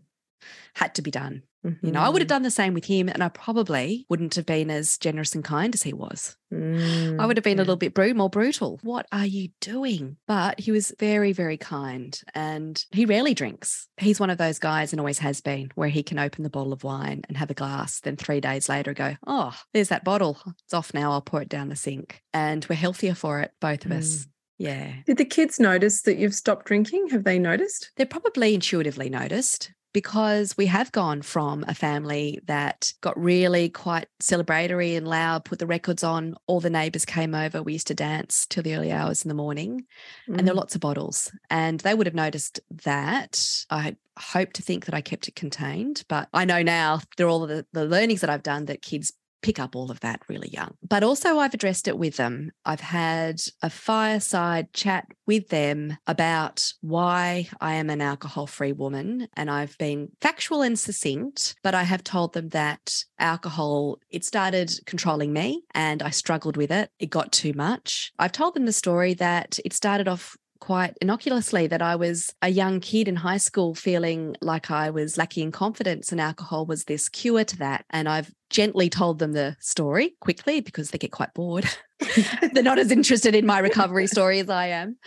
Had 0.74 0.94
to 0.96 1.02
be 1.02 1.10
done. 1.10 1.42
You 1.80 1.92
know, 1.92 2.00
I 2.00 2.08
would 2.08 2.20
have 2.20 2.26
Mhm. 2.26 2.30
done 2.30 2.42
the 2.42 2.50
same 2.50 2.74
with 2.74 2.86
him 2.86 3.08
and 3.08 3.22
I 3.22 3.28
probably 3.28 4.04
wouldn't 4.08 4.34
have 4.34 4.46
been 4.46 4.68
as 4.68 4.98
generous 4.98 5.32
and 5.36 5.44
kind 5.44 5.72
as 5.76 5.84
he 5.84 5.92
was. 5.92 6.36
I 6.50 6.54
Mm, 6.56 7.24
would 7.28 7.36
have 7.36 7.44
been 7.44 7.58
yeah. 7.58 7.62
a 7.62 7.64
little 7.64 7.76
bit 7.76 7.94
bru- 7.94 8.14
more 8.14 8.28
brutal. 8.28 8.80
What 8.82 9.06
are 9.12 9.26
you 9.26 9.50
doing? 9.60 10.16
But 10.26 10.58
he 10.58 10.72
was 10.72 10.92
very, 10.98 11.32
very 11.32 11.56
kind 11.56 12.20
and 12.34 12.84
he 12.90 13.04
rarely 13.06 13.32
drinks. 13.32 13.86
He's 13.96 14.18
one 14.18 14.28
of 14.28 14.38
those 14.38 14.58
guys 14.58 14.92
and 14.92 14.98
always 14.98 15.20
has 15.20 15.40
been 15.40 15.70
where 15.76 15.88
he 15.88 16.02
can 16.02 16.18
open 16.18 16.42
the 16.42 16.50
bottle 16.50 16.72
of 16.72 16.82
wine 16.82 17.22
and 17.28 17.36
have 17.36 17.50
a 17.50 17.54
glass, 17.54 18.00
then 18.00 18.16
three 18.16 18.40
days 18.40 18.68
later 18.68 18.92
go, 18.92 19.14
Oh, 19.24 19.54
there's 19.72 19.88
that 19.90 20.02
bottle. 20.02 20.38
It's 20.64 20.74
off 20.74 20.92
now. 20.92 21.12
I'll 21.12 21.20
pour 21.22 21.42
it 21.42 21.48
down 21.48 21.68
the 21.68 21.76
sink. 21.76 22.22
And 22.34 22.66
we're 22.68 22.74
healthier 22.74 23.14
for 23.14 23.38
it, 23.40 23.52
both 23.60 23.84
of 23.86 23.92
us. 23.92 24.26
Yeah. 24.58 24.94
Did 25.06 25.16
the 25.18 25.24
kids 25.24 25.60
notice 25.60 26.02
that 26.02 26.18
you've 26.18 26.34
stopped 26.34 26.66
drinking? 26.66 27.10
Have 27.10 27.22
they 27.22 27.38
noticed? 27.38 27.92
They're 27.96 28.04
probably 28.06 28.54
intuitively 28.54 29.08
noticed 29.10 29.70
because 29.92 30.56
we 30.56 30.66
have 30.66 30.92
gone 30.92 31.22
from 31.22 31.64
a 31.68 31.74
family 31.74 32.40
that 32.46 32.92
got 33.00 33.18
really 33.20 33.68
quite 33.68 34.06
celebratory 34.22 34.96
and 34.96 35.06
loud, 35.06 35.44
put 35.44 35.58
the 35.58 35.66
records 35.66 36.02
on, 36.02 36.34
all 36.46 36.60
the 36.60 36.70
neighbors 36.70 37.04
came 37.04 37.34
over. 37.34 37.62
We 37.62 37.74
used 37.74 37.88
to 37.88 37.94
dance 37.94 38.46
till 38.46 38.62
the 38.62 38.74
early 38.74 38.92
hours 38.92 39.24
in 39.24 39.28
the 39.28 39.34
morning, 39.34 39.84
and 40.26 40.46
there 40.46 40.54
were 40.54 40.58
Mm. 40.58 40.62
lots 40.62 40.74
of 40.74 40.80
bottles. 40.80 41.30
And 41.50 41.80
they 41.80 41.94
would 41.94 42.06
have 42.06 42.14
noticed 42.14 42.60
that. 42.84 43.64
I 43.70 43.96
hope 44.18 44.52
to 44.54 44.62
think 44.62 44.84
that 44.86 44.94
I 44.94 45.00
kept 45.00 45.28
it 45.28 45.34
contained, 45.34 46.04
but 46.08 46.28
I 46.32 46.44
know 46.44 46.62
now 46.62 47.00
through 47.16 47.28
all 47.28 47.42
of 47.42 47.48
the, 47.48 47.66
the 47.72 47.84
learnings 47.84 48.20
that 48.20 48.30
I've 48.30 48.42
done 48.42 48.66
that 48.66 48.82
kids 48.82 49.12
pick 49.42 49.58
up 49.58 49.76
all 49.76 49.90
of 49.90 50.00
that 50.00 50.20
really 50.28 50.48
young. 50.48 50.74
But 50.82 51.02
also, 51.02 51.38
I've 51.38 51.54
addressed 51.54 51.88
it 51.88 51.98
with 51.98 52.16
them. 52.16 52.52
I've 52.64 52.80
had 52.80 53.40
a 53.60 53.68
fireside 53.70 54.72
chat 54.72 55.06
with 55.26 55.48
them 55.48 55.98
about 56.06 56.72
why 56.80 57.48
I 57.60 57.74
am 57.74 57.90
an 57.90 58.00
alcohol 58.00 58.46
free 58.46 58.72
woman. 58.72 59.28
And 59.36 59.50
I've 59.50 59.76
been 59.78 60.10
factual 60.20 60.62
and 60.62 60.78
succinct, 60.78 61.56
but 61.62 61.74
I 61.74 61.82
have 61.82 62.04
told 62.04 62.32
them 62.32 62.50
that 62.50 63.04
alcohol, 63.18 63.98
it 64.10 64.24
started 64.24 64.72
controlling 64.86 65.32
me 65.32 65.64
and 65.74 66.02
I 66.02 66.10
struggled 66.10 66.56
with 66.56 66.70
it. 66.70 66.90
It 66.98 67.10
got 67.10 67.32
too 67.32 67.52
much. 67.52 68.12
I've 68.18 68.32
told 68.32 68.54
them 68.54 68.66
the 68.66 68.72
story 68.72 69.14
that 69.14 69.58
it 69.64 69.72
started 69.72 70.08
off 70.08 70.36
quite 70.62 70.96
innocuously 71.02 71.66
that 71.66 71.82
I 71.82 71.96
was 71.96 72.32
a 72.40 72.48
young 72.48 72.78
kid 72.78 73.08
in 73.08 73.16
high 73.16 73.38
school 73.38 73.74
feeling 73.74 74.36
like 74.40 74.70
I 74.70 74.90
was 74.90 75.18
lacking 75.18 75.46
in 75.46 75.50
confidence 75.50 76.12
and 76.12 76.20
alcohol 76.20 76.66
was 76.66 76.84
this 76.84 77.08
cure 77.08 77.42
to 77.42 77.56
that. 77.58 77.84
And 77.90 78.08
I've 78.08 78.32
gently 78.48 78.88
told 78.88 79.18
them 79.18 79.32
the 79.32 79.56
story 79.58 80.14
quickly 80.20 80.60
because 80.60 80.90
they 80.90 80.98
get 80.98 81.10
quite 81.10 81.34
bored. 81.34 81.68
They're 82.52 82.62
not 82.62 82.78
as 82.78 82.92
interested 82.92 83.34
in 83.34 83.44
my 83.44 83.58
recovery 83.58 84.06
story 84.06 84.38
as 84.38 84.48
I 84.48 84.66
am. 84.68 84.98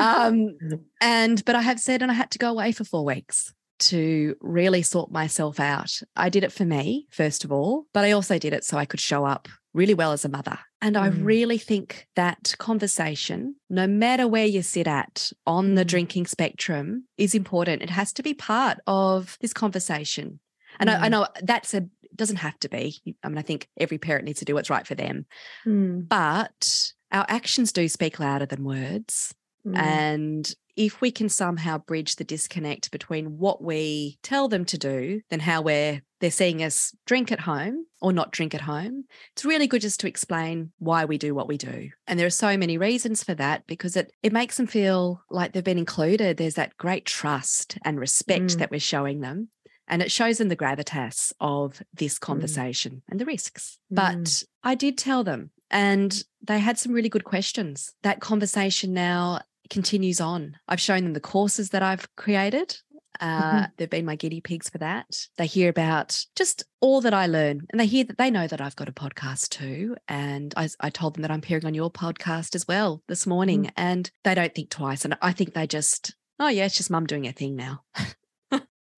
Um, 0.00 0.56
and, 1.00 1.44
but 1.44 1.54
I 1.54 1.62
have 1.62 1.78
said, 1.78 2.02
and 2.02 2.10
I 2.10 2.14
had 2.14 2.32
to 2.32 2.38
go 2.38 2.50
away 2.50 2.72
for 2.72 2.82
four 2.82 3.04
weeks 3.04 3.54
to 3.78 4.34
really 4.40 4.82
sort 4.82 5.12
myself 5.12 5.60
out. 5.60 6.00
I 6.16 6.30
did 6.30 6.42
it 6.42 6.52
for 6.52 6.64
me, 6.64 7.06
first 7.10 7.44
of 7.44 7.52
all, 7.52 7.86
but 7.94 8.04
I 8.04 8.10
also 8.10 8.40
did 8.40 8.52
it 8.52 8.64
so 8.64 8.76
I 8.76 8.86
could 8.86 9.00
show 9.00 9.24
up 9.24 9.46
really 9.76 9.94
well 9.94 10.12
as 10.12 10.24
a 10.24 10.28
mother. 10.28 10.58
And 10.80 10.96
I 10.96 11.08
Mm. 11.10 11.24
really 11.24 11.58
think 11.58 12.06
that 12.16 12.54
conversation, 12.58 13.56
no 13.68 13.86
matter 13.86 14.26
where 14.26 14.46
you 14.46 14.62
sit 14.62 14.88
at 14.88 15.30
on 15.46 15.74
the 15.74 15.84
Mm. 15.84 15.88
drinking 15.88 16.26
spectrum, 16.26 17.06
is 17.18 17.34
important. 17.34 17.82
It 17.82 17.90
has 17.90 18.12
to 18.14 18.22
be 18.22 18.34
part 18.34 18.78
of 18.86 19.36
this 19.40 19.52
conversation. 19.52 20.40
And 20.80 20.90
I, 20.90 20.94
I 21.04 21.08
Mm. 21.08 21.10
know 21.10 21.26
that's 21.42 21.74
a 21.74 21.82
it 22.02 22.16
doesn't 22.16 22.36
have 22.36 22.58
to 22.60 22.68
be. 22.68 23.02
I 23.22 23.28
mean, 23.28 23.36
I 23.36 23.42
think 23.42 23.68
every 23.76 23.98
parent 23.98 24.24
needs 24.24 24.38
to 24.38 24.44
do 24.46 24.54
what's 24.54 24.70
right 24.70 24.86
for 24.86 24.94
them. 24.94 25.26
Mm, 25.66 26.08
But 26.08 26.92
our 27.12 27.26
actions 27.28 27.72
do 27.72 27.88
speak 27.88 28.18
louder 28.18 28.46
than 28.46 28.64
words. 28.64 29.34
mm. 29.66 29.76
And 29.76 30.54
if 30.76 31.00
we 31.00 31.10
can 31.10 31.28
somehow 31.28 31.78
bridge 31.78 32.16
the 32.16 32.24
disconnect 32.24 32.90
between 32.90 33.38
what 33.38 33.62
we 33.62 34.18
tell 34.22 34.46
them 34.48 34.64
to 34.66 34.78
do 34.78 35.20
than 35.30 35.40
how 35.40 35.62
we're 35.62 36.02
they're 36.20 36.30
seeing 36.30 36.62
us 36.62 36.94
drink 37.06 37.30
at 37.30 37.40
home 37.40 37.84
or 38.00 38.10
not 38.12 38.30
drink 38.32 38.54
at 38.54 38.62
home, 38.62 39.04
it's 39.32 39.44
really 39.44 39.66
good 39.66 39.82
just 39.82 40.00
to 40.00 40.08
explain 40.08 40.72
why 40.78 41.04
we 41.04 41.18
do 41.18 41.34
what 41.34 41.46
we 41.48 41.58
do. 41.58 41.90
And 42.06 42.18
there 42.18 42.26
are 42.26 42.30
so 42.30 42.56
many 42.56 42.78
reasons 42.78 43.22
for 43.22 43.34
that 43.34 43.66
because 43.66 43.96
it 43.96 44.12
it 44.22 44.32
makes 44.32 44.56
them 44.56 44.66
feel 44.66 45.20
like 45.30 45.52
they've 45.52 45.62
been 45.64 45.78
included. 45.78 46.36
There's 46.36 46.54
that 46.54 46.76
great 46.78 47.04
trust 47.04 47.76
and 47.84 47.98
respect 48.00 48.44
Mm. 48.44 48.58
that 48.58 48.70
we're 48.70 48.80
showing 48.80 49.20
them. 49.20 49.48
And 49.88 50.02
it 50.02 50.10
shows 50.10 50.38
them 50.38 50.48
the 50.48 50.56
gravitas 50.56 51.32
of 51.38 51.80
this 51.94 52.18
conversation 52.18 53.02
and 53.08 53.20
the 53.20 53.24
risks. 53.26 53.78
But 53.90 54.16
Mm. 54.16 54.44
I 54.64 54.74
did 54.74 54.98
tell 54.98 55.22
them, 55.22 55.50
and 55.70 56.24
they 56.42 56.58
had 56.58 56.78
some 56.78 56.92
really 56.92 57.08
good 57.08 57.24
questions. 57.24 57.94
That 58.02 58.20
conversation 58.20 58.92
now 58.94 59.42
continues 59.70 60.20
on. 60.20 60.56
I've 60.68 60.80
shown 60.80 61.04
them 61.04 61.12
the 61.12 61.20
courses 61.20 61.70
that 61.70 61.82
I've 61.82 62.08
created. 62.16 62.76
Uh, 63.18 63.66
They've 63.78 63.88
been 63.88 64.04
my 64.04 64.16
guinea 64.16 64.42
pigs 64.42 64.68
for 64.68 64.76
that. 64.78 65.06
They 65.38 65.46
hear 65.46 65.70
about 65.70 66.22
just 66.34 66.64
all 66.80 67.00
that 67.00 67.14
I 67.14 67.26
learn, 67.26 67.66
and 67.70 67.80
they 67.80 67.86
hear 67.86 68.04
that 68.04 68.18
they 68.18 68.30
know 68.30 68.46
that 68.46 68.60
I've 68.60 68.76
got 68.76 68.90
a 68.90 68.92
podcast 68.92 69.48
too. 69.48 69.96
And 70.06 70.52
I, 70.56 70.68
I 70.80 70.90
told 70.90 71.14
them 71.14 71.22
that 71.22 71.30
I'm 71.30 71.38
appearing 71.38 71.64
on 71.64 71.72
your 71.72 71.90
podcast 71.90 72.54
as 72.54 72.68
well 72.68 73.02
this 73.08 73.26
morning, 73.26 73.70
and 73.76 74.10
they 74.22 74.34
don't 74.34 74.54
think 74.54 74.68
twice. 74.68 75.04
And 75.06 75.16
I 75.22 75.32
think 75.32 75.54
they 75.54 75.66
just, 75.66 76.14
oh 76.38 76.48
yeah, 76.48 76.66
it's 76.66 76.76
just 76.76 76.90
mum 76.90 77.06
doing 77.06 77.24
her 77.24 77.32
thing 77.32 77.56
now. 77.56 77.84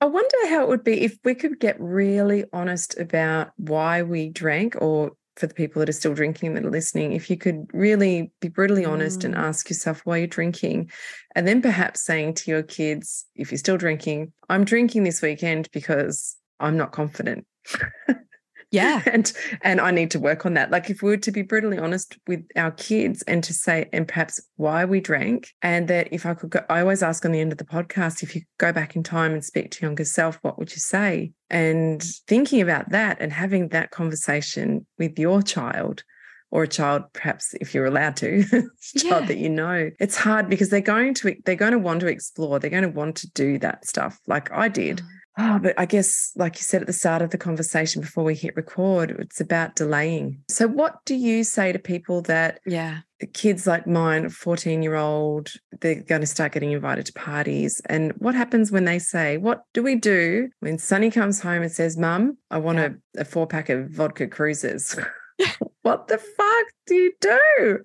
I 0.01 0.07
wonder 0.07 0.37
how 0.49 0.63
it 0.63 0.69
would 0.69 0.85
be 0.85 1.01
if 1.01 1.19
we 1.25 1.35
could 1.35 1.59
get 1.59 1.81
really 1.81 2.45
honest 2.53 2.99
about 2.99 3.51
why 3.57 4.03
we 4.03 4.31
drank, 4.31 4.77
or 4.81 5.13
for 5.39 5.47
the 5.47 5.55
people 5.55 5.81
that 5.81 5.89
are 5.89 5.93
still 5.93 6.15
drinking 6.15 6.55
that 6.55 6.65
are 6.65 6.71
listening, 6.71 7.13
if 7.13 7.31
you 7.31 7.37
could 7.37 7.67
really 7.73 8.33
be 8.41 8.49
brutally 8.49 8.85
honest 8.85 9.25
and 9.25 9.35
Mm. 9.35 9.39
ask 9.39 9.71
yourself 9.71 10.03
why 10.05 10.19
you're 10.19 10.27
drinking, 10.27 10.91
and 11.35 11.47
then 11.47 11.63
perhaps 11.63 12.05
saying 12.05 12.35
to 12.35 12.51
your 12.51 12.63
kids, 12.63 13.27
if 13.37 13.51
you're 13.51 13.59
still 13.59 13.77
drinking, 13.77 14.33
I'm 14.49 14.65
drinking 14.65 15.05
this 15.05 15.23
weekend 15.23 15.69
because 15.73 16.37
I'm 16.61 16.77
not 16.77 16.93
confident. 16.93 17.47
Yeah. 18.71 19.03
and 19.07 19.33
and 19.63 19.81
I 19.81 19.91
need 19.91 20.11
to 20.13 20.21
work 20.21 20.45
on 20.45 20.55
that. 20.55 20.71
Like 20.71 20.91
if 20.91 21.03
we 21.03 21.11
were 21.11 21.17
to 21.19 21.33
be 21.33 21.43
brutally 21.43 21.79
honest 21.79 22.19
with 22.27 22.45
our 22.57 22.71
kids 22.73 23.23
and 23.23 23.43
to 23.45 23.55
say 23.55 23.89
and 23.93 24.07
perhaps 24.07 24.41
why 24.57 24.85
we 24.85 25.01
drank, 25.01 25.49
and 25.63 25.89
that 25.89 26.09
if 26.13 26.27
I 26.27 26.35
could 26.35 26.51
go, 26.51 26.61
I 26.69 26.81
always 26.81 27.03
ask 27.03 27.25
on 27.25 27.33
the 27.33 27.41
end 27.41 27.53
of 27.53 27.59
the 27.59 27.65
podcast 27.65 28.23
if 28.23 28.35
you 28.35 28.43
go 28.59 28.73
back 28.73 28.97
in 28.97 29.03
time 29.03 29.33
and 29.33 29.45
speak 29.45 29.71
to 29.73 29.83
your 29.83 29.89
younger 29.91 30.05
self, 30.05 30.39
what 30.43 30.59
would 30.59 30.71
you 30.73 30.79
say? 30.81 31.33
And 31.51 32.03
thinking 32.27 32.61
about 32.61 32.91
that 32.91 33.17
and 33.21 33.33
having 33.33 33.69
that 33.69 33.91
conversation 33.91 34.87
with 34.99 35.19
your 35.19 35.43
child. 35.43 36.03
Or 36.51 36.63
a 36.63 36.69
child, 36.69 37.03
perhaps 37.13 37.53
if 37.61 37.75
you're 37.75 37.85
allowed 37.85 38.17
to, 38.17 38.43
child 38.97 39.05
Yeah. 39.05 39.21
that 39.27 39.37
you 39.37 39.51
know. 39.51 39.91
It's 40.01 40.17
hard 40.17 40.49
because 40.49 40.71
they're 40.71 40.81
going 40.81 41.13
to 41.15 41.37
they're 41.45 41.57
going 41.57 41.73
to 41.73 41.79
want 41.79 42.01
to 42.01 42.07
explore. 42.07 42.59
They're 42.59 42.71
going 42.71 42.85
to 42.85 42.89
want 42.89 43.17
to 43.17 43.31
do 43.33 43.59
that 43.59 43.87
stuff, 43.87 44.19
like 44.27 44.51
I 44.51 44.69
did. 44.69 45.01
Uh-huh. 45.01 45.18
Oh, 45.41 45.59
but 45.61 45.75
I 45.79 45.87
guess, 45.87 46.33
like 46.35 46.57
you 46.57 46.63
said 46.63 46.81
at 46.81 46.89
the 46.89 46.93
start 46.93 47.23
of 47.23 47.31
the 47.31 47.39
conversation 47.39 48.03
before 48.03 48.25
we 48.25 48.35
hit 48.35 48.57
record, 48.57 49.13
it's 49.21 49.41
about 49.41 49.77
delaying. 49.77 50.43
So, 50.49 50.67
what 50.67 50.97
do 51.05 51.15
you 51.15 51.45
say 51.45 51.71
to 51.73 51.79
people 51.79 52.23
that 52.23 52.59
Yeah. 52.67 52.99
kids 53.35 53.65
like 53.67 53.87
mine, 53.87 54.29
14 54.31 54.83
year 54.83 54.97
old, 54.97 55.51
they're 55.81 56.03
going 56.03 56.23
to 56.23 56.27
start 56.27 56.53
getting 56.53 56.73
invited 56.73 57.07
to 57.07 57.13
parties? 57.13 57.81
And 57.87 58.13
what 58.19 58.35
happens 58.35 58.73
when 58.73 58.85
they 58.85 58.99
say, 58.99 59.37
What 59.37 59.63
do 59.75 59.83
we 59.83 59.95
do 59.95 60.49
when 60.59 60.77
Sonny 60.79 61.11
comes 61.11 61.41
home 61.41 61.63
and 61.63 61.71
says, 61.73 61.97
Mum, 61.97 62.37
I 62.51 62.59
want 62.59 62.79
Yeah. 62.79 62.89
a, 63.17 63.21
a 63.21 63.25
four 63.25 63.47
pack 63.47 63.69
of 63.69 63.91
vodka 63.91 64.27
cruises? 64.27 64.99
what 65.83 66.09
the 66.09 66.19
fuck 66.19 66.67
do 66.87 66.95
you 66.97 67.13
do? 67.21 67.79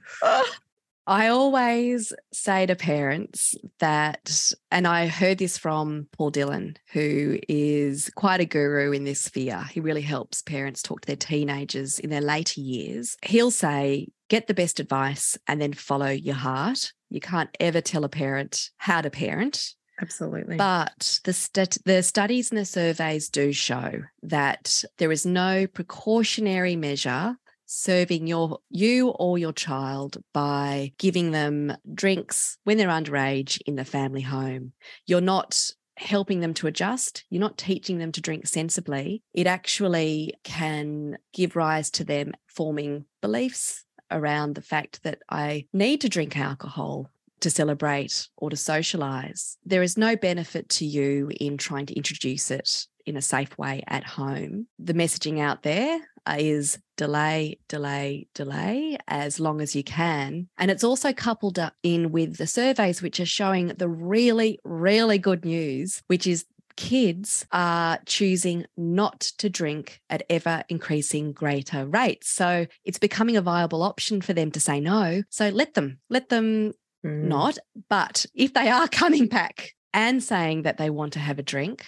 I 1.06 1.28
always 1.28 2.14
say 2.32 2.66
to 2.66 2.76
parents 2.76 3.56
that, 3.80 4.54
and 4.72 4.88
I 4.88 5.08
heard 5.08 5.38
this 5.38 5.58
from 5.58 6.08
Paul 6.14 6.30
Dillon, 6.30 6.78
who 6.94 7.40
is 7.50 8.10
quite 8.16 8.40
a 8.40 8.46
guru 8.46 8.92
in 8.92 9.04
this 9.04 9.22
sphere. 9.22 9.64
He 9.72 9.82
really 9.82 10.02
helps 10.02 10.42
parents 10.42 10.82
talk 10.82 11.02
to 11.02 11.08
their 11.08 11.16
teenagers 11.16 12.00
in 12.00 12.10
their 12.10 12.22
later 12.22 12.62
years. 12.62 13.18
He'll 13.24 13.52
say, 13.52 14.08
get 14.30 14.48
the 14.48 14.54
best 14.54 14.80
advice 14.80 15.38
and 15.48 15.62
then 15.62 15.74
follow 15.74 16.10
your 16.10 16.36
heart. 16.36 16.94
You 17.10 17.20
can't 17.20 17.56
ever 17.60 17.82
tell 17.82 18.06
a 18.06 18.10
parent 18.10 18.70
how 18.78 19.02
to 19.02 19.10
parent. 19.10 19.76
Absolutely. 20.02 20.58
But 20.58 21.20
the, 21.24 21.34
stat- 21.34 21.78
the 21.86 22.02
studies 22.02 22.50
and 22.50 22.60
the 22.60 22.66
surveys 22.66 23.30
do 23.30 23.52
show 23.52 24.02
that 24.24 24.84
there 24.98 25.12
is 25.12 25.26
no 25.26 25.68
precautionary 25.68 26.76
measure 26.76 27.38
serving 27.74 28.28
your 28.28 28.60
you 28.70 29.10
or 29.10 29.38
your 29.38 29.52
child 29.52 30.18
by 30.34 30.94
giving 31.00 31.32
them 31.32 31.76
drinks 31.94 32.58
when 32.64 32.78
they're 32.78 32.88
underage 32.88 33.60
in 33.66 33.76
the 33.76 33.86
family 33.86 34.22
home. 34.22 34.74
You're 35.08 35.22
not 35.22 35.72
helping 35.98 36.40
them 36.40 36.54
to 36.56 36.68
adjust. 36.68 37.24
You're 37.30 37.42
not 37.42 37.58
teaching 37.58 37.98
them 37.98 38.12
to 38.12 38.22
drink 38.22 38.48
sensibly. 38.48 39.24
It 39.34 39.48
actually 39.48 40.34
can 40.44 41.18
give 41.34 41.56
rise 41.56 41.90
to 41.92 42.04
them 42.04 42.34
forming 42.48 43.06
beliefs 43.22 43.86
around 44.12 44.54
the 44.54 44.62
fact 44.62 45.02
that 45.04 45.20
I 45.30 45.66
need 45.74 46.02
to 46.02 46.10
drink 46.10 46.38
alcohol 46.38 47.10
to 47.40 47.50
celebrate 47.50 48.28
or 48.38 48.50
to 48.50 48.56
socialize. 48.56 49.58
There 49.66 49.84
is 49.84 49.98
no 49.98 50.16
benefit 50.16 50.70
to 50.70 50.86
you 50.86 51.32
in 51.40 51.58
trying 51.58 51.88
to 51.88 51.96
introduce 51.96 52.52
it 52.52 52.88
in 53.06 53.18
a 53.18 53.22
safe 53.22 53.58
way 53.58 53.84
at 53.88 54.06
home. 54.06 54.68
The 54.80 54.94
messaging 54.94 55.40
out 55.40 55.64
there 55.64 56.00
is 56.38 56.78
delay, 56.98 57.60
delay, 57.68 58.28
delay 58.34 58.98
as 59.08 59.40
long 59.40 59.62
as 59.62 59.76
you 59.76 59.84
can. 59.84 60.48
And 60.58 60.72
it's 60.72 60.84
also 60.84 61.14
coupled 61.14 61.60
up 61.60 61.74
in 61.84 62.12
with 62.12 62.38
the 62.38 62.48
surveys, 62.48 63.02
which 63.02 63.20
are 63.20 63.26
showing 63.26 63.68
the 63.68 63.90
really, 63.90 64.60
really 64.64 65.18
good 65.18 65.46
news, 65.46 66.02
which 66.08 66.28
is 66.28 66.46
kids 66.76 67.46
are 67.52 68.00
choosing 68.06 68.66
not 68.76 69.20
to 69.38 69.48
drink 69.50 70.02
at 70.10 70.24
ever 70.30 70.64
increasing 70.70 71.32
greater 71.32 71.86
rates. 71.86 72.30
So 72.30 72.66
it's 72.84 72.98
becoming 72.98 73.38
a 73.38 73.42
viable 73.42 73.84
option 73.84 74.22
for 74.22 74.34
them 74.34 74.50
to 74.52 74.60
say 74.60 74.80
no. 74.80 75.22
So 75.30 75.50
let 75.50 75.74
them, 75.76 76.00
let 76.10 76.30
them 76.30 76.74
Mm. 77.06 77.24
not. 77.24 77.58
But 77.90 78.26
if 78.34 78.54
they 78.54 78.70
are 78.70 78.88
coming 78.92 79.28
back 79.28 79.74
and 79.94 80.24
saying 80.24 80.64
that 80.64 80.78
they 80.78 80.90
want 80.90 81.14
to 81.14 81.20
have 81.20 81.40
a 81.40 81.44
drink, 81.44 81.88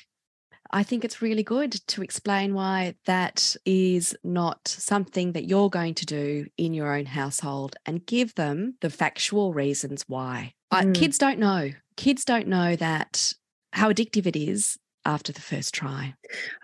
I 0.72 0.84
think 0.84 1.06
it's 1.06 1.22
really 1.22 1.44
good 1.44 1.74
to 1.88 2.02
explain 2.02 2.54
why 2.54 2.96
that 3.06 3.56
is 3.66 4.16
not 4.24 4.68
something 4.68 5.34
that 5.34 5.46
you're 5.46 5.70
going 5.70 5.94
to 5.96 6.06
do 6.06 6.48
in 6.58 6.74
your 6.74 6.96
own 6.96 7.06
household 7.06 7.76
and 7.86 8.06
give 8.06 8.36
them 8.36 8.76
the 8.82 8.90
factual 8.90 9.54
reasons 9.54 10.06
why. 10.08 10.54
Mm. 10.74 10.94
kids 10.94 11.18
don't 11.18 11.40
know. 11.40 11.72
Kids 11.96 12.26
don't 12.26 12.48
know 12.48 12.76
that 12.76 13.32
how 13.72 13.92
addictive 13.92 14.26
it 14.26 14.36
is 14.36 14.78
after 15.06 15.32
the 15.32 15.42
first 15.42 15.74
try. 15.74 16.14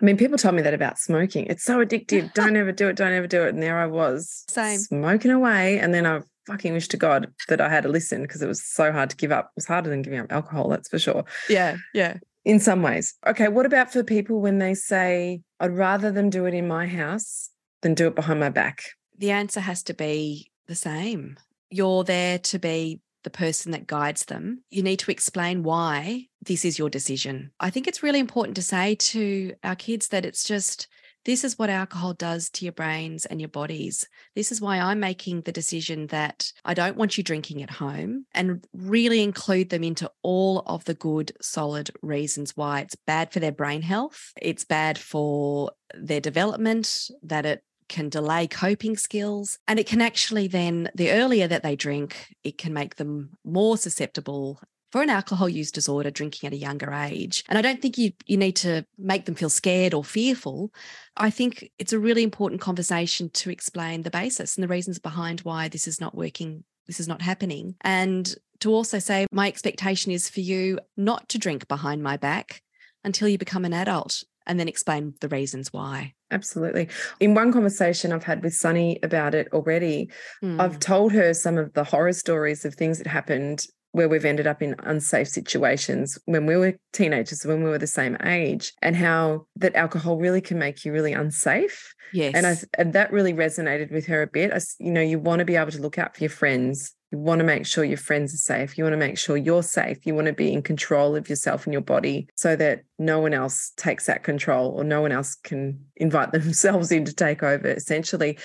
I 0.00 0.04
mean, 0.04 0.16
people 0.16 0.36
told 0.36 0.54
me 0.54 0.62
that 0.62 0.74
about 0.74 0.98
smoking. 0.98 1.46
It's 1.46 1.62
so 1.62 1.84
addictive. 1.84 2.32
Don't 2.34 2.56
ever 2.56 2.72
do 2.72 2.88
it. 2.88 2.96
Don't 2.96 3.12
ever 3.12 3.28
do 3.28 3.44
it. 3.44 3.50
And 3.50 3.62
there 3.62 3.78
I 3.78 3.86
was, 3.86 4.44
Same. 4.50 4.78
smoking 4.78 5.30
away. 5.30 5.78
And 5.78 5.94
then 5.94 6.06
I 6.06 6.20
fucking 6.46 6.72
wish 6.72 6.88
to 6.88 6.96
God 6.96 7.32
that 7.48 7.60
I 7.60 7.68
had 7.68 7.84
to 7.84 7.88
listen 7.88 8.22
because 8.22 8.42
it 8.42 8.48
was 8.48 8.62
so 8.64 8.92
hard 8.92 9.10
to 9.10 9.16
give 9.16 9.30
up. 9.30 9.46
It 9.46 9.56
was 9.56 9.66
harder 9.66 9.90
than 9.90 10.02
giving 10.02 10.18
up 10.18 10.32
alcohol, 10.32 10.68
that's 10.68 10.88
for 10.88 10.98
sure. 10.98 11.24
Yeah, 11.48 11.76
yeah. 11.94 12.16
In 12.44 12.58
some 12.58 12.82
ways. 12.82 13.14
Okay. 13.26 13.48
What 13.48 13.66
about 13.66 13.92
for 13.92 14.02
people 14.02 14.40
when 14.40 14.58
they 14.58 14.74
say, 14.74 15.42
I'd 15.60 15.76
rather 15.76 16.10
them 16.10 16.28
do 16.28 16.46
it 16.46 16.54
in 16.54 16.66
my 16.66 16.86
house 16.86 17.50
than 17.82 17.94
do 17.94 18.08
it 18.08 18.16
behind 18.16 18.40
my 18.40 18.50
back? 18.50 18.82
the 19.22 19.30
answer 19.30 19.60
has 19.60 19.84
to 19.84 19.94
be 19.94 20.50
the 20.66 20.74
same. 20.74 21.38
You're 21.70 22.02
there 22.04 22.38
to 22.40 22.58
be 22.58 23.00
the 23.22 23.30
person 23.30 23.70
that 23.70 23.86
guides 23.86 24.24
them. 24.24 24.64
You 24.68 24.82
need 24.82 24.98
to 24.98 25.12
explain 25.12 25.62
why 25.62 26.26
this 26.44 26.64
is 26.64 26.76
your 26.76 26.90
decision. 26.90 27.52
I 27.60 27.70
think 27.70 27.86
it's 27.86 28.02
really 28.02 28.18
important 28.18 28.56
to 28.56 28.62
say 28.62 28.96
to 28.96 29.54
our 29.62 29.76
kids 29.76 30.08
that 30.08 30.24
it's 30.24 30.42
just 30.42 30.88
this 31.24 31.44
is 31.44 31.58
what 31.58 31.70
alcohol 31.70 32.14
does 32.14 32.50
to 32.50 32.64
your 32.64 32.72
brains 32.72 33.26
and 33.26 33.40
your 33.40 33.48
bodies. 33.48 34.06
This 34.34 34.50
is 34.50 34.60
why 34.60 34.78
I'm 34.78 35.00
making 35.00 35.42
the 35.42 35.52
decision 35.52 36.08
that 36.08 36.52
I 36.64 36.74
don't 36.74 36.96
want 36.96 37.16
you 37.16 37.24
drinking 37.24 37.62
at 37.62 37.70
home 37.70 38.26
and 38.34 38.64
really 38.72 39.22
include 39.22 39.70
them 39.70 39.84
into 39.84 40.10
all 40.22 40.60
of 40.66 40.84
the 40.84 40.94
good, 40.94 41.32
solid 41.40 41.90
reasons 42.02 42.56
why 42.56 42.80
it's 42.80 42.96
bad 42.96 43.32
for 43.32 43.40
their 43.40 43.52
brain 43.52 43.82
health. 43.82 44.32
It's 44.40 44.64
bad 44.64 44.98
for 44.98 45.72
their 45.94 46.20
development, 46.20 47.10
that 47.22 47.46
it 47.46 47.62
can 47.88 48.08
delay 48.08 48.46
coping 48.46 48.96
skills 48.96 49.58
and 49.68 49.78
it 49.78 49.86
can 49.86 50.00
actually 50.00 50.48
then 50.48 50.88
the 50.94 51.10
earlier 51.10 51.46
that 51.46 51.62
they 51.62 51.76
drink 51.76 52.34
it 52.42 52.56
can 52.56 52.72
make 52.72 52.96
them 52.96 53.30
more 53.44 53.76
susceptible 53.76 54.58
for 54.92 55.02
an 55.02 55.10
alcohol 55.10 55.48
use 55.48 55.72
disorder 55.72 56.10
drinking 56.10 56.46
at 56.46 56.52
a 56.52 56.56
younger 56.56 56.92
age 56.92 57.42
and 57.48 57.58
i 57.58 57.62
don't 57.62 57.82
think 57.82 57.98
you 57.98 58.12
you 58.26 58.36
need 58.36 58.54
to 58.54 58.84
make 58.98 59.24
them 59.24 59.34
feel 59.34 59.50
scared 59.50 59.94
or 59.94 60.04
fearful 60.04 60.72
i 61.16 61.30
think 61.30 61.70
it's 61.78 61.92
a 61.92 61.98
really 61.98 62.22
important 62.22 62.60
conversation 62.60 63.28
to 63.30 63.50
explain 63.50 64.02
the 64.02 64.10
basis 64.10 64.56
and 64.56 64.62
the 64.62 64.68
reasons 64.68 64.98
behind 64.98 65.40
why 65.40 65.68
this 65.68 65.88
is 65.88 66.00
not 66.00 66.14
working 66.14 66.62
this 66.86 67.00
is 67.00 67.08
not 67.08 67.22
happening 67.22 67.74
and 67.80 68.34
to 68.60 68.72
also 68.72 68.98
say 68.98 69.26
my 69.32 69.48
expectation 69.48 70.12
is 70.12 70.28
for 70.28 70.40
you 70.40 70.78
not 70.96 71.28
to 71.28 71.38
drink 71.38 71.66
behind 71.66 72.02
my 72.02 72.16
back 72.16 72.62
until 73.02 73.26
you 73.26 73.38
become 73.38 73.64
an 73.64 73.72
adult 73.72 74.22
and 74.46 74.60
then 74.60 74.68
explain 74.68 75.14
the 75.20 75.28
reasons 75.28 75.72
why 75.72 76.12
Absolutely. 76.30 76.88
In 77.20 77.34
one 77.34 77.52
conversation 77.52 78.10
I've 78.10 78.24
had 78.24 78.42
with 78.42 78.54
Sunny 78.54 78.98
about 79.02 79.34
it 79.34 79.48
already, 79.52 80.08
I've 80.42 80.78
Mm. 80.78 80.80
told 80.80 81.12
her 81.12 81.34
some 81.34 81.58
of 81.58 81.74
the 81.74 81.84
horror 81.84 82.14
stories 82.14 82.64
of 82.64 82.74
things 82.74 82.96
that 82.96 83.06
happened 83.06 83.66
where 83.92 84.08
we've 84.08 84.24
ended 84.24 84.46
up 84.46 84.62
in 84.62 84.74
unsafe 84.80 85.28
situations 85.28 86.18
when 86.24 86.46
we 86.46 86.56
were 86.56 86.74
teenagers, 86.92 87.44
when 87.44 87.62
we 87.62 87.70
were 87.70 87.78
the 87.78 87.86
same 87.86 88.16
age, 88.24 88.72
and 88.82 88.96
how 88.96 89.46
that 89.56 89.74
alcohol 89.76 90.16
really 90.16 90.40
can 90.40 90.58
make 90.58 90.84
you 90.84 90.92
really 90.92 91.12
unsafe. 91.12 91.94
yes 92.12 92.34
And 92.34 92.46
I 92.46 92.56
and 92.76 92.92
that 92.94 93.12
really 93.12 93.34
resonated 93.34 93.92
with 93.92 94.06
her 94.06 94.22
a 94.22 94.26
bit. 94.26 94.52
I 94.52 94.60
you 94.78 94.90
know, 94.90 95.00
you 95.00 95.18
want 95.18 95.38
to 95.38 95.44
be 95.44 95.56
able 95.56 95.70
to 95.72 95.80
look 95.80 95.98
out 95.98 96.16
for 96.16 96.24
your 96.24 96.30
friends. 96.30 96.94
You 97.10 97.18
want 97.18 97.40
to 97.40 97.44
make 97.44 97.66
sure 97.66 97.84
your 97.84 97.98
friends 97.98 98.32
are 98.32 98.38
safe. 98.38 98.78
You 98.78 98.84
want 98.84 98.94
to 98.94 98.98
make 98.98 99.18
sure 99.18 99.36
you're 99.36 99.62
safe. 99.62 100.06
You 100.06 100.14
want 100.14 100.28
to 100.28 100.32
be 100.32 100.50
in 100.50 100.62
control 100.62 101.14
of 101.14 101.28
yourself 101.28 101.66
and 101.66 101.72
your 101.74 101.82
body 101.82 102.28
so 102.36 102.56
that 102.56 102.84
no 102.98 103.20
one 103.20 103.34
else 103.34 103.72
takes 103.76 104.06
that 104.06 104.22
control 104.22 104.70
or 104.70 104.84
no 104.84 105.02
one 105.02 105.12
else 105.12 105.34
can 105.34 105.78
invite 105.96 106.32
themselves 106.32 106.90
in 106.90 107.04
to 107.04 107.12
take 107.12 107.42
over. 107.42 107.68
Essentially, 107.68 108.38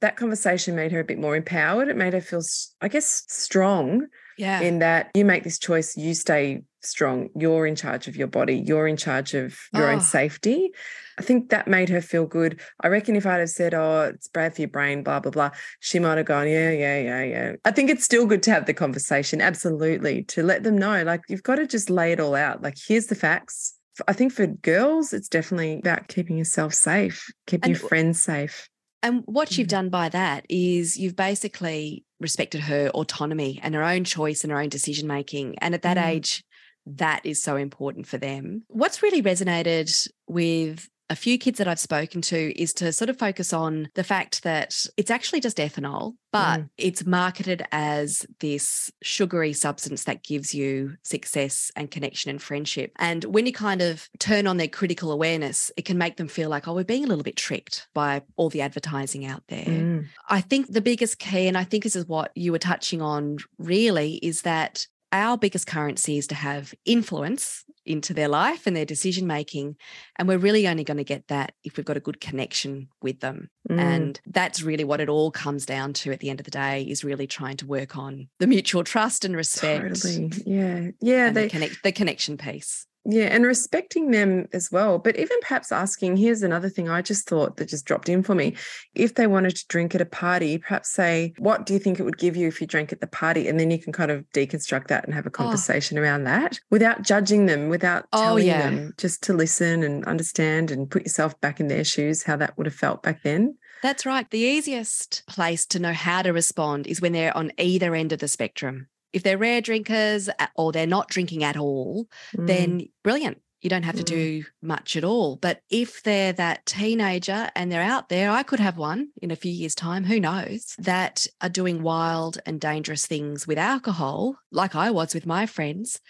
that 0.00 0.16
conversation 0.16 0.76
made 0.76 0.92
her 0.92 1.00
a 1.00 1.04
bit 1.04 1.18
more 1.18 1.34
empowered. 1.34 1.88
It 1.88 1.96
made 1.96 2.12
her 2.12 2.20
feel, 2.20 2.42
I 2.82 2.88
guess, 2.88 3.24
strong 3.28 4.08
yeah 4.38 4.60
in 4.60 4.78
that 4.80 5.10
you 5.14 5.24
make 5.24 5.44
this 5.44 5.58
choice, 5.58 5.96
you 5.96 6.14
stay 6.14 6.62
strong, 6.82 7.28
you're 7.36 7.66
in 7.66 7.76
charge 7.76 8.08
of 8.08 8.16
your 8.16 8.26
body, 8.26 8.56
you're 8.66 8.88
in 8.88 8.96
charge 8.96 9.34
of 9.34 9.56
your 9.72 9.88
Oh. 9.88 9.92
own 9.92 10.00
safety. 10.00 10.70
I 11.18 11.22
think 11.22 11.50
that 11.50 11.68
made 11.68 11.88
her 11.90 12.00
feel 12.00 12.26
good. 12.26 12.60
I 12.80 12.88
reckon 12.88 13.14
if 13.16 13.24
I'd 13.26 13.38
have 13.38 13.50
said, 13.50 13.72
Oh, 13.74 14.10
it's 14.14 14.28
bad 14.28 14.54
for 14.54 14.62
your 14.62 14.68
brain, 14.70 15.02
blah, 15.04 15.20
blah, 15.20 15.30
blah, 15.30 15.50
she 15.80 15.98
might 15.98 16.16
have 16.18 16.26
gone, 16.26 16.48
Yeah, 16.48 16.70
yeah, 16.70 16.98
yeah, 17.00 17.22
yeah. 17.22 17.52
I 17.64 17.70
think 17.70 17.90
it's 17.90 18.04
still 18.04 18.26
good 18.26 18.42
to 18.44 18.50
have 18.50 18.66
the 18.66 18.74
conversation, 18.74 19.40
absolutely, 19.40 20.24
to 20.24 20.42
let 20.42 20.62
them 20.64 20.76
know, 20.76 21.02
like, 21.04 21.20
you've 21.28 21.42
got 21.44 21.56
to 21.56 21.66
just 21.66 21.88
lay 21.90 22.12
it 22.12 22.18
all 22.20 22.34
out. 22.34 22.62
Like, 22.62 22.76
here's 22.88 23.06
the 23.06 23.14
facts. 23.14 23.74
I 24.08 24.12
think 24.14 24.32
for 24.32 24.46
girls, 24.46 25.12
it's 25.12 25.28
definitely 25.28 25.78
about 25.78 26.08
keeping 26.08 26.38
yourself 26.38 26.72
safe, 26.74 27.30
keeping 27.46 27.72
And 27.72 27.80
your 27.80 27.88
friends 27.88 28.22
safe. 28.22 28.68
And 29.04 29.22
what 29.26 29.58
you've 29.58 29.66
Mhm. 29.66 29.70
done 29.70 29.88
by 29.90 30.08
that 30.08 30.46
is 30.48 30.96
you've 30.96 31.16
basically 31.16 32.04
respected 32.22 32.62
her 32.62 32.88
autonomy 32.90 33.60
and 33.62 33.74
her 33.74 33.82
own 33.82 34.04
choice 34.04 34.44
and 34.44 34.50
her 34.50 34.60
own 34.60 34.68
decision 34.68 35.06
making. 35.06 35.58
And 35.58 35.74
at 35.74 35.82
that 35.82 35.96
Mm. 35.96 36.06
age, 36.06 36.44
that 36.86 37.24
is 37.24 37.42
so 37.42 37.56
important 37.56 38.06
for 38.06 38.18
them. 38.18 38.64
What's 38.68 39.02
really 39.02 39.22
resonated 39.22 40.08
with 40.26 40.88
a 41.12 41.16
few 41.16 41.36
kids 41.36 41.58
that 41.58 41.68
I've 41.68 41.78
spoken 41.78 42.22
to 42.22 42.60
is 42.60 42.72
to 42.74 42.90
sort 42.90 43.10
of 43.10 43.18
focus 43.18 43.52
on 43.52 43.90
the 43.94 44.02
fact 44.02 44.42
that 44.44 44.86
it's 44.96 45.10
actually 45.10 45.40
just 45.40 45.58
ethanol, 45.58 46.14
but 46.32 46.60
Mm. 46.60 46.70
it's 46.78 47.04
marketed 47.04 47.62
as 47.70 48.26
this 48.40 48.90
sugary 49.02 49.52
substance 49.52 50.04
that 50.04 50.24
gives 50.24 50.54
you 50.54 50.96
success 51.02 51.70
and 51.76 51.90
connection 51.90 52.30
and 52.30 52.40
friendship. 52.40 52.92
And 52.96 53.24
when 53.24 53.44
you 53.44 53.52
kind 53.52 53.82
of 53.82 54.08
turn 54.18 54.46
on 54.46 54.56
their 54.56 54.68
critical 54.68 55.12
awareness, 55.12 55.70
it 55.76 55.84
can 55.84 55.98
make 55.98 56.16
them 56.16 56.28
feel 56.28 56.48
like, 56.48 56.66
oh, 56.66 56.74
we're 56.74 56.84
being 56.84 57.04
a 57.04 57.08
little 57.08 57.24
bit 57.24 57.36
tricked 57.36 57.86
by 57.92 58.22
all 58.36 58.48
the 58.48 58.62
advertising 58.62 59.26
out 59.26 59.42
there. 59.48 59.64
Mm. 59.66 60.06
I 60.30 60.40
think 60.40 60.72
the 60.72 60.80
biggest 60.80 61.18
key, 61.18 61.46
and 61.46 61.58
I 61.58 61.64
think 61.64 61.84
this 61.84 61.96
is 61.96 62.08
what 62.08 62.32
you 62.34 62.52
were 62.52 62.58
touching 62.58 63.02
on 63.02 63.36
really, 63.58 64.14
is 64.14 64.42
that 64.42 64.86
our 65.12 65.36
biggest 65.36 65.66
currency 65.66 66.18
is 66.18 66.26
to 66.28 66.34
have 66.34 66.74
influence 66.84 67.64
into 67.84 68.14
their 68.14 68.28
life 68.28 68.66
and 68.66 68.76
their 68.76 68.84
decision 68.84 69.26
making. 69.26 69.76
And 70.16 70.28
we're 70.28 70.38
really 70.38 70.66
only 70.66 70.84
going 70.84 70.98
to 70.98 71.04
get 71.04 71.28
that 71.28 71.52
if 71.64 71.76
we've 71.76 71.86
got 71.86 71.96
a 71.96 72.00
good 72.00 72.20
connection 72.20 72.88
with 73.02 73.20
them. 73.20 73.50
Mm. 73.68 73.78
And 73.78 74.20
that's 74.26 74.62
really 74.62 74.84
what 74.84 75.00
it 75.00 75.08
all 75.08 75.30
comes 75.30 75.66
down 75.66 75.92
to 75.94 76.12
at 76.12 76.20
the 76.20 76.30
end 76.30 76.40
of 76.40 76.44
the 76.44 76.50
day 76.50 76.82
is 76.82 77.04
really 77.04 77.26
trying 77.26 77.56
to 77.58 77.66
work 77.66 77.96
on 77.96 78.28
the 78.38 78.46
mutual 78.46 78.84
trust 78.84 79.24
and 79.24 79.36
respect. 79.36 80.02
Totally. 80.02 80.32
Yeah. 80.46 80.90
Yeah. 81.00 81.26
and 81.28 81.36
They, 81.36 81.44
the, 81.44 81.50
connect, 81.50 81.82
the 81.82 81.92
connection 81.92 82.36
piece. 82.36 82.86
Yeah, 83.04 83.24
and 83.24 83.44
respecting 83.44 84.12
them 84.12 84.46
as 84.52 84.70
well. 84.70 84.98
But 84.98 85.16
even 85.16 85.36
perhaps 85.40 85.72
asking, 85.72 86.16
here's 86.16 86.42
another 86.42 86.68
thing 86.68 86.88
I 86.88 87.02
just 87.02 87.28
thought 87.28 87.56
that 87.56 87.68
just 87.68 87.84
dropped 87.84 88.08
in 88.08 88.22
for 88.22 88.34
me. 88.34 88.54
If 88.94 89.16
they 89.16 89.26
wanted 89.26 89.56
to 89.56 89.66
drink 89.66 89.94
at 89.94 90.00
a 90.00 90.06
party, 90.06 90.58
perhaps 90.58 90.92
say, 90.92 91.34
what 91.38 91.66
do 91.66 91.72
you 91.72 91.80
think 91.80 91.98
it 91.98 92.04
would 92.04 92.18
give 92.18 92.36
you 92.36 92.46
if 92.46 92.60
you 92.60 92.66
drank 92.66 92.92
at 92.92 93.00
the 93.00 93.08
party? 93.08 93.48
And 93.48 93.58
then 93.58 93.72
you 93.72 93.78
can 93.78 93.92
kind 93.92 94.12
of 94.12 94.24
deconstruct 94.32 94.86
that 94.88 95.04
and 95.04 95.14
have 95.14 95.26
a 95.26 95.30
oh. 95.30 95.32
conversation 95.32 95.98
around 95.98 96.24
that 96.24 96.60
without 96.70 97.02
judging 97.02 97.46
them, 97.46 97.68
without 97.68 98.06
Oh, 98.12 98.22
telling 98.22 98.46
yeah. 98.46 98.70
them, 98.70 98.94
just 98.98 99.22
to 99.24 99.32
listen 99.32 99.82
and 99.82 100.04
understand 100.04 100.70
and 100.70 100.88
put 100.88 101.02
yourself 101.02 101.40
back 101.40 101.58
in 101.58 101.66
their 101.66 101.84
shoes, 101.84 102.22
how 102.22 102.36
that 102.36 102.56
would 102.56 102.66
have 102.66 102.74
felt 102.74 103.02
back 103.02 103.22
then. 103.24 103.56
That's 103.82 104.06
right. 104.06 104.30
The 104.30 104.38
easiest 104.38 105.26
place 105.26 105.66
to 105.66 105.80
know 105.80 105.92
how 105.92 106.22
to 106.22 106.32
respond 106.32 106.86
is 106.86 107.00
when 107.00 107.12
they're 107.12 107.36
on 107.36 107.50
either 107.58 107.96
end 107.96 108.12
of 108.12 108.20
the 108.20 108.28
spectrum. 108.28 108.86
If 109.12 109.22
they're 109.22 109.38
rare 109.38 109.60
drinkers 109.60 110.28
or 110.56 110.72
they're 110.72 110.86
not 110.86 111.08
drinking 111.08 111.44
at 111.44 111.56
all, 111.56 112.06
Mm. 112.36 112.46
then 112.46 112.88
brilliant. 113.02 113.38
You 113.60 113.70
don't 113.70 113.84
have 113.84 113.94
to 113.96 114.02
Mm. 114.02 114.06
do 114.06 114.44
much 114.60 114.96
at 114.96 115.04
all. 115.04 115.36
But 115.36 115.60
if 115.70 116.02
they're 116.02 116.32
that 116.32 116.66
teenager 116.66 117.48
and 117.54 117.70
they're 117.70 117.80
out 117.80 118.08
there, 118.08 118.28
I 118.30 118.42
could 118.42 118.58
have 118.58 118.76
one 118.76 119.10
in 119.22 119.30
a 119.30 119.36
few 119.36 119.52
years' 119.52 119.76
time, 119.76 120.02
who 120.04 120.18
knows, 120.18 120.74
that 120.78 121.28
are 121.40 121.48
doing 121.48 121.82
wild 121.82 122.38
and 122.44 122.60
dangerous 122.60 123.06
things 123.06 123.46
with 123.46 123.58
alcohol, 123.58 124.36
like 124.50 124.74
I 124.74 124.90
was 124.90 125.14
with 125.14 125.26
my 125.26 125.46
friends. 125.46 126.00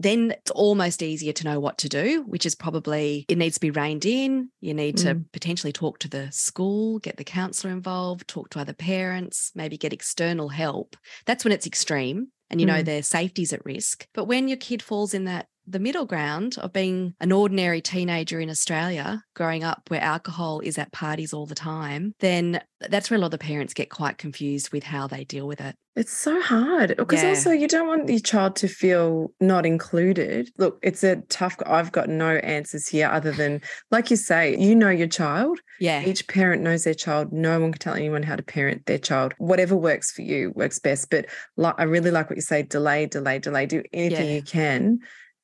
Then 0.00 0.32
it's 0.32 0.50
almost 0.52 1.02
easier 1.02 1.32
to 1.32 1.44
know 1.44 1.58
what 1.58 1.78
to 1.78 1.88
do, 1.88 2.22
which 2.28 2.46
is 2.46 2.54
probably 2.54 3.24
it 3.26 3.36
needs 3.38 3.54
to 3.54 3.60
be 3.60 3.70
reined 3.70 4.04
in. 4.06 4.50
You 4.60 4.72
need 4.74 4.96
to 4.98 5.14
Mm. 5.16 5.32
potentially 5.32 5.72
talk 5.72 5.98
to 6.00 6.08
the 6.08 6.30
school, 6.30 6.98
get 7.00 7.16
the 7.16 7.24
counselor 7.24 7.72
involved, 7.72 8.28
talk 8.28 8.50
to 8.50 8.60
other 8.60 8.74
parents, 8.74 9.50
maybe 9.56 9.76
get 9.76 9.92
external 9.92 10.50
help. 10.50 10.96
That's 11.26 11.42
when 11.42 11.52
it's 11.52 11.66
extreme 11.66 12.28
and 12.50 12.60
you 12.60 12.66
know 12.66 12.80
Mm. 12.82 12.84
their 12.84 13.02
safety's 13.02 13.52
at 13.52 13.64
risk. 13.64 14.06
But 14.14 14.24
when 14.24 14.48
your 14.48 14.56
kid 14.56 14.82
falls 14.82 15.14
in 15.14 15.24
that 15.24 15.48
the 15.70 15.78
middle 15.78 16.06
ground 16.06 16.56
of 16.58 16.72
being 16.72 17.14
an 17.20 17.30
ordinary 17.32 17.80
teenager 17.80 18.40
in 18.40 18.48
Australia, 18.50 19.22
growing 19.34 19.64
up 19.64 19.82
where 19.88 20.00
alcohol 20.00 20.60
is 20.60 20.78
at 20.78 20.92
parties 20.92 21.32
all 21.32 21.46
the 21.46 21.54
time, 21.54 22.14
then 22.20 22.60
that's 22.88 23.10
where 23.10 23.16
a 23.16 23.20
lot 23.20 23.26
of 23.26 23.32
the 23.32 23.38
parents 23.38 23.74
get 23.74 23.90
quite 23.90 24.18
confused 24.18 24.72
with 24.72 24.84
how 24.84 25.06
they 25.06 25.24
deal 25.24 25.46
with 25.46 25.60
it. 25.60 25.74
It's 25.96 26.12
so 26.16 26.40
hard 26.40 26.94
because 26.96 27.22
Yeah. 27.24 27.30
also 27.30 27.50
you 27.50 27.66
don't 27.66 27.88
want 27.88 28.08
your 28.08 28.20
child 28.20 28.54
to 28.56 28.68
feel 28.68 29.32
not 29.40 29.66
included. 29.66 30.48
Look, 30.56 30.78
it's 30.80 31.02
a 31.02 31.16
tough. 31.28 31.56
I've 31.66 31.90
got 31.90 32.08
no 32.08 32.36
answers 32.36 32.86
here 32.86 33.08
other 33.08 33.32
than, 33.32 33.60
like 33.90 34.10
you 34.10 34.16
say, 34.16 34.56
you 34.56 34.76
know 34.76 34.90
your 34.90 35.08
child. 35.08 35.58
Yeah. 35.80 36.04
Each 36.04 36.26
parent 36.28 36.62
knows 36.62 36.84
their 36.84 36.94
child. 36.94 37.32
No 37.32 37.60
one 37.60 37.72
can 37.72 37.80
tell 37.80 37.94
anyone 37.94 38.22
how 38.22 38.36
to 38.36 38.42
parent 38.44 38.86
their 38.86 38.98
child. 38.98 39.34
Whatever 39.38 39.76
works 39.76 40.12
for 40.12 40.22
you 40.22 40.52
works 40.54 40.78
best. 40.78 41.10
But 41.10 41.26
like, 41.56 41.74
I 41.78 41.82
really 41.82 42.12
like 42.12 42.30
what 42.30 42.36
you 42.36 42.42
say: 42.42 42.62
delay, 42.62 43.06
delay, 43.06 43.40
delay. 43.40 43.66
Do 43.66 43.82
anything 43.92 44.28
Yeah. 44.28 44.34
you 44.36 44.42
can 44.42 45.00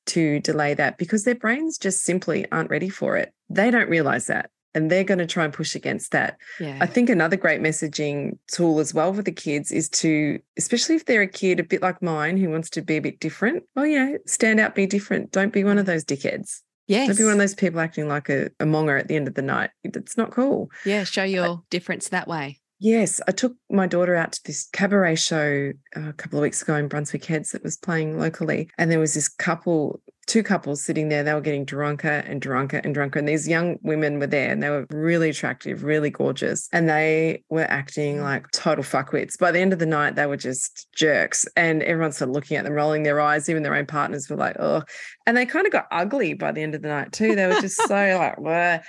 to 0.07 0.41
delay 0.41 0.75
that 0.75 0.99
because 0.99 1.25
their 1.25 1.35
brains 1.35 1.79
just 1.79 2.03
simply 2.03 2.51
aren't 2.51 2.71
ready 2.71 2.89
for 2.89 3.17
it. 3.17 3.33
They 3.49 3.71
don't 3.71 3.89
realize 3.89 4.27
that. 4.27 4.51
And 4.77 4.91
they're 4.91 5.05
going 5.05 5.19
to 5.19 5.27
try 5.27 5.45
and 5.45 5.53
push 5.53 5.77
against 5.77 6.11
that. 6.11 6.37
Yeah. 6.59 6.79
I 6.81 6.87
think 6.87 7.09
another 7.09 7.37
great 7.37 7.61
messaging 7.61 8.39
tool 8.49 8.81
as 8.81 8.93
well 8.93 9.15
for 9.15 9.23
the 9.23 9.31
kids 9.31 9.71
is 9.71 9.89
to, 9.91 10.41
especially 10.59 10.97
if 10.97 11.05
they're 11.05 11.23
a 11.23 11.29
kid 11.29 11.61
a 11.61 11.65
bit 11.65 11.81
like 11.81 12.03
mine 12.03 12.37
who 12.37 12.51
wants 12.51 12.71
to 12.71 12.83
be 12.83 12.97
a 12.97 13.01
bit 13.01 13.21
different, 13.21 13.63
well, 13.77 13.87
you 13.87 13.99
know, 13.99 14.19
stand 14.27 14.59
out, 14.59 14.75
be 14.75 14.87
different. 14.87 15.31
Don't 15.31 15.53
be 15.53 15.63
one 15.63 15.79
of 15.79 15.87
those 15.87 16.05
dickheads. 16.05 16.63
yes. 16.89 17.07
Don't 17.07 17.19
be 17.19 17.23
one 17.25 17.35
of 17.35 17.39
those 17.39 17.55
people 17.55 17.79
acting 17.79 18.09
like 18.09 18.29
a, 18.29 18.51
a 18.59 18.67
monger 18.67 18.97
at 18.97 19.07
the 19.07 19.15
end 19.15 19.29
of 19.29 19.35
the 19.35 19.43
night. 19.43 19.71
It's 19.85 20.17
not 20.17 20.33
cool. 20.33 20.71
Yeah. 20.85 21.05
Show 21.05 21.23
your 21.23 21.63
difference 21.71 22.09
that 22.09 22.27
way. 22.27 22.59
Yes, 22.85 23.19
I 23.27 23.33
took 23.33 23.55
my 23.71 23.87
daughter 23.87 24.15
out 24.15 24.33
to 24.33 24.45
this 24.45 24.69
cabaret 24.75 25.15
show 25.15 25.73
uh, 25.97 26.11
a 26.11 26.13
couple 26.13 26.39
of 26.39 26.43
weeks 26.43 26.61
ago 26.61 26.75
in 26.75 26.87
Brunswick 26.87 27.25
Heads 27.25 27.53
that 27.53 27.63
was 27.63 27.79
playing 27.79 28.19
locally. 28.19 28.69
And 28.77 28.91
there 28.91 28.99
was 28.99 29.15
this 29.15 29.27
couple, 29.27 30.03
two 30.27 30.43
couples 30.43 30.85
sitting 30.85 31.09
there. 31.09 31.25
They 31.25 31.33
were 31.33 31.41
getting 31.41 31.65
drunker 31.65 32.07
and 32.07 32.43
drunker 32.43 32.83
and 32.85 32.93
drunker. 32.93 33.19
And 33.19 33.27
these 33.27 33.49
young 33.49 33.79
women 33.81 34.19
were 34.19 34.27
there 34.27 34.53
and 34.53 34.63
they 34.63 34.69
were 34.69 34.85
really 34.91 35.31
attractive, 35.31 35.83
really 35.83 36.11
gorgeous. 36.11 36.69
And 36.75 36.87
they 36.87 37.43
were 37.49 37.65
acting 37.71 38.21
like 38.21 38.51
total 38.51 38.85
fuckwits. 38.85 39.39
By 39.39 39.51
the 39.51 39.61
end 39.61 39.73
of 39.73 39.79
the 39.79 39.87
night, 39.87 40.17
they 40.17 40.27
were 40.27 40.37
just 40.37 40.87
jerks. 40.95 41.47
And 41.57 41.83
everyone 41.85 42.13
started 42.13 42.35
looking 42.35 42.59
at 42.59 42.65
them, 42.65 42.75
rolling 42.75 43.03
their 43.03 43.19
eyes. 43.19 43.49
Even 43.49 43.63
their 43.63 43.75
own 43.75 43.87
partners 43.87 44.29
were 44.29 44.37
like, 44.37 44.57
oh. 44.61 44.83
And 45.27 45.39
they 45.39 45.47
kind 45.47 45.65
of 45.65 45.73
got 45.73 45.87
ugly 45.91 46.35
by 46.35 46.53
the 46.53 46.61
end 46.61 46.75
of 46.75 46.83
the 46.83 46.89
night, 46.89 47.13
too. 47.13 47.35
They 47.35 47.47
were 47.47 47.63
just 47.63 47.77
so 47.89 47.95
like, 47.95 48.37
"Bleh." 48.37 48.83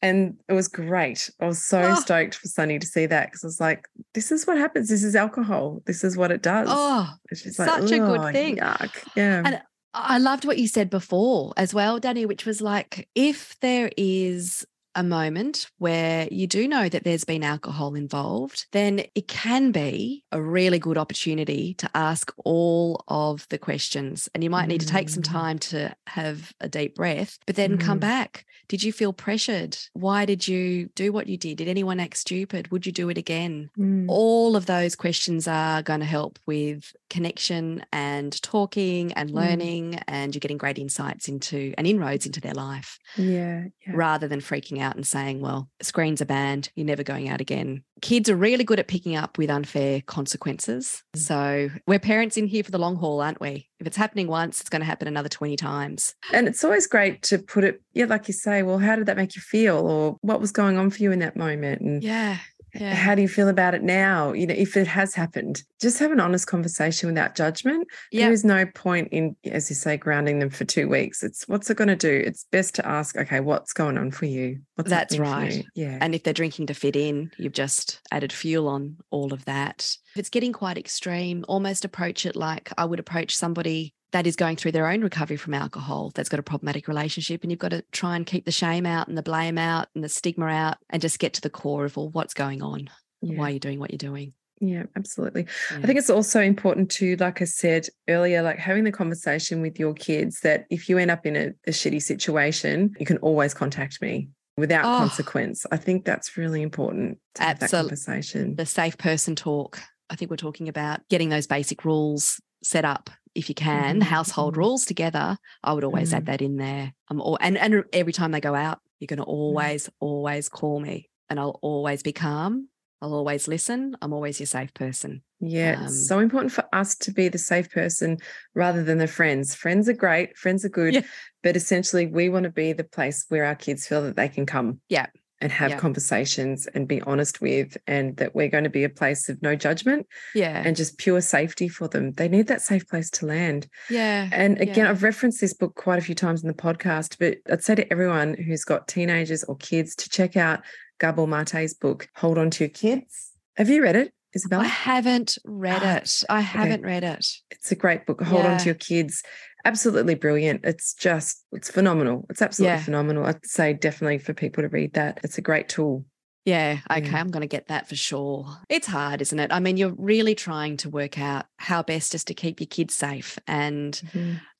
And 0.00 0.36
it 0.48 0.52
was 0.52 0.68
great. 0.68 1.28
I 1.40 1.46
was 1.46 1.64
so 1.64 1.80
Oh. 1.82 1.94
stoked 1.96 2.36
for 2.36 2.46
Sunny 2.46 2.78
to 2.78 2.86
see 2.86 3.06
that 3.06 3.26
because 3.26 3.42
I 3.42 3.48
was 3.48 3.60
like, 3.60 3.88
this 4.14 4.30
is 4.30 4.46
what 4.46 4.56
happens. 4.56 4.88
This 4.88 5.02
is 5.02 5.16
alcohol. 5.16 5.82
This 5.86 6.04
is 6.04 6.16
what 6.16 6.30
it 6.30 6.42
does. 6.42 6.68
Oh, 6.70 7.08
she's 7.34 7.56
such 7.56 7.90
a 7.90 7.98
good 7.98 8.20
oh, 8.20 8.32
thing." 8.32 8.58
Yuck. 8.58 8.94
Yeah. 9.16 9.42
And 9.44 9.60
I 9.94 10.18
loved 10.18 10.44
what 10.44 10.58
you 10.58 10.68
said 10.68 10.90
before 10.90 11.52
as 11.56 11.74
well, 11.74 11.98
Danny, 11.98 12.26
which 12.26 12.46
was 12.46 12.60
like 12.60 13.08
if 13.14 13.56
there 13.60 13.90
is 13.96 14.64
a 14.98 15.02
moment 15.02 15.70
where 15.78 16.26
you 16.30 16.46
do 16.46 16.66
know 16.66 16.88
that 16.88 17.04
there's 17.04 17.24
been 17.24 17.44
alcohol 17.44 17.94
involved, 17.94 18.66
then 18.72 19.02
it 19.14 19.28
can 19.28 19.70
be 19.70 20.24
a 20.32 20.42
really 20.42 20.78
good 20.78 20.98
opportunity 20.98 21.74
to 21.74 21.88
ask 21.94 22.32
all 22.44 23.04
of 23.08 23.46
the 23.48 23.58
questions. 23.58 24.28
And 24.34 24.42
you 24.42 24.50
might 24.50 24.66
need 24.68 24.80
to 24.80 24.86
take 24.86 25.08
some 25.08 25.22
Mm. 25.22 25.32
time 25.32 25.58
to 25.60 25.94
have 26.08 26.52
a 26.60 26.68
deep 26.68 26.96
breath, 26.96 27.38
but 27.46 27.56
then 27.56 27.78
come 27.78 27.98
Mm. 27.98 28.00
back. 28.00 28.44
Did 28.68 28.82
you 28.82 28.92
feel 28.92 29.12
pressured? 29.14 29.78
Why 29.94 30.24
did 30.26 30.46
you 30.46 30.90
do 30.94 31.12
what 31.12 31.26
you 31.26 31.38
did? 31.38 31.56
Did 31.58 31.68
anyone 31.68 32.00
act 32.00 32.16
stupid? 32.18 32.70
Would 32.70 32.84
you 32.84 32.92
do 32.92 33.08
it 33.08 33.16
again? 33.18 33.70
Mm. 33.78 34.06
all 34.08 34.56
of 34.56 34.66
those 34.66 34.96
questions 34.96 35.46
are 35.46 35.82
going 35.82 36.00
to 36.00 36.06
help 36.06 36.38
with 36.46 36.92
connection 37.10 37.84
and 37.92 38.40
talking 38.42 39.12
and 39.14 39.30
Mm. 39.30 39.34
learning 39.34 39.94
and 40.08 40.34
you're 40.34 40.40
getting 40.40 40.56
great 40.58 40.78
insights 40.78 41.28
into 41.28 41.72
and 41.78 41.86
inroads 41.86 42.26
into 42.26 42.40
their 42.40 42.54
life 42.54 42.98
yeah. 43.16 43.64
Yeah. 43.86 43.92
rather 43.94 44.26
than 44.28 44.40
freaking 44.40 44.80
out 44.80 44.87
and 44.96 45.06
saying 45.06 45.40
well 45.40 45.68
screens 45.82 46.20
are 46.20 46.26
banned 46.26 46.70
you're 46.74 46.86
never 46.86 47.02
going 47.02 47.28
out 47.28 47.40
again 47.40 47.82
kids 48.00 48.28
are 48.30 48.36
really 48.36 48.64
good 48.64 48.78
at 48.78 48.86
picking 48.88 49.16
up 49.16 49.38
with 49.38 49.50
unfair 49.50 50.00
consequences 50.06 51.02
Mm. 51.16 51.18
so 51.20 51.70
we're 51.86 51.98
parents 51.98 52.36
in 52.36 52.46
here 52.46 52.62
for 52.62 52.70
the 52.70 52.78
long 52.78 52.96
haul 52.96 53.20
aren't 53.20 53.40
we 53.40 53.68
if 53.80 53.86
it's 53.86 53.96
happening 53.96 54.28
once 54.28 54.60
it's 54.60 54.70
going 54.70 54.80
to 54.80 54.86
happen 54.86 55.08
another 55.08 55.28
20 55.28 55.56
times 55.56 56.14
And 56.32 56.46
it's 56.48 56.62
always 56.64 56.86
great 56.86 57.22
to 57.22 57.38
put 57.38 57.64
it, 57.64 57.80
yeah, 57.94 58.06
like 58.06 58.26
you 58.28 58.34
say, 58.34 58.62
well, 58.62 58.78
how 58.78 58.96
did 58.96 59.06
that 59.06 59.16
make 59.16 59.36
you 59.36 59.42
feel? 59.42 59.76
Or 59.78 60.16
what 60.20 60.40
was 60.40 60.50
going 60.52 60.76
on 60.78 60.90
for 60.90 61.00
you 61.02 61.12
in 61.12 61.20
that 61.20 61.36
moment? 61.36 61.80
And 61.80 62.02
yeah 62.02 62.38
yeah 62.74 62.94
how 62.94 63.14
do 63.14 63.22
you 63.22 63.28
feel 63.28 63.48
about 63.48 63.74
it 63.74 63.82
now? 63.82 64.32
You 64.32 64.46
know, 64.46 64.54
if 64.54 64.76
it 64.76 64.86
has 64.86 65.14
happened, 65.14 65.62
just 65.80 65.98
have 65.98 66.12
an 66.12 66.20
honest 66.20 66.46
conversation 66.46 67.08
without 67.08 67.34
judgment. 67.34 67.88
There 68.12 68.32
is 68.32 68.44
no 68.44 68.66
point 68.66 69.08
in, 69.12 69.36
as 69.44 69.70
you 69.70 69.76
say, 69.76 69.96
grounding 69.96 70.38
them 70.38 70.50
for 70.50 70.64
two 70.64 70.88
weeks. 70.88 71.22
It's 71.22 71.46
what's 71.48 71.70
it 71.70 71.76
going 71.76 71.88
to 71.88 71.96
do? 71.96 72.22
It's 72.26 72.44
best 72.50 72.74
to 72.76 72.86
ask, 72.86 73.16
okay, 73.16 73.40
what's 73.40 73.72
going 73.72 73.96
on 73.96 74.10
for 74.10 74.26
you? 74.26 74.60
What's 74.74 74.90
That's 74.90 75.18
right. 75.18 75.54
you? 75.54 75.64
Yeah. 75.74 75.98
And 76.00 76.14
if 76.14 76.22
they're 76.22 76.34
drinking 76.34 76.66
to 76.66 76.74
fit 76.74 76.96
in, 76.96 77.30
you've 77.38 77.52
just 77.52 78.00
added 78.10 78.32
fuel 78.32 78.68
on 78.68 78.96
all 79.10 79.32
of 79.32 79.44
that. 79.46 79.96
If 80.12 80.20
it's 80.20 80.30
getting 80.30 80.52
quite 80.52 80.78
extreme, 80.78 81.44
almost 81.48 81.84
approach 81.84 82.26
it 82.26 82.36
like 82.36 82.70
I 82.76 82.84
would 82.84 83.00
approach 83.00 83.36
somebody 83.36 83.94
that 84.12 84.26
is 84.26 84.36
going 84.36 84.56
through 84.56 84.72
their 84.72 84.88
own 84.88 85.02
recovery 85.02 85.36
from 85.36 85.54
alcohol 85.54 86.10
that's 86.14 86.28
got 86.28 86.40
a 86.40 86.42
problematic 86.42 86.88
relationship. 86.88 87.42
And 87.42 87.52
you've 87.52 87.58
got 87.58 87.70
to 87.70 87.84
try 87.92 88.16
and 88.16 88.24
keep 88.24 88.44
the 88.44 88.52
shame 88.52 88.86
out 88.86 89.08
and 89.08 89.18
the 89.18 89.22
blame 89.22 89.58
out 89.58 89.88
and 89.94 90.02
the 90.02 90.08
stigma 90.08 90.46
out 90.46 90.78
and 90.90 91.02
just 91.02 91.18
get 91.18 91.34
to 91.34 91.40
the 91.40 91.50
core 91.50 91.84
of 91.84 91.98
all 91.98 92.08
what's 92.10 92.34
going 92.34 92.62
on, 92.62 92.88
yeah. 93.20 93.38
why 93.38 93.50
you're 93.50 93.58
doing 93.58 93.78
what 93.78 93.90
you're 93.90 93.98
doing. 93.98 94.32
Yeah, 94.60 94.84
absolutely. 94.96 95.46
Yeah. 95.70 95.78
I 95.78 95.86
think 95.86 95.98
it's 95.98 96.10
also 96.10 96.40
important 96.40 96.90
to, 96.92 97.14
like 97.16 97.40
I 97.40 97.44
said 97.44 97.86
earlier, 98.08 98.42
like 98.42 98.58
having 98.58 98.84
the 98.84 98.90
conversation 98.92 99.62
with 99.62 99.78
your 99.78 99.94
kids 99.94 100.40
that 100.40 100.64
if 100.70 100.88
you 100.88 100.98
end 100.98 101.10
up 101.12 101.26
in 101.26 101.36
a, 101.36 101.46
a 101.66 101.70
shitty 101.70 102.02
situation, 102.02 102.94
you 102.98 103.06
can 103.06 103.18
always 103.18 103.54
contact 103.54 104.02
me 104.02 104.30
without 104.56 104.84
Oh. 104.84 104.98
consequence. 104.98 105.64
I 105.70 105.76
think 105.76 106.04
that's 106.04 106.36
really 106.36 106.62
important 106.62 107.18
to 107.36 107.42
have 107.42 107.60
that 107.60 107.70
conversation. 107.70 108.56
the 108.56 108.66
safe 108.66 108.98
person 108.98 109.36
talk. 109.36 109.78
I 110.10 110.16
think 110.16 110.30
we're 110.30 110.38
talking 110.38 110.68
about 110.68 111.06
getting 111.08 111.28
those 111.28 111.46
basic 111.46 111.84
rules 111.84 112.40
set 112.62 112.84
up 112.84 113.10
if 113.38 113.48
you 113.48 113.54
can, 113.54 114.00
Mhm, 114.00 114.02
household 114.02 114.54
mhm. 114.54 114.58
rules 114.58 114.84
together. 114.84 115.38
I 115.62 115.72
would 115.72 115.84
always 115.84 116.10
Mhm. 116.10 116.16
add 116.18 116.26
that 116.26 116.42
in 116.42 116.56
there. 116.56 116.92
I'm 117.08 117.20
all, 117.20 117.38
and 117.40 117.56
and 117.56 117.84
every 117.92 118.12
time 118.12 118.32
they 118.32 118.40
go 118.40 118.54
out, 118.54 118.80
you're 118.98 119.06
going 119.06 119.18
to 119.18 119.24
always 119.24 119.88
always 120.00 120.48
call 120.48 120.80
me, 120.80 121.08
and 121.30 121.38
I'll 121.40 121.58
always 121.62 122.02
be 122.02 122.12
calm. 122.12 122.68
I'll 123.00 123.14
always 123.14 123.46
listen. 123.46 123.96
I'm 124.02 124.12
always 124.12 124.40
your 124.40 124.48
safe 124.48 124.74
person. 124.74 125.22
Yeah, 125.40 125.76
Um, 125.78 125.84
it's 125.84 126.08
so 126.08 126.18
important 126.18 126.50
for 126.52 126.64
us 126.72 126.96
to 126.96 127.12
be 127.12 127.28
the 127.28 127.38
safe 127.38 127.70
person 127.70 128.18
rather 128.56 128.82
than 128.82 128.98
the 128.98 129.06
friends. 129.06 129.54
Friends 129.54 129.88
are 129.88 129.92
great, 129.94 130.36
friends 130.36 130.64
are 130.64 130.68
good, 130.68 130.94
Yeah. 130.94 131.02
but 131.44 131.54
essentially 131.56 132.06
we 132.08 132.28
want 132.28 132.42
to 132.44 132.50
be 132.50 132.72
the 132.72 132.82
place 132.82 133.24
where 133.28 133.44
our 133.44 133.54
kids 133.54 133.86
feel 133.86 134.02
that 134.02 134.16
they 134.16 134.28
can 134.28 134.46
come. 134.46 134.80
Yeah. 134.88 135.06
And 135.40 135.52
have 135.52 135.70
Yeah. 135.70 135.78
conversations 135.78 136.66
and 136.74 136.88
be 136.88 137.00
honest 137.02 137.40
with, 137.40 137.76
and 137.86 138.16
that 138.16 138.34
we're 138.34 138.48
going 138.48 138.64
to 138.64 138.70
be 138.70 138.84
a 138.84 138.88
place 138.88 139.28
of 139.28 139.40
no 139.42 139.54
judgment 139.54 140.06
Yeah. 140.34 140.62
and 140.64 140.76
just 140.76 140.98
pure 140.98 141.20
safety 141.20 141.68
for 141.68 141.86
them. 141.88 142.12
They 142.12 142.28
need 142.28 142.48
that 142.48 142.62
safe 142.62 142.88
place 142.88 143.10
to 143.10 143.26
land. 143.26 143.68
yeah. 143.88 144.28
And 144.32 144.60
again, 144.60 144.84
Yeah. 144.86 144.90
I've 144.90 145.02
referenced 145.02 145.40
this 145.40 145.54
book 145.54 145.74
quite 145.76 145.98
a 145.98 146.02
few 146.02 146.14
times 146.14 146.42
in 146.42 146.48
the 146.48 146.54
podcast, 146.54 147.16
but 147.18 147.38
I'd 147.50 147.62
say 147.62 147.74
to 147.76 147.92
everyone 147.92 148.34
who's 148.34 148.64
got 148.64 148.88
teenagers 148.88 149.44
or 149.44 149.56
kids 149.56 149.94
to 149.96 150.08
check 150.08 150.36
out 150.36 150.60
Gabor 150.98 151.26
Mate's 151.28 151.74
book, 151.74 152.08
Hold 152.16 152.38
On 152.38 152.50
to 152.50 152.64
Your 152.64 152.70
Kids. 152.70 153.30
Have 153.56 153.68
you 153.68 153.82
read 153.82 153.96
it, 153.96 154.12
Isabella? 154.38 154.64
I 154.64 154.68
haven't 154.68 155.36
read 155.44 155.82
Ah, 155.82 155.96
it. 155.96 156.24
I 156.28 156.40
haven't 156.40 156.82
read 156.82 157.04
it. 157.04 157.26
It's 157.50 157.70
a 157.72 157.76
great 157.76 158.06
book. 158.06 158.22
Hold 158.22 158.46
on 158.46 158.58
to 158.58 158.64
your 158.66 158.74
kids. 158.74 159.22
Absolutely 159.64 160.14
brilliant. 160.14 160.60
It's 160.64 160.94
just, 160.94 161.44
it's 161.52 161.70
phenomenal. 161.70 162.26
It's 162.30 162.40
absolutely 162.42 162.76
Yeah. 162.78 162.82
phenomenal. 162.84 163.26
I'd 163.26 163.44
say 163.44 163.72
definitely 163.74 164.18
for 164.18 164.32
people 164.32 164.62
to 164.62 164.68
read 164.68 164.94
that. 164.94 165.20
It's 165.24 165.38
a 165.38 165.42
great 165.42 165.68
tool. 165.68 166.04
Yeah, 166.44 166.78
okay, 166.90 167.10
Yeah. 167.10 167.20
I'm 167.20 167.30
going 167.30 167.42
to 167.42 167.46
get 167.48 167.66
that 167.68 167.88
for 167.88 167.96
sure. 167.96 168.46
It's 168.70 168.86
hard, 168.86 169.20
isn't 169.20 169.38
it? 169.38 169.52
I 169.52 169.60
mean, 169.60 169.76
you're 169.76 169.94
really 169.98 170.34
trying 170.34 170.78
to 170.78 170.88
work 170.88 171.18
out 171.18 171.44
how 171.58 171.82
best 171.82 172.14
is 172.14 172.24
to 172.24 172.34
keep 172.34 172.60
your 172.60 172.68
kids 172.68 172.94
safe. 172.94 173.38
And 173.46 174.00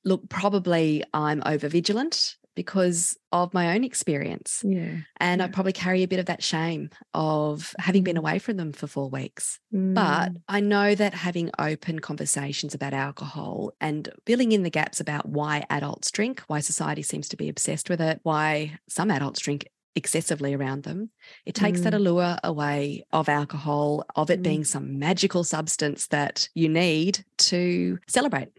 look, 0.05 0.29
probably 0.29 1.03
I'm 1.13 1.41
over 1.45 1.67
vigilant 1.67 2.35
because 2.59 3.17
of 3.31 3.53
my 3.53 3.73
own 3.73 3.85
experience. 3.85 4.61
Yeah. 4.65 4.97
And 5.17 5.41
I 5.41 5.47
probably 5.47 5.71
carry 5.71 6.03
a 6.03 6.09
bit 6.09 6.19
of 6.19 6.25
that 6.25 6.43
shame 6.43 6.89
of 7.13 7.73
having 7.79 8.03
been 8.03 8.17
away 8.17 8.37
from 8.37 8.57
them 8.57 8.73
for 8.73 8.85
four 8.85 9.09
weeks. 9.09 9.61
But 9.71 10.33
Mm. 10.33 10.41
I 10.49 10.59
know 10.59 10.93
that 10.93 11.13
having 11.13 11.51
open 11.57 11.99
conversations 11.99 12.73
about 12.75 12.93
alcohol 12.93 13.71
and 13.79 14.09
filling 14.25 14.51
in 14.51 14.63
the 14.63 14.69
gaps 14.69 14.99
about 14.99 15.29
why 15.29 15.63
adults 15.69 16.11
drink, 16.11 16.41
why 16.47 16.59
society 16.59 17.01
seems 17.01 17.29
to 17.29 17.37
be 17.37 17.47
obsessed 17.47 17.89
with 17.89 18.01
it, 18.01 18.19
why 18.23 18.77
some 18.89 19.09
adults 19.09 19.39
drink 19.39 19.65
excessively 19.95 20.53
around 20.53 20.83
them, 20.83 21.09
it 21.45 21.55
takes 21.55 21.81
that 21.81 21.93
Mm. 21.93 21.97
allure 21.97 22.37
away 22.43 23.03
of 23.13 23.29
alcohol, 23.29 24.03
of 24.17 24.29
it 24.29 24.39
Mm. 24.41 24.43
being 24.43 24.63
some 24.65 24.99
magical 24.99 25.43
substance 25.45 26.07
that 26.07 26.49
you 26.53 26.67
need 26.67 27.23
to 27.37 27.99
celebrate. 28.07 28.49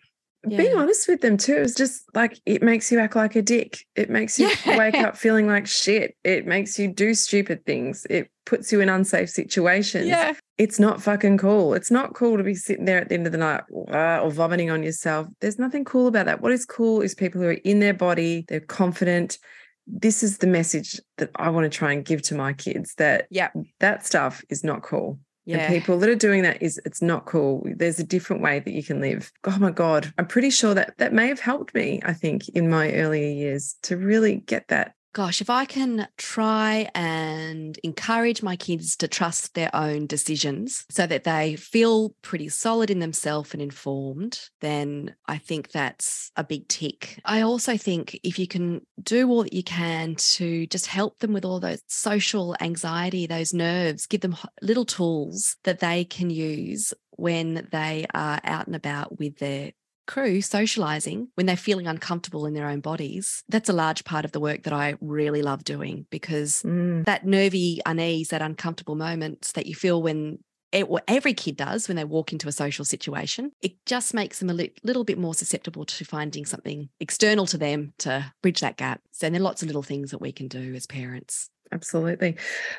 Being 0.48 0.76
honest 0.76 1.06
with 1.06 1.20
them 1.20 1.36
too 1.36 1.56
is 1.56 1.74
just 1.74 2.04
like 2.14 2.38
it 2.46 2.62
makes 2.62 2.90
you 2.90 2.98
act 2.98 3.14
like 3.16 3.36
a 3.36 3.42
dick. 3.42 3.84
It 3.94 4.08
makes 4.08 4.38
you 4.38 4.50
wake 4.66 4.94
up 4.94 5.16
feeling 5.16 5.46
like 5.46 5.66
shit. 5.66 6.16
It 6.24 6.46
makes 6.46 6.78
you 6.78 6.88
do 6.88 7.14
stupid 7.14 7.66
things. 7.66 8.06
It 8.08 8.30
puts 8.46 8.72
you 8.72 8.80
in 8.80 8.88
unsafe 8.88 9.28
situations. 9.28 10.06
Yeah. 10.06 10.34
It's 10.56 10.78
not 10.78 11.02
fucking 11.02 11.38
cool. 11.38 11.74
It's 11.74 11.90
not 11.90 12.14
cool 12.14 12.36
to 12.36 12.42
be 12.42 12.54
sitting 12.54 12.84
there 12.84 12.98
at 12.98 13.08
the 13.08 13.14
end 13.14 13.26
of 13.26 13.32
the 13.32 13.38
night 13.38 13.62
uh, 13.92 14.20
or 14.22 14.30
vomiting 14.30 14.70
on 14.70 14.82
yourself. 14.82 15.26
There's 15.40 15.58
nothing 15.58 15.84
cool 15.84 16.06
about 16.06 16.26
that. 16.26 16.40
What 16.40 16.52
is 16.52 16.64
cool 16.64 17.00
is 17.00 17.14
people 17.14 17.40
who 17.40 17.48
are 17.48 17.52
in 17.52 17.80
their 17.80 17.94
body, 17.94 18.44
they're 18.48 18.60
confident. 18.60 19.38
This 19.86 20.22
is 20.22 20.38
the 20.38 20.46
message 20.46 21.00
that 21.18 21.30
I 21.36 21.50
want 21.50 21.70
to 21.70 21.76
try 21.78 21.92
and 21.92 22.04
give 22.04 22.22
to 22.22 22.34
my 22.34 22.52
kids 22.52 22.94
that 22.96 23.26
Yeah. 23.30 23.50
that 23.80 24.06
stuff 24.06 24.42
is 24.48 24.62
not 24.64 24.82
cool. 24.82 25.18
Yeah. 25.50 25.58
And 25.58 25.74
people 25.74 25.98
that 25.98 26.08
are 26.08 26.14
doing 26.14 26.42
that 26.42 26.62
is 26.62 26.80
it's 26.84 27.02
not 27.02 27.26
cool. 27.26 27.66
There's 27.76 27.98
a 27.98 28.04
different 28.04 28.40
way 28.40 28.60
that 28.60 28.70
you 28.70 28.84
can 28.84 29.00
live. 29.00 29.32
Oh 29.44 29.58
my 29.58 29.72
God. 29.72 30.12
I'm 30.16 30.26
pretty 30.26 30.50
sure 30.50 30.74
that 30.74 30.96
that 30.98 31.12
may 31.12 31.26
have 31.26 31.40
helped 31.40 31.74
me, 31.74 32.00
I 32.04 32.12
think, 32.12 32.48
in 32.50 32.70
my 32.70 32.92
earlier 32.92 33.30
years 33.32 33.76
to 33.82 33.96
really 33.96 34.36
get 34.36 34.68
that. 34.68 34.94
Gosh, 35.12 35.40
if 35.40 35.50
I 35.50 35.64
can 35.64 36.06
try 36.18 36.88
and 36.94 37.76
encourage 37.82 38.44
my 38.44 38.54
kids 38.54 38.94
to 38.98 39.08
trust 39.08 39.54
their 39.54 39.74
own 39.74 40.06
decisions 40.06 40.84
so 40.88 41.04
that 41.04 41.24
they 41.24 41.56
feel 41.56 42.14
pretty 42.22 42.48
solid 42.48 42.90
in 42.90 43.00
themselves 43.00 43.52
and 43.52 43.60
informed, 43.60 44.38
then 44.60 45.16
I 45.26 45.38
think 45.38 45.72
that's 45.72 46.30
a 46.36 46.44
big 46.44 46.68
tick. 46.68 47.20
I 47.24 47.40
also 47.40 47.76
think 47.76 48.20
if 48.22 48.38
you 48.38 48.46
can 48.46 48.82
do 49.02 49.28
all 49.28 49.42
that 49.42 49.52
you 49.52 49.64
can 49.64 50.14
to 50.14 50.68
just 50.68 50.86
help 50.86 51.18
them 51.18 51.32
with 51.32 51.44
all 51.44 51.58
those 51.58 51.82
social 51.88 52.54
anxiety, 52.60 53.26
those 53.26 53.52
nerves, 53.52 54.06
give 54.06 54.20
them 54.20 54.36
little 54.62 54.84
tools 54.84 55.56
that 55.64 55.80
they 55.80 56.04
can 56.04 56.30
use 56.30 56.94
when 57.16 57.66
they 57.72 58.06
are 58.14 58.40
out 58.44 58.68
and 58.68 58.76
about 58.76 59.18
with 59.18 59.38
their 59.38 59.72
crew 60.06 60.40
socializing 60.40 61.28
when 61.34 61.46
they're 61.46 61.56
feeling 61.56 61.86
uncomfortable 61.86 62.46
in 62.46 62.54
their 62.54 62.68
own 62.68 62.80
bodies 62.80 63.44
that's 63.48 63.68
a 63.68 63.72
large 63.72 64.04
part 64.04 64.24
of 64.24 64.32
the 64.32 64.40
work 64.40 64.62
that 64.64 64.72
i 64.72 64.94
really 65.00 65.42
love 65.42 65.64
doing 65.64 66.06
because 66.10 66.62
Mm, 66.64 67.04
that 67.04 67.24
nervy 67.24 67.80
unease 67.86 68.28
that 68.28 68.42
uncomfortable 68.42 68.96
moments 68.96 69.52
that 69.52 69.66
you 69.66 69.74
feel 69.74 70.02
when 70.02 70.38
it, 70.72 70.88
well, 70.88 71.02
every 71.08 71.34
kid 71.34 71.56
does 71.56 71.88
when 71.88 71.96
they 71.96 72.04
walk 72.04 72.32
into 72.32 72.48
a 72.48 72.52
social 72.52 72.84
situation 72.84 73.50
it 73.60 73.72
just 73.86 74.14
makes 74.14 74.38
them 74.38 74.50
a 74.50 74.54
li- 74.54 74.74
little 74.84 75.04
bit 75.04 75.18
more 75.18 75.34
susceptible 75.34 75.84
to 75.84 76.04
finding 76.04 76.44
something 76.44 76.88
external 77.00 77.46
to 77.46 77.58
them 77.58 77.92
to 77.98 78.32
bridge 78.42 78.60
that 78.60 78.76
gap. 78.76 79.00
So 79.10 79.28
there 79.28 79.40
are 79.40 79.42
lots 79.42 79.62
of 79.62 79.66
little 79.66 79.82
things 79.82 80.10
that 80.12 80.20
we 80.20 80.32
can 80.32 80.48
do 80.48 80.74
as 80.74 80.86
parents 80.86 81.50
absolutely. 81.72 82.36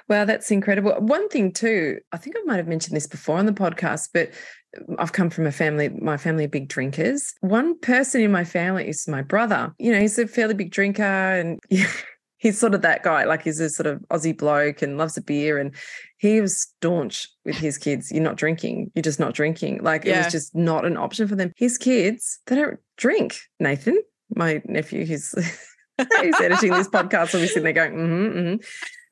Wow, 0.08 0.26
that's 0.26 0.52
incredible. 0.52 0.94
One 1.00 1.30
thing, 1.30 1.52
too, 1.52 2.00
I 2.12 2.18
think 2.18 2.36
I 2.38 2.44
might 2.46 2.58
have 2.58 2.68
mentioned 2.68 2.96
this 2.96 3.08
before 3.08 3.38
on 3.38 3.46
the 3.46 3.54
podcast, 3.54 4.10
but 4.14 4.32
um, 4.78 4.96
I've 5.00 5.14
come 5.14 5.30
from 5.30 5.48
a 5.48 5.52
family, 5.52 5.90
my 5.90 6.18
family 6.18 6.46
are 6.46 6.50
big 6.50 6.70
drinkers. 6.70 7.34
One 7.42 7.78
person 7.80 8.22
in 8.22 8.32
my 8.32 8.44
family 8.44 8.88
is 8.88 9.08
my 9.08 9.22
brother. 9.22 9.74
You 9.80 9.92
know, 9.92 10.00
he's 10.00 10.18
a 10.20 10.28
fairly 10.28 10.54
big 10.54 10.72
drinker 10.72 11.04
and 11.04 11.60
he's 12.42 12.60
sort 12.60 12.74
of 12.74 12.82
that 12.82 13.04
guy. 13.04 13.24
Like 13.26 13.44
he's 13.44 13.60
a 13.60 13.70
sort 13.70 13.88
of 13.88 14.00
Aussie 14.12 14.38
bloke 14.38 14.82
and 14.82 14.98
loves 14.98 15.16
a 15.16 15.22
beer. 15.22 15.60
And 15.60 15.76
he 16.18 16.42
was 16.42 16.60
staunch 16.60 17.28
with 17.46 17.58
his 17.58 17.78
kids. 17.78 18.12
You're 18.12 18.24
not 18.24 18.36
drinking. 18.36 18.92
You're 18.96 19.04
just 19.04 19.20
not 19.20 19.34
drinking. 19.34 19.84
Like 19.84 20.06
it 20.06 20.18
was 20.18 20.32
just 20.32 20.56
not 20.56 20.86
an 20.86 20.98
option 20.98 21.28
for 21.28 21.36
them. 21.36 21.54
His 21.56 21.78
kids, 21.78 22.40
they 22.48 22.56
don't 22.56 22.80
drink. 22.98 23.38
Nathan, 23.60 24.02
my 24.36 24.62
nephew, 24.66 25.06
he's 25.06 25.34
he's 26.22 26.40
editing 26.40 26.72
this 26.72 26.88
podcast. 26.88 27.36
I'll 27.36 27.42
be 27.42 27.48
sitting 27.48 27.64
there 27.64 27.74
going, 27.74 27.94
mm-hmm, 27.94 28.38
mm-hmm. 28.38 28.56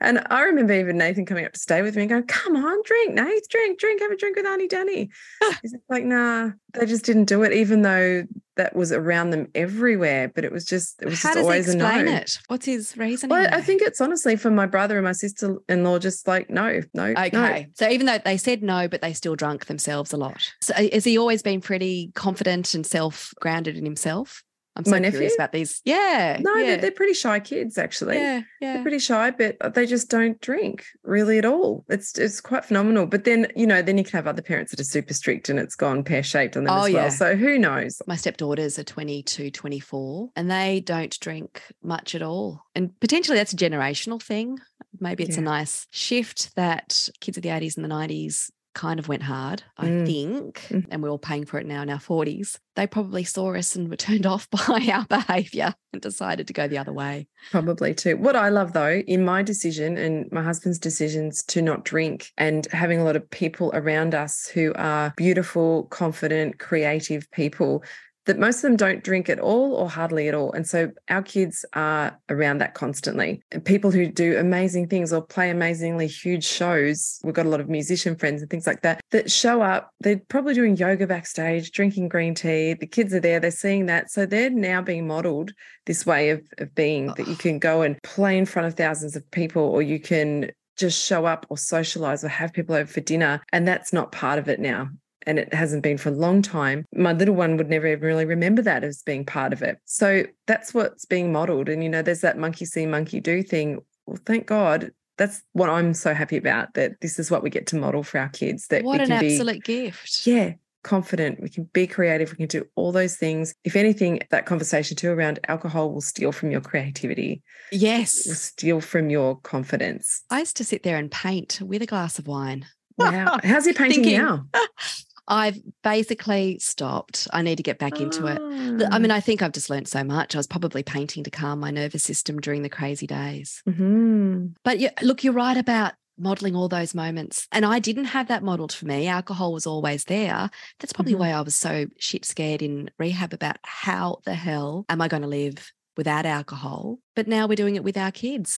And 0.01 0.25
I 0.29 0.43
remember 0.43 0.73
even 0.73 0.97
Nathan 0.97 1.25
coming 1.25 1.45
up 1.45 1.53
to 1.53 1.59
stay 1.59 1.81
with 1.81 1.95
me 1.95 2.03
and 2.03 2.09
going, 2.09 2.23
come 2.23 2.55
on, 2.55 2.77
drink, 2.85 3.15
Nate, 3.15 3.47
drink, 3.49 3.79
drink, 3.79 4.01
have 4.01 4.11
a 4.11 4.15
drink 4.15 4.37
with 4.37 4.45
Auntie 4.45 4.67
Danny. 4.67 5.09
He's 5.61 5.75
like, 5.89 6.05
nah, 6.05 6.51
they 6.73 6.85
just 6.85 7.03
didn't 7.03 7.25
do 7.25 7.43
it, 7.43 7.51
even 7.51 7.81
though 7.81 8.23
that 8.55 8.75
was 8.75 8.93
around 8.93 9.31
them 9.31 9.49
everywhere. 9.55 10.31
But 10.33 10.45
it 10.45 10.53
was 10.53 10.63
just, 10.63 11.01
it 11.01 11.05
was 11.05 11.21
how 11.21 11.33
just 11.33 11.43
always 11.43 11.67
a 11.67 11.75
no. 11.75 11.99
it 11.99 12.39
what's 12.47 12.65
his 12.65 12.95
reasoning 12.95 13.31
Well, 13.31 13.49
I 13.51 13.59
think 13.59 13.81
it's 13.81 13.99
honestly 13.99 14.37
for 14.37 14.49
my 14.49 14.65
brother 14.65 14.97
and 14.97 15.03
my 15.03 15.11
sister 15.11 15.57
in 15.67 15.83
law, 15.83 15.99
just 15.99 16.27
like, 16.29 16.49
no, 16.49 16.81
no, 16.93 17.13
no. 17.13 17.21
Okay. 17.21 17.67
So 17.73 17.89
even 17.89 18.05
though 18.05 18.19
they 18.19 18.37
said 18.37 18.63
no, 18.63 18.87
but 18.87 19.01
they 19.01 19.11
still 19.11 19.35
drunk 19.35 19.65
themselves 19.65 20.13
a 20.13 20.17
lot. 20.17 20.49
So 20.61 20.73
has 20.75 21.03
he 21.03 21.17
always 21.17 21.41
been 21.41 21.59
pretty 21.59 22.11
confident 22.15 22.73
and 22.73 22.85
self 22.85 23.33
grounded 23.41 23.75
in 23.75 23.83
himself? 23.83 24.43
I'm 24.79 24.85
so 24.85 24.91
My 24.91 24.99
curious 24.99 25.19
nephew? 25.19 25.35
about 25.35 25.51
these. 25.51 25.81
Yeah. 25.85 26.37
No, 26.41 26.55
yeah. 26.55 26.65
they're, 26.65 26.77
they're 26.77 26.91
pretty 26.91 27.13
shy 27.13 27.39
kids, 27.39 27.77
actually. 27.77 28.15
yeah. 28.15 28.41
They're 28.61 28.75
Yeah. 28.75 28.81
pretty 28.81 28.99
shy, 28.99 29.29
but 29.31 29.57
uh, 29.61 29.69
they 29.69 29.85
just 29.85 30.09
don't 30.09 30.39
drink 30.41 30.85
really 31.03 31.37
at 31.37 31.45
all. 31.45 31.85
It's 31.89 32.17
it's 32.17 32.39
quite 32.41 32.65
phenomenal. 32.65 33.05
But 33.05 33.25
then, 33.25 33.51
you 33.55 33.67
know, 33.67 33.81
then 33.81 33.97
you 33.97 34.03
can 34.03 34.13
have 34.13 34.25
other 34.27 34.41
parents 34.41 34.71
that 34.71 34.79
are 34.79 34.85
super 34.85 35.13
strict 35.13 35.49
and 35.49 35.59
it's 35.59 35.75
gone 35.75 36.03
pear 36.03 36.23
shaped 36.23 36.55
on 36.57 36.63
them 36.63 36.73
Oh, 36.73 36.85
as 36.85 36.93
well. 36.93 37.03
yeah. 37.03 37.09
So 37.09 37.35
who 37.35 37.59
knows? 37.59 38.01
My 38.07 38.15
stepdaughters 38.15 38.79
are 38.79 38.83
22, 38.83 39.51
24, 39.51 40.29
and 40.35 40.49
they 40.49 40.79
don't 40.79 41.19
drink 41.19 41.61
much 41.83 42.15
at 42.15 42.21
all. 42.21 42.63
And 42.73 42.97
potentially 43.01 43.37
that's 43.37 43.53
a 43.53 43.57
generational 43.57 44.21
thing. 44.21 44.57
Maybe 44.99 45.23
it's 45.23 45.37
a 45.37 45.41
nice 45.41 45.85
shift 45.91 46.55
that 46.55 47.07
kids 47.19 47.37
of 47.37 47.43
the 47.43 47.49
80s 47.49 47.75
and 47.77 47.85
the 47.85 47.89
90s 47.93 48.49
kind 48.79 48.97
of 48.97 49.09
went 49.09 49.23
hard, 49.23 49.61
I 49.77 49.87
Mm. 49.87 50.05
think, 50.05 50.59
Mm. 50.69 50.85
and 50.89 51.03
we're 51.03 51.09
all 51.09 51.17
paying 51.19 51.45
for 51.45 51.59
it 51.59 51.65
now 51.65 51.81
in 51.81 51.89
our 51.89 51.99
40s. 51.99 52.57
They 52.77 52.87
probably 52.87 53.25
saw 53.25 53.53
us 53.53 53.75
and 53.75 53.89
were 53.89 53.97
turned 53.97 54.25
off 54.33 54.49
by 54.49 54.87
our 54.93 55.05
behavior 55.09 55.75
and 55.91 56.01
decided 56.01 56.47
to 56.47 56.53
go 56.53 56.65
the 56.69 56.77
other 56.77 56.93
way. 56.93 57.27
Probably 57.51 57.93
too. 57.93 58.15
What 58.15 58.37
I 58.37 58.47
love 58.47 58.71
though, 58.71 59.01
in 59.05 59.25
my 59.25 59.43
decision 59.43 59.97
and 59.97 60.31
my 60.31 60.41
husband's 60.41 60.79
decisions 60.79 61.43
to 61.47 61.61
not 61.61 61.83
drink 61.83 62.31
and 62.37 62.67
having 62.71 62.99
a 63.01 63.03
lot 63.03 63.17
of 63.17 63.29
people 63.31 63.69
around 63.73 64.15
us 64.15 64.47
who 64.53 64.71
are 64.75 65.13
beautiful, 65.17 65.83
confident, 65.91 66.59
creative 66.59 67.29
people, 67.31 67.83
that 68.25 68.37
most 68.37 68.57
of 68.57 68.61
them 68.63 68.75
don't 68.75 69.03
drink 69.03 69.29
at 69.29 69.39
all 69.39 69.73
or 69.73 69.89
hardly 69.89 70.27
at 70.27 70.35
all. 70.35 70.51
And 70.51 70.67
so 70.67 70.91
our 71.09 71.21
kids 71.21 71.65
are 71.73 72.19
around 72.29 72.59
that 72.59 72.73
constantly. 72.73 73.41
And 73.51 73.63
people 73.63 73.91
who 73.91 74.07
do 74.07 74.37
amazing 74.37 74.87
things 74.87 75.11
or 75.11 75.21
play 75.21 75.49
amazingly 75.49 76.07
huge 76.07 76.43
shows. 76.43 77.19
We've 77.23 77.33
got 77.33 77.45
a 77.45 77.49
lot 77.49 77.59
of 77.59 77.69
musician 77.69 78.15
friends 78.15 78.41
and 78.41 78.49
things 78.49 78.67
like 78.67 78.81
that 78.81 79.01
that 79.11 79.31
show 79.31 79.61
up. 79.61 79.91
They're 79.99 80.21
probably 80.29 80.53
doing 80.53 80.77
yoga 80.77 81.07
backstage, 81.07 81.71
drinking 81.71 82.09
green 82.09 82.35
tea. 82.35 82.73
The 82.73 82.87
kids 82.87 83.13
are 83.13 83.19
there, 83.19 83.39
they're 83.39 83.51
seeing 83.51 83.87
that. 83.87 84.11
So 84.11 84.25
they're 84.25 84.49
now 84.49 84.81
being 84.81 85.07
modeled 85.07 85.51
this 85.85 86.05
way 86.05 86.29
of, 86.29 86.41
of 86.59 86.75
being 86.75 87.07
that 87.17 87.27
you 87.27 87.35
can 87.35 87.57
go 87.57 87.81
and 87.81 88.01
play 88.03 88.37
in 88.37 88.45
front 88.45 88.67
of 88.67 88.75
thousands 88.75 89.15
of 89.15 89.29
people 89.31 89.63
or 89.63 89.81
you 89.81 89.99
can 89.99 90.51
just 90.77 91.03
show 91.03 91.25
up 91.25 91.45
or 91.49 91.57
socialize 91.57 92.23
or 92.23 92.29
have 92.29 92.53
people 92.53 92.75
over 92.75 92.89
for 92.89 93.01
dinner. 93.01 93.41
And 93.51 93.67
that's 93.67 93.91
not 93.91 94.11
part 94.11 94.39
of 94.39 94.47
it 94.47 94.59
now. 94.59 94.89
And 95.29 95.37
it 95.37 95.53
hasn't 95.53 95.83
been 95.83 95.99
for 95.99 96.09
a 96.09 96.13
long 96.13 96.41
time. 96.41 96.85
My 96.95 97.13
little 97.13 97.35
one 97.35 97.55
would 97.57 97.69
never 97.69 97.85
even 97.85 98.01
really 98.03 98.25
remember 98.25 98.63
that 98.63 98.83
as 98.83 99.03
being 99.03 99.23
part 99.25 99.53
of 99.53 99.61
it. 99.61 99.77
So 99.85 100.23
that's 100.47 100.73
what's 100.73 101.05
being 101.05 101.31
modeled. 101.31 101.69
And, 101.69 101.83
you 101.83 101.89
know, 101.89 102.01
there's 102.01 102.21
that 102.21 102.39
monkey 102.39 102.65
see, 102.65 102.87
monkey 102.87 103.19
do 103.19 103.43
thing. 103.43 103.77
Well, 104.07 104.17
thank 104.25 104.47
God. 104.47 104.89
That's 105.19 105.43
what 105.53 105.69
I'm 105.69 105.93
so 105.93 106.15
happy 106.15 106.35
about 106.37 106.73
that 106.73 106.93
this 107.01 107.19
is 107.19 107.29
what 107.29 107.43
we 107.43 107.51
get 107.51 107.67
to 107.67 107.75
model 107.75 108.01
for 108.01 108.17
our 108.19 108.29
kids. 108.29 108.65
That 108.69 108.83
What 108.83 108.97
we 108.97 109.03
an 109.03 109.09
can 109.11 109.19
be- 109.19 109.33
absolute 109.35 109.63
gift. 109.63 110.25
yeah, 110.25 110.53
confident, 110.83 111.39
we 111.41 111.49
can 111.49 111.69
be 111.73 111.85
creative, 111.85 112.31
we 112.31 112.37
can 112.37 112.47
do 112.47 112.65
all 112.75 112.91
those 112.91 113.15
things. 113.17 113.53
If 113.63 113.75
anything, 113.75 114.21
that 114.31 114.47
conversation 114.47 114.97
too 114.97 115.11
around 115.11 115.37
alcohol 115.47 115.91
will 115.91 116.01
steal 116.01 116.31
from 116.31 116.49
your 116.49 116.61
creativity, 116.61 117.43
will 117.71 117.77
Yes. 117.77 118.13
steal 118.39 118.81
from 118.81 119.11
your 119.11 119.37
confidence. 119.41 120.23
I 120.31 120.39
used 120.39 120.57
to 120.57 120.63
sit 120.63 120.81
there 120.81 120.97
and 120.97 121.11
paint 121.11 121.59
with 121.61 121.83
a 121.83 121.85
glass 121.85 122.17
of 122.17 122.25
wine. 122.27 122.65
Wow. 122.97 123.37
How's 123.43 123.65
he 123.65 123.73
painting 123.73 124.03
Thinking, 124.03 124.17
now? 124.21 124.45
I've 125.29 125.59
basically 125.83 126.57
stopped. 126.59 127.27
I 127.31 127.41
need 127.43 127.57
to 127.57 127.63
get 127.63 127.77
back 127.79 128.01
into 128.01 128.25
it. 128.25 128.39
I 128.41 128.87
Ah. 128.95 128.99
mean, 128.99 129.11
I 129.11 129.19
think 129.19 129.41
I've 129.41 129.51
just 129.53 129.69
learned 129.69 129.87
so 129.87 130.03
much. 130.03 130.35
I 130.35 130.39
was 130.39 130.47
probably 130.47 130.83
painting 130.83 131.23
to 131.23 131.29
calm 131.31 131.59
my 131.59 131.71
nervous 131.71 132.03
system 132.03 132.39
during 132.39 132.63
the 132.63 132.69
crazy 132.69 133.05
days. 133.07 133.61
Mhm. 133.67 134.55
But 134.63 134.79
yeah, 134.79 134.91
look, 135.01 135.23
you're 135.23 135.33
right 135.33 135.55
about 135.57 135.93
modeling 136.17 136.55
all 136.55 136.67
those 136.67 136.93
moments. 136.93 137.47
And 137.51 137.65
I 137.65 137.79
didn't 137.79 138.05
have 138.05 138.27
that 138.27 138.43
modeled 138.43 138.73
for 138.73 138.85
me. 138.85 139.07
Alcohol 139.07 139.53
was 139.53 139.65
always 139.65 140.03
there. 140.05 140.49
That's 140.79 140.91
probably 140.91 141.13
Mhm. 141.13 141.19
why 141.19 141.29
I 141.31 141.41
was 141.41 141.55
so 141.55 141.85
shit 141.97 142.25
scared 142.25 142.61
in 142.61 142.89
rehab 142.99 143.33
about 143.33 143.57
how 143.63 144.19
the 144.25 144.33
hell 144.35 144.83
am 144.89 144.99
I 144.99 145.07
going 145.07 145.21
to 145.21 145.29
live 145.29 145.71
without 145.95 146.25
alcohol? 146.25 146.99
But 147.15 147.27
now 147.27 147.47
we're 147.47 147.55
doing 147.55 147.75
it 147.77 147.83
with 147.85 147.95
our 147.97 148.11
kids. 148.11 148.57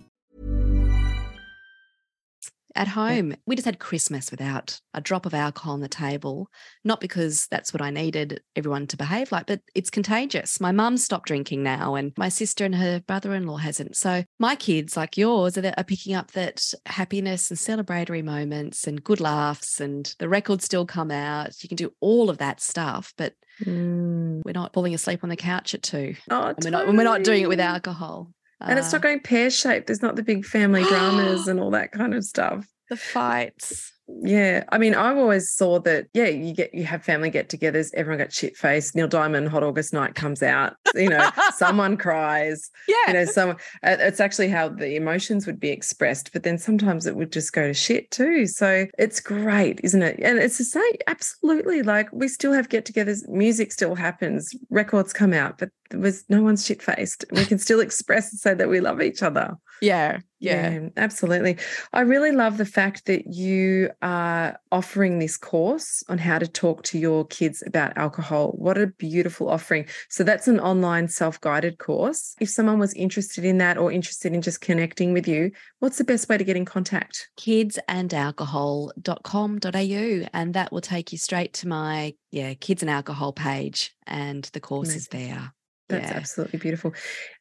At 2.75 2.87
home, 2.87 3.35
we 3.45 3.55
just 3.55 3.65
had 3.65 3.79
Christmas 3.79 4.31
without 4.31 4.79
a 4.93 5.01
drop 5.01 5.25
of 5.25 5.33
alcohol 5.33 5.73
on 5.73 5.81
the 5.81 5.89
table, 5.89 6.49
not 6.83 7.01
because 7.01 7.47
that's 7.47 7.73
what 7.73 7.81
I 7.81 7.89
needed 7.89 8.41
everyone 8.55 8.87
to 8.87 8.97
behave 8.97 9.31
like, 9.31 9.45
but 9.45 9.59
it's 9.75 9.89
contagious. 9.89 10.61
My 10.61 10.71
mum 10.71 10.97
stopped 10.97 11.27
drinking 11.27 11.63
now, 11.63 11.95
and 11.95 12.13
my 12.17 12.29
sister 12.29 12.63
and 12.63 12.75
her 12.75 13.01
brother 13.01 13.33
in 13.35 13.45
law 13.45 13.57
hasn't. 13.57 13.97
So, 13.97 14.23
my 14.39 14.55
kids, 14.55 14.95
like 14.95 15.17
yours, 15.17 15.57
are, 15.57 15.73
are 15.77 15.83
picking 15.83 16.13
up 16.15 16.31
that 16.31 16.73
happiness 16.85 17.51
and 17.51 17.57
celebratory 17.59 18.23
moments 18.23 18.87
and 18.87 19.03
good 19.03 19.19
laughs, 19.19 19.81
and 19.81 20.13
the 20.19 20.29
records 20.29 20.63
still 20.65 20.85
come 20.85 21.11
out. 21.11 21.61
You 21.63 21.67
can 21.69 21.75
do 21.75 21.93
all 21.99 22.29
of 22.29 22.37
that 22.37 22.61
stuff, 22.61 23.13
but 23.17 23.33
Mm. 23.65 24.41
we're 24.43 24.53
not 24.53 24.73
falling 24.73 24.95
asleep 24.95 25.19
on 25.23 25.29
the 25.29 25.35
couch 25.35 25.75
at 25.75 25.83
two. 25.83 26.15
Oh, 26.31 26.45
And 26.45 26.57
we're 26.63 26.71
not, 26.71 26.87
we're 26.87 27.03
not 27.03 27.23
doing 27.23 27.43
it 27.43 27.49
with 27.49 27.59
alcohol. 27.59 28.31
And 28.67 28.77
it's 28.79 28.89
Uh, 28.89 28.97
not 28.97 29.01
going 29.01 29.19
pear 29.21 29.49
shaped. 29.49 29.87
There's 29.87 30.01
not 30.01 30.15
the 30.15 30.23
big 30.23 30.45
family 30.45 30.83
dramas 30.83 31.47
and 31.49 31.59
all 31.59 31.71
that 31.71 31.91
kind 31.91 32.13
of 32.13 32.23
stuff. 32.23 32.65
the 32.89 32.97
fights. 32.97 33.91
Yeah. 34.23 34.65
I 34.69 34.77
mean, 34.77 34.93
I've 34.93 35.15
always 35.17 35.49
saw 35.53 35.79
that, 35.81 36.07
yeah, 36.13 36.25
you 36.27 36.53
get 36.53 36.73
you 36.73 36.83
have 36.83 37.01
family 37.01 37.29
get 37.29 37.47
togethers, 37.47 37.91
everyone 37.93 38.17
got 38.19 38.33
shit 38.33 38.57
faced. 38.57 38.93
Neil 38.93 39.07
Diamond, 39.07 39.47
Hot 39.47 39.63
August 39.63 39.93
Night 39.93 40.15
comes 40.15 40.43
out, 40.43 40.75
you 40.95 41.07
know, 41.07 41.29
someone 41.55 41.95
cries, 41.95 42.69
Yeah. 42.89 42.95
you 43.07 43.13
know, 43.13 43.23
someone 43.25 43.55
uh, 43.83 43.95
it's 43.99 44.19
actually 44.19 44.49
how 44.49 44.67
the 44.67 44.95
emotions 44.97 45.47
would 45.47 45.61
be 45.61 45.69
expressed, 45.69 46.33
but 46.33 46.43
then 46.43 46.57
sometimes 46.57 47.05
it 47.05 47.15
would 47.15 47.31
just 47.31 47.53
go 47.53 47.67
to 47.67 47.73
shit 47.73 48.11
too. 48.11 48.47
So 48.47 48.87
it's 48.99 49.21
great, 49.21 49.79
isn't 49.83 50.03
it? 50.03 50.19
And 50.21 50.37
it's 50.39 50.57
the 50.57 50.65
same, 50.65 50.91
absolutely. 51.07 51.81
Like 51.81 52.09
we 52.11 52.27
still 52.27 52.51
have 52.51 52.67
get 52.67 52.83
togethers, 52.85 53.25
music 53.29 53.71
still 53.71 53.95
happens, 53.95 54.53
records 54.69 55.13
come 55.13 55.31
out, 55.31 55.57
but 55.57 55.69
was 55.99 56.23
no 56.29 56.43
one's 56.43 56.65
shit 56.65 56.81
faced. 56.81 57.25
We 57.31 57.45
can 57.45 57.59
still 57.59 57.79
express 57.79 58.31
and 58.31 58.39
say 58.39 58.53
that 58.53 58.69
we 58.69 58.79
love 58.79 59.01
each 59.01 59.23
other. 59.23 59.57
Yeah. 59.81 60.19
Yeah. 60.39 60.89
absolutely. 60.97 61.57
I 61.93 62.01
really 62.01 62.31
love 62.31 62.57
the 62.57 62.65
fact 62.65 63.05
that 63.05 63.27
you 63.27 63.91
are 64.01 64.57
offering 64.71 65.19
this 65.19 65.37
course 65.37 66.03
on 66.09 66.17
how 66.17 66.39
to 66.39 66.47
talk 66.47 66.81
to 66.85 66.97
your 66.97 67.25
kids 67.25 67.61
about 67.65 67.95
alcohol. 67.95 68.53
What 68.57 68.75
a 68.77 68.87
beautiful 68.87 69.49
offering. 69.49 69.85
So, 70.09 70.23
that's 70.23 70.47
an 70.47 70.59
online 70.59 71.09
self 71.09 71.39
guided 71.41 71.77
course. 71.77 72.35
If 72.39 72.49
someone 72.49 72.79
was 72.79 72.95
interested 72.95 73.45
in 73.45 73.59
that 73.59 73.77
or 73.77 73.91
interested 73.91 74.33
in 74.33 74.41
just 74.41 74.61
connecting 74.61 75.13
with 75.13 75.27
you, 75.27 75.51
what's 75.79 75.99
the 75.99 76.03
best 76.03 76.27
way 76.29 76.39
to 76.39 76.43
get 76.43 76.57
in 76.57 76.65
contact? 76.65 77.29
kidsandalcohol.com.au 77.39 80.27
and 80.33 80.53
that 80.53 80.71
will 80.71 80.81
take 80.81 81.11
you 81.11 81.17
straight 81.17 81.53
to 81.53 81.67
my 81.67 82.13
yeah 82.31 82.53
kids 82.55 82.81
and 82.81 82.89
alcohol 82.89 83.33
page 83.33 83.93
and 84.07 84.45
the 84.53 84.59
course 84.59 84.95
is 84.95 85.07
there 85.07 85.53
That's 85.91 86.11
yeah. 86.11 86.17
absolutely 86.17 86.59
beautiful. 86.59 86.93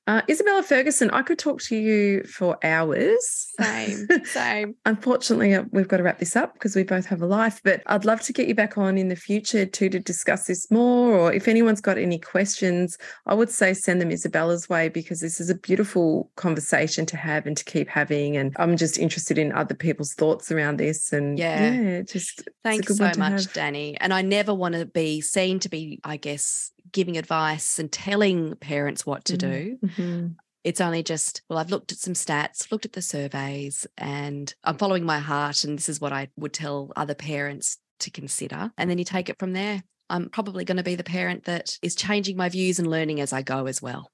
Uh, 0.06 0.22
Isabella 0.28 0.62
Ferguson, 0.62 1.10
I 1.10 1.22
could 1.22 1.38
talk 1.38 1.60
to 1.62 1.76
you 1.76 2.24
for 2.24 2.58
hours. 2.64 3.48
same 3.60 4.08
same 4.24 4.74
Unfortunately, 4.84 5.54
uh, 5.54 5.64
we've 5.70 5.86
got 5.86 5.98
to 5.98 6.02
wrap 6.02 6.18
this 6.18 6.34
up 6.34 6.54
because 6.54 6.74
we 6.74 6.82
both 6.82 7.06
have 7.06 7.22
a 7.22 7.26
life, 7.26 7.60
but 7.62 7.82
I'd 7.86 8.04
love 8.04 8.20
to 8.22 8.32
get 8.32 8.48
you 8.48 8.54
back 8.54 8.76
on 8.76 8.98
in 8.98 9.08
the 9.08 9.16
future 9.16 9.66
too 9.66 9.88
to 9.90 10.00
discuss 10.00 10.46
this 10.46 10.70
more. 10.70 11.14
Or 11.14 11.32
if 11.32 11.46
anyone's 11.46 11.80
got 11.80 11.96
any 11.96 12.18
questions, 12.18 12.98
I 13.26 13.34
would 13.34 13.50
say 13.50 13.72
send 13.72 14.00
them 14.00 14.10
Isabella's 14.10 14.68
way 14.68 14.88
because 14.88 15.20
this 15.20 15.38
is 15.40 15.48
a 15.48 15.54
beautiful 15.54 16.30
conversation 16.36 17.06
to 17.06 17.16
have 17.16 17.46
and 17.46 17.56
to 17.56 17.64
keep 17.64 17.88
having. 17.88 18.36
And 18.36 18.56
I'm 18.58 18.76
just 18.76 18.98
interested 18.98 19.38
in 19.38 19.52
other 19.52 19.74
people's 19.74 20.14
thoughts 20.14 20.50
around 20.50 20.78
this. 20.78 21.12
And 21.12 21.38
Yeah. 21.38 21.72
yeah, 21.72 22.02
just 22.02 22.40
a 22.40 22.44
thanks 22.64 22.96
so 22.96 23.04
much 23.04 23.44
have. 23.44 23.52
danny 23.52 23.96
and 24.00 24.12
i 24.12 24.22
never 24.22 24.54
want 24.54 24.74
to 24.74 24.86
be 24.86 25.20
seen 25.20 25.58
to 25.60 25.68
be 25.68 26.00
i 26.04 26.16
guess 26.16 26.70
giving 26.92 27.16
advice 27.16 27.78
and 27.78 27.90
telling 27.90 28.54
parents 28.56 29.04
what 29.06 29.24
to 29.26 29.36
do. 29.36 29.78
Mhm. 29.84 30.36
it's 30.62 30.80
only 30.80 31.02
just 31.02 31.40
well 31.48 31.58
i've 31.58 31.70
looked 31.70 31.90
at 31.90 31.96
some 31.98 32.12
stats 32.12 32.70
looked 32.70 32.84
at 32.84 32.92
the 32.92 33.00
surveys 33.00 33.86
and 33.96 34.54
i'm 34.64 34.76
following 34.76 35.04
my 35.06 35.18
heart 35.18 35.64
and 35.64 35.78
this 35.78 35.88
is 35.88 36.00
what 36.02 36.12
i 36.12 36.28
would 36.36 36.52
tell 36.52 36.92
other 36.96 37.14
parents 37.14 37.78
to 37.98 38.10
consider 38.10 38.70
and 38.76 38.90
then 38.90 38.98
you 38.98 39.04
take 39.04 39.28
it 39.30 39.38
from 39.38 39.52
there. 39.54 39.82
I'm 40.10 40.28
probably 40.28 40.64
going 40.64 40.76
to 40.78 40.82
be 40.82 40.96
the 40.96 41.04
parent 41.04 41.44
that 41.44 41.78
is 41.82 41.94
changing 41.94 42.36
my 42.36 42.48
views 42.48 42.78
and 42.78 42.90
learning 42.90 43.20
as 43.20 43.32
i 43.32 43.40
go 43.42 43.66
as 43.66 43.80
well 43.80 44.10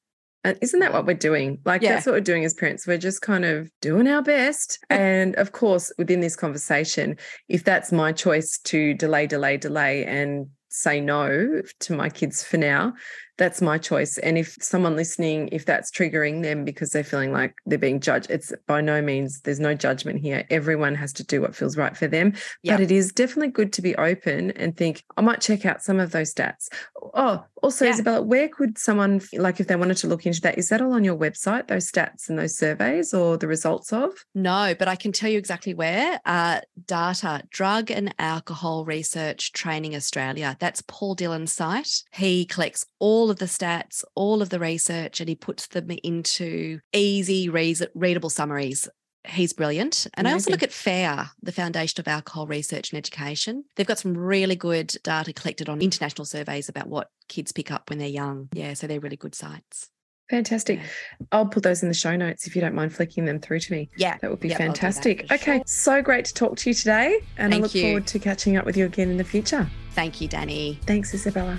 Uh, 0.46 0.54
isn't 0.62 0.80
that 0.80 0.92
what 0.92 1.06
we're 1.06 1.14
doing? 1.14 1.58
Like, 1.64 1.82
Yeah. 1.82 1.94
that's 1.94 2.06
what 2.06 2.12
we're 2.12 2.20
doing 2.20 2.44
as 2.44 2.54
parents. 2.54 2.86
We're 2.86 2.98
just 2.98 3.22
kind 3.22 3.44
of 3.44 3.70
doing 3.80 4.06
our 4.06 4.22
best. 4.22 4.78
and 4.90 5.34
of 5.36 5.52
course, 5.52 5.92
within 5.98 6.20
this 6.20 6.36
conversation, 6.36 7.16
if 7.48 7.64
that's 7.64 7.90
my 7.92 8.12
choice 8.12 8.58
to 8.58 8.94
delay, 8.94 9.26
delay, 9.26 9.56
delay 9.56 10.04
and 10.04 10.46
say 10.68 11.00
no 11.00 11.62
to 11.80 11.92
my 11.94 12.08
kids 12.08 12.42
for 12.44 12.58
now. 12.58 12.92
That's 13.38 13.62
my 13.62 13.78
choice. 13.78 14.18
And 14.18 14.36
if 14.38 14.56
someone 14.60 14.96
listening, 14.96 15.48
if 15.52 15.64
that's 15.64 15.90
triggering 15.90 16.42
them 16.42 16.64
because 16.64 16.90
they're 16.90 17.04
feeling 17.04 17.32
like 17.32 17.54
they're 17.66 17.78
being 17.78 18.00
judged, 18.00 18.30
it's 18.30 18.52
by 18.66 18.80
no 18.80 19.00
means, 19.02 19.40
there's 19.42 19.60
no 19.60 19.74
judgment 19.74 20.20
here. 20.20 20.44
Everyone 20.50 20.94
has 20.94 21.12
to 21.14 21.24
do 21.24 21.40
what 21.40 21.54
feels 21.54 21.76
right 21.76 21.96
for 21.96 22.06
them. 22.08 22.34
Yep. 22.62 22.74
But 22.78 22.80
it 22.82 22.90
is 22.90 23.12
definitely 23.12 23.52
good 23.52 23.72
to 23.74 23.82
be 23.82 23.94
open 23.96 24.50
and 24.52 24.76
think, 24.76 25.02
I 25.16 25.20
might 25.22 25.40
check 25.40 25.64
out 25.66 25.82
some 25.82 25.98
of 26.00 26.12
those 26.12 26.32
stats. 26.32 26.68
Oh, 27.14 27.44
also, 27.66 27.84
Yeah. 27.84 27.92
Isabella, 27.94 28.22
where 28.22 28.48
could 28.48 28.78
someone, 28.78 29.20
like, 29.32 29.58
if 29.60 29.66
they 29.66 29.76
wanted 29.76 29.96
to 29.98 30.06
look 30.06 30.24
into 30.24 30.40
that, 30.42 30.56
is 30.56 30.68
that 30.68 30.80
all 30.80 30.92
on 30.92 31.04
your 31.04 31.16
website, 31.16 31.66
those 31.66 31.90
stats 31.90 32.28
and 32.28 32.38
those 32.38 32.56
surveys 32.56 33.12
or 33.12 33.36
the 33.36 33.48
results 33.48 33.92
of? 33.92 34.12
No, 34.34 34.74
but 34.78 34.86
I 34.86 34.94
can 34.94 35.10
tell 35.12 35.28
you 35.28 35.38
exactly 35.38 35.74
where. 35.74 36.20
Uh, 36.24 36.60
DARTA, 36.86 37.42
Drug 37.50 37.90
and 37.90 38.14
Alcohol 38.18 38.84
Research 38.84 39.52
Training 39.52 39.94
Australia. 39.96 40.56
That's 40.60 40.82
Paul 40.86 41.14
Dillon's 41.16 41.52
site. 41.52 42.02
He 42.12 42.44
collects 42.46 42.86
all 43.00 43.30
of 43.30 43.38
the 43.38 43.46
stats, 43.46 44.04
all 44.14 44.42
of 44.42 44.50
the 44.50 44.60
research, 44.60 45.20
and 45.20 45.28
he 45.28 45.34
puts 45.34 45.66
them 45.66 45.90
into 46.04 46.78
easy, 46.92 47.48
readable 47.48 48.30
summaries. 48.30 48.88
He's 49.28 49.52
brilliant. 49.52 50.06
And 50.14 50.28
I 50.28 50.32
also 50.32 50.50
look 50.50 50.62
at 50.62 50.72
FARE, 50.72 51.30
the 51.42 51.52
Foundation 51.52 52.00
of 52.00 52.08
Alcohol 52.08 52.46
Research 52.46 52.92
and 52.92 52.98
Education. 52.98 53.64
They've 53.74 53.86
got 53.86 53.98
some 53.98 54.16
really 54.16 54.56
good 54.56 54.94
data 55.02 55.32
collected 55.32 55.68
on 55.68 55.80
international 55.80 56.24
surveys 56.24 56.68
about 56.68 56.88
what 56.88 57.10
kids 57.28 57.52
pick 57.52 57.70
up 57.70 57.90
when 57.90 57.98
they're 57.98 58.08
young. 58.08 58.48
Yeah, 58.52 58.74
so 58.74 58.86
they're 58.86 59.00
really 59.00 59.16
good 59.16 59.34
sites. 59.34 59.90
Fantastic. 60.30 60.80
I'll 61.30 61.46
put 61.46 61.62
those 61.62 61.82
in 61.82 61.88
the 61.88 61.94
show 61.94 62.16
notes 62.16 62.46
if 62.46 62.56
you 62.56 62.60
don't 62.60 62.74
mind 62.74 62.92
flicking 62.94 63.26
them 63.26 63.38
through 63.38 63.60
to 63.60 63.72
me. 63.72 63.88
Yeah. 63.96 64.16
That 64.20 64.30
would 64.30 64.40
be 64.40 64.48
Yep, 64.48 64.60
I'll 64.60 64.66
do 64.66 64.72
that 64.72 64.78
fantastic. 64.78 65.32
Okay, 65.32 65.56
sure. 65.58 65.62
so 65.66 66.02
great 66.02 66.24
to 66.26 66.34
talk 66.34 66.56
to 66.58 66.70
you 66.70 66.74
today. 66.74 67.20
And 67.36 67.54
I 67.54 67.58
look 67.58 67.74
you. 67.74 67.82
forward 67.82 68.06
to 68.08 68.18
catching 68.18 68.56
up 68.56 68.66
with 68.66 68.76
you 68.76 68.86
again 68.86 69.10
in 69.10 69.18
the 69.18 69.24
future. 69.24 69.68
Thank 69.92 70.20
you, 70.20 70.28
Danny. 70.28 70.80
Thanks, 70.84 71.14
Isabella. 71.14 71.58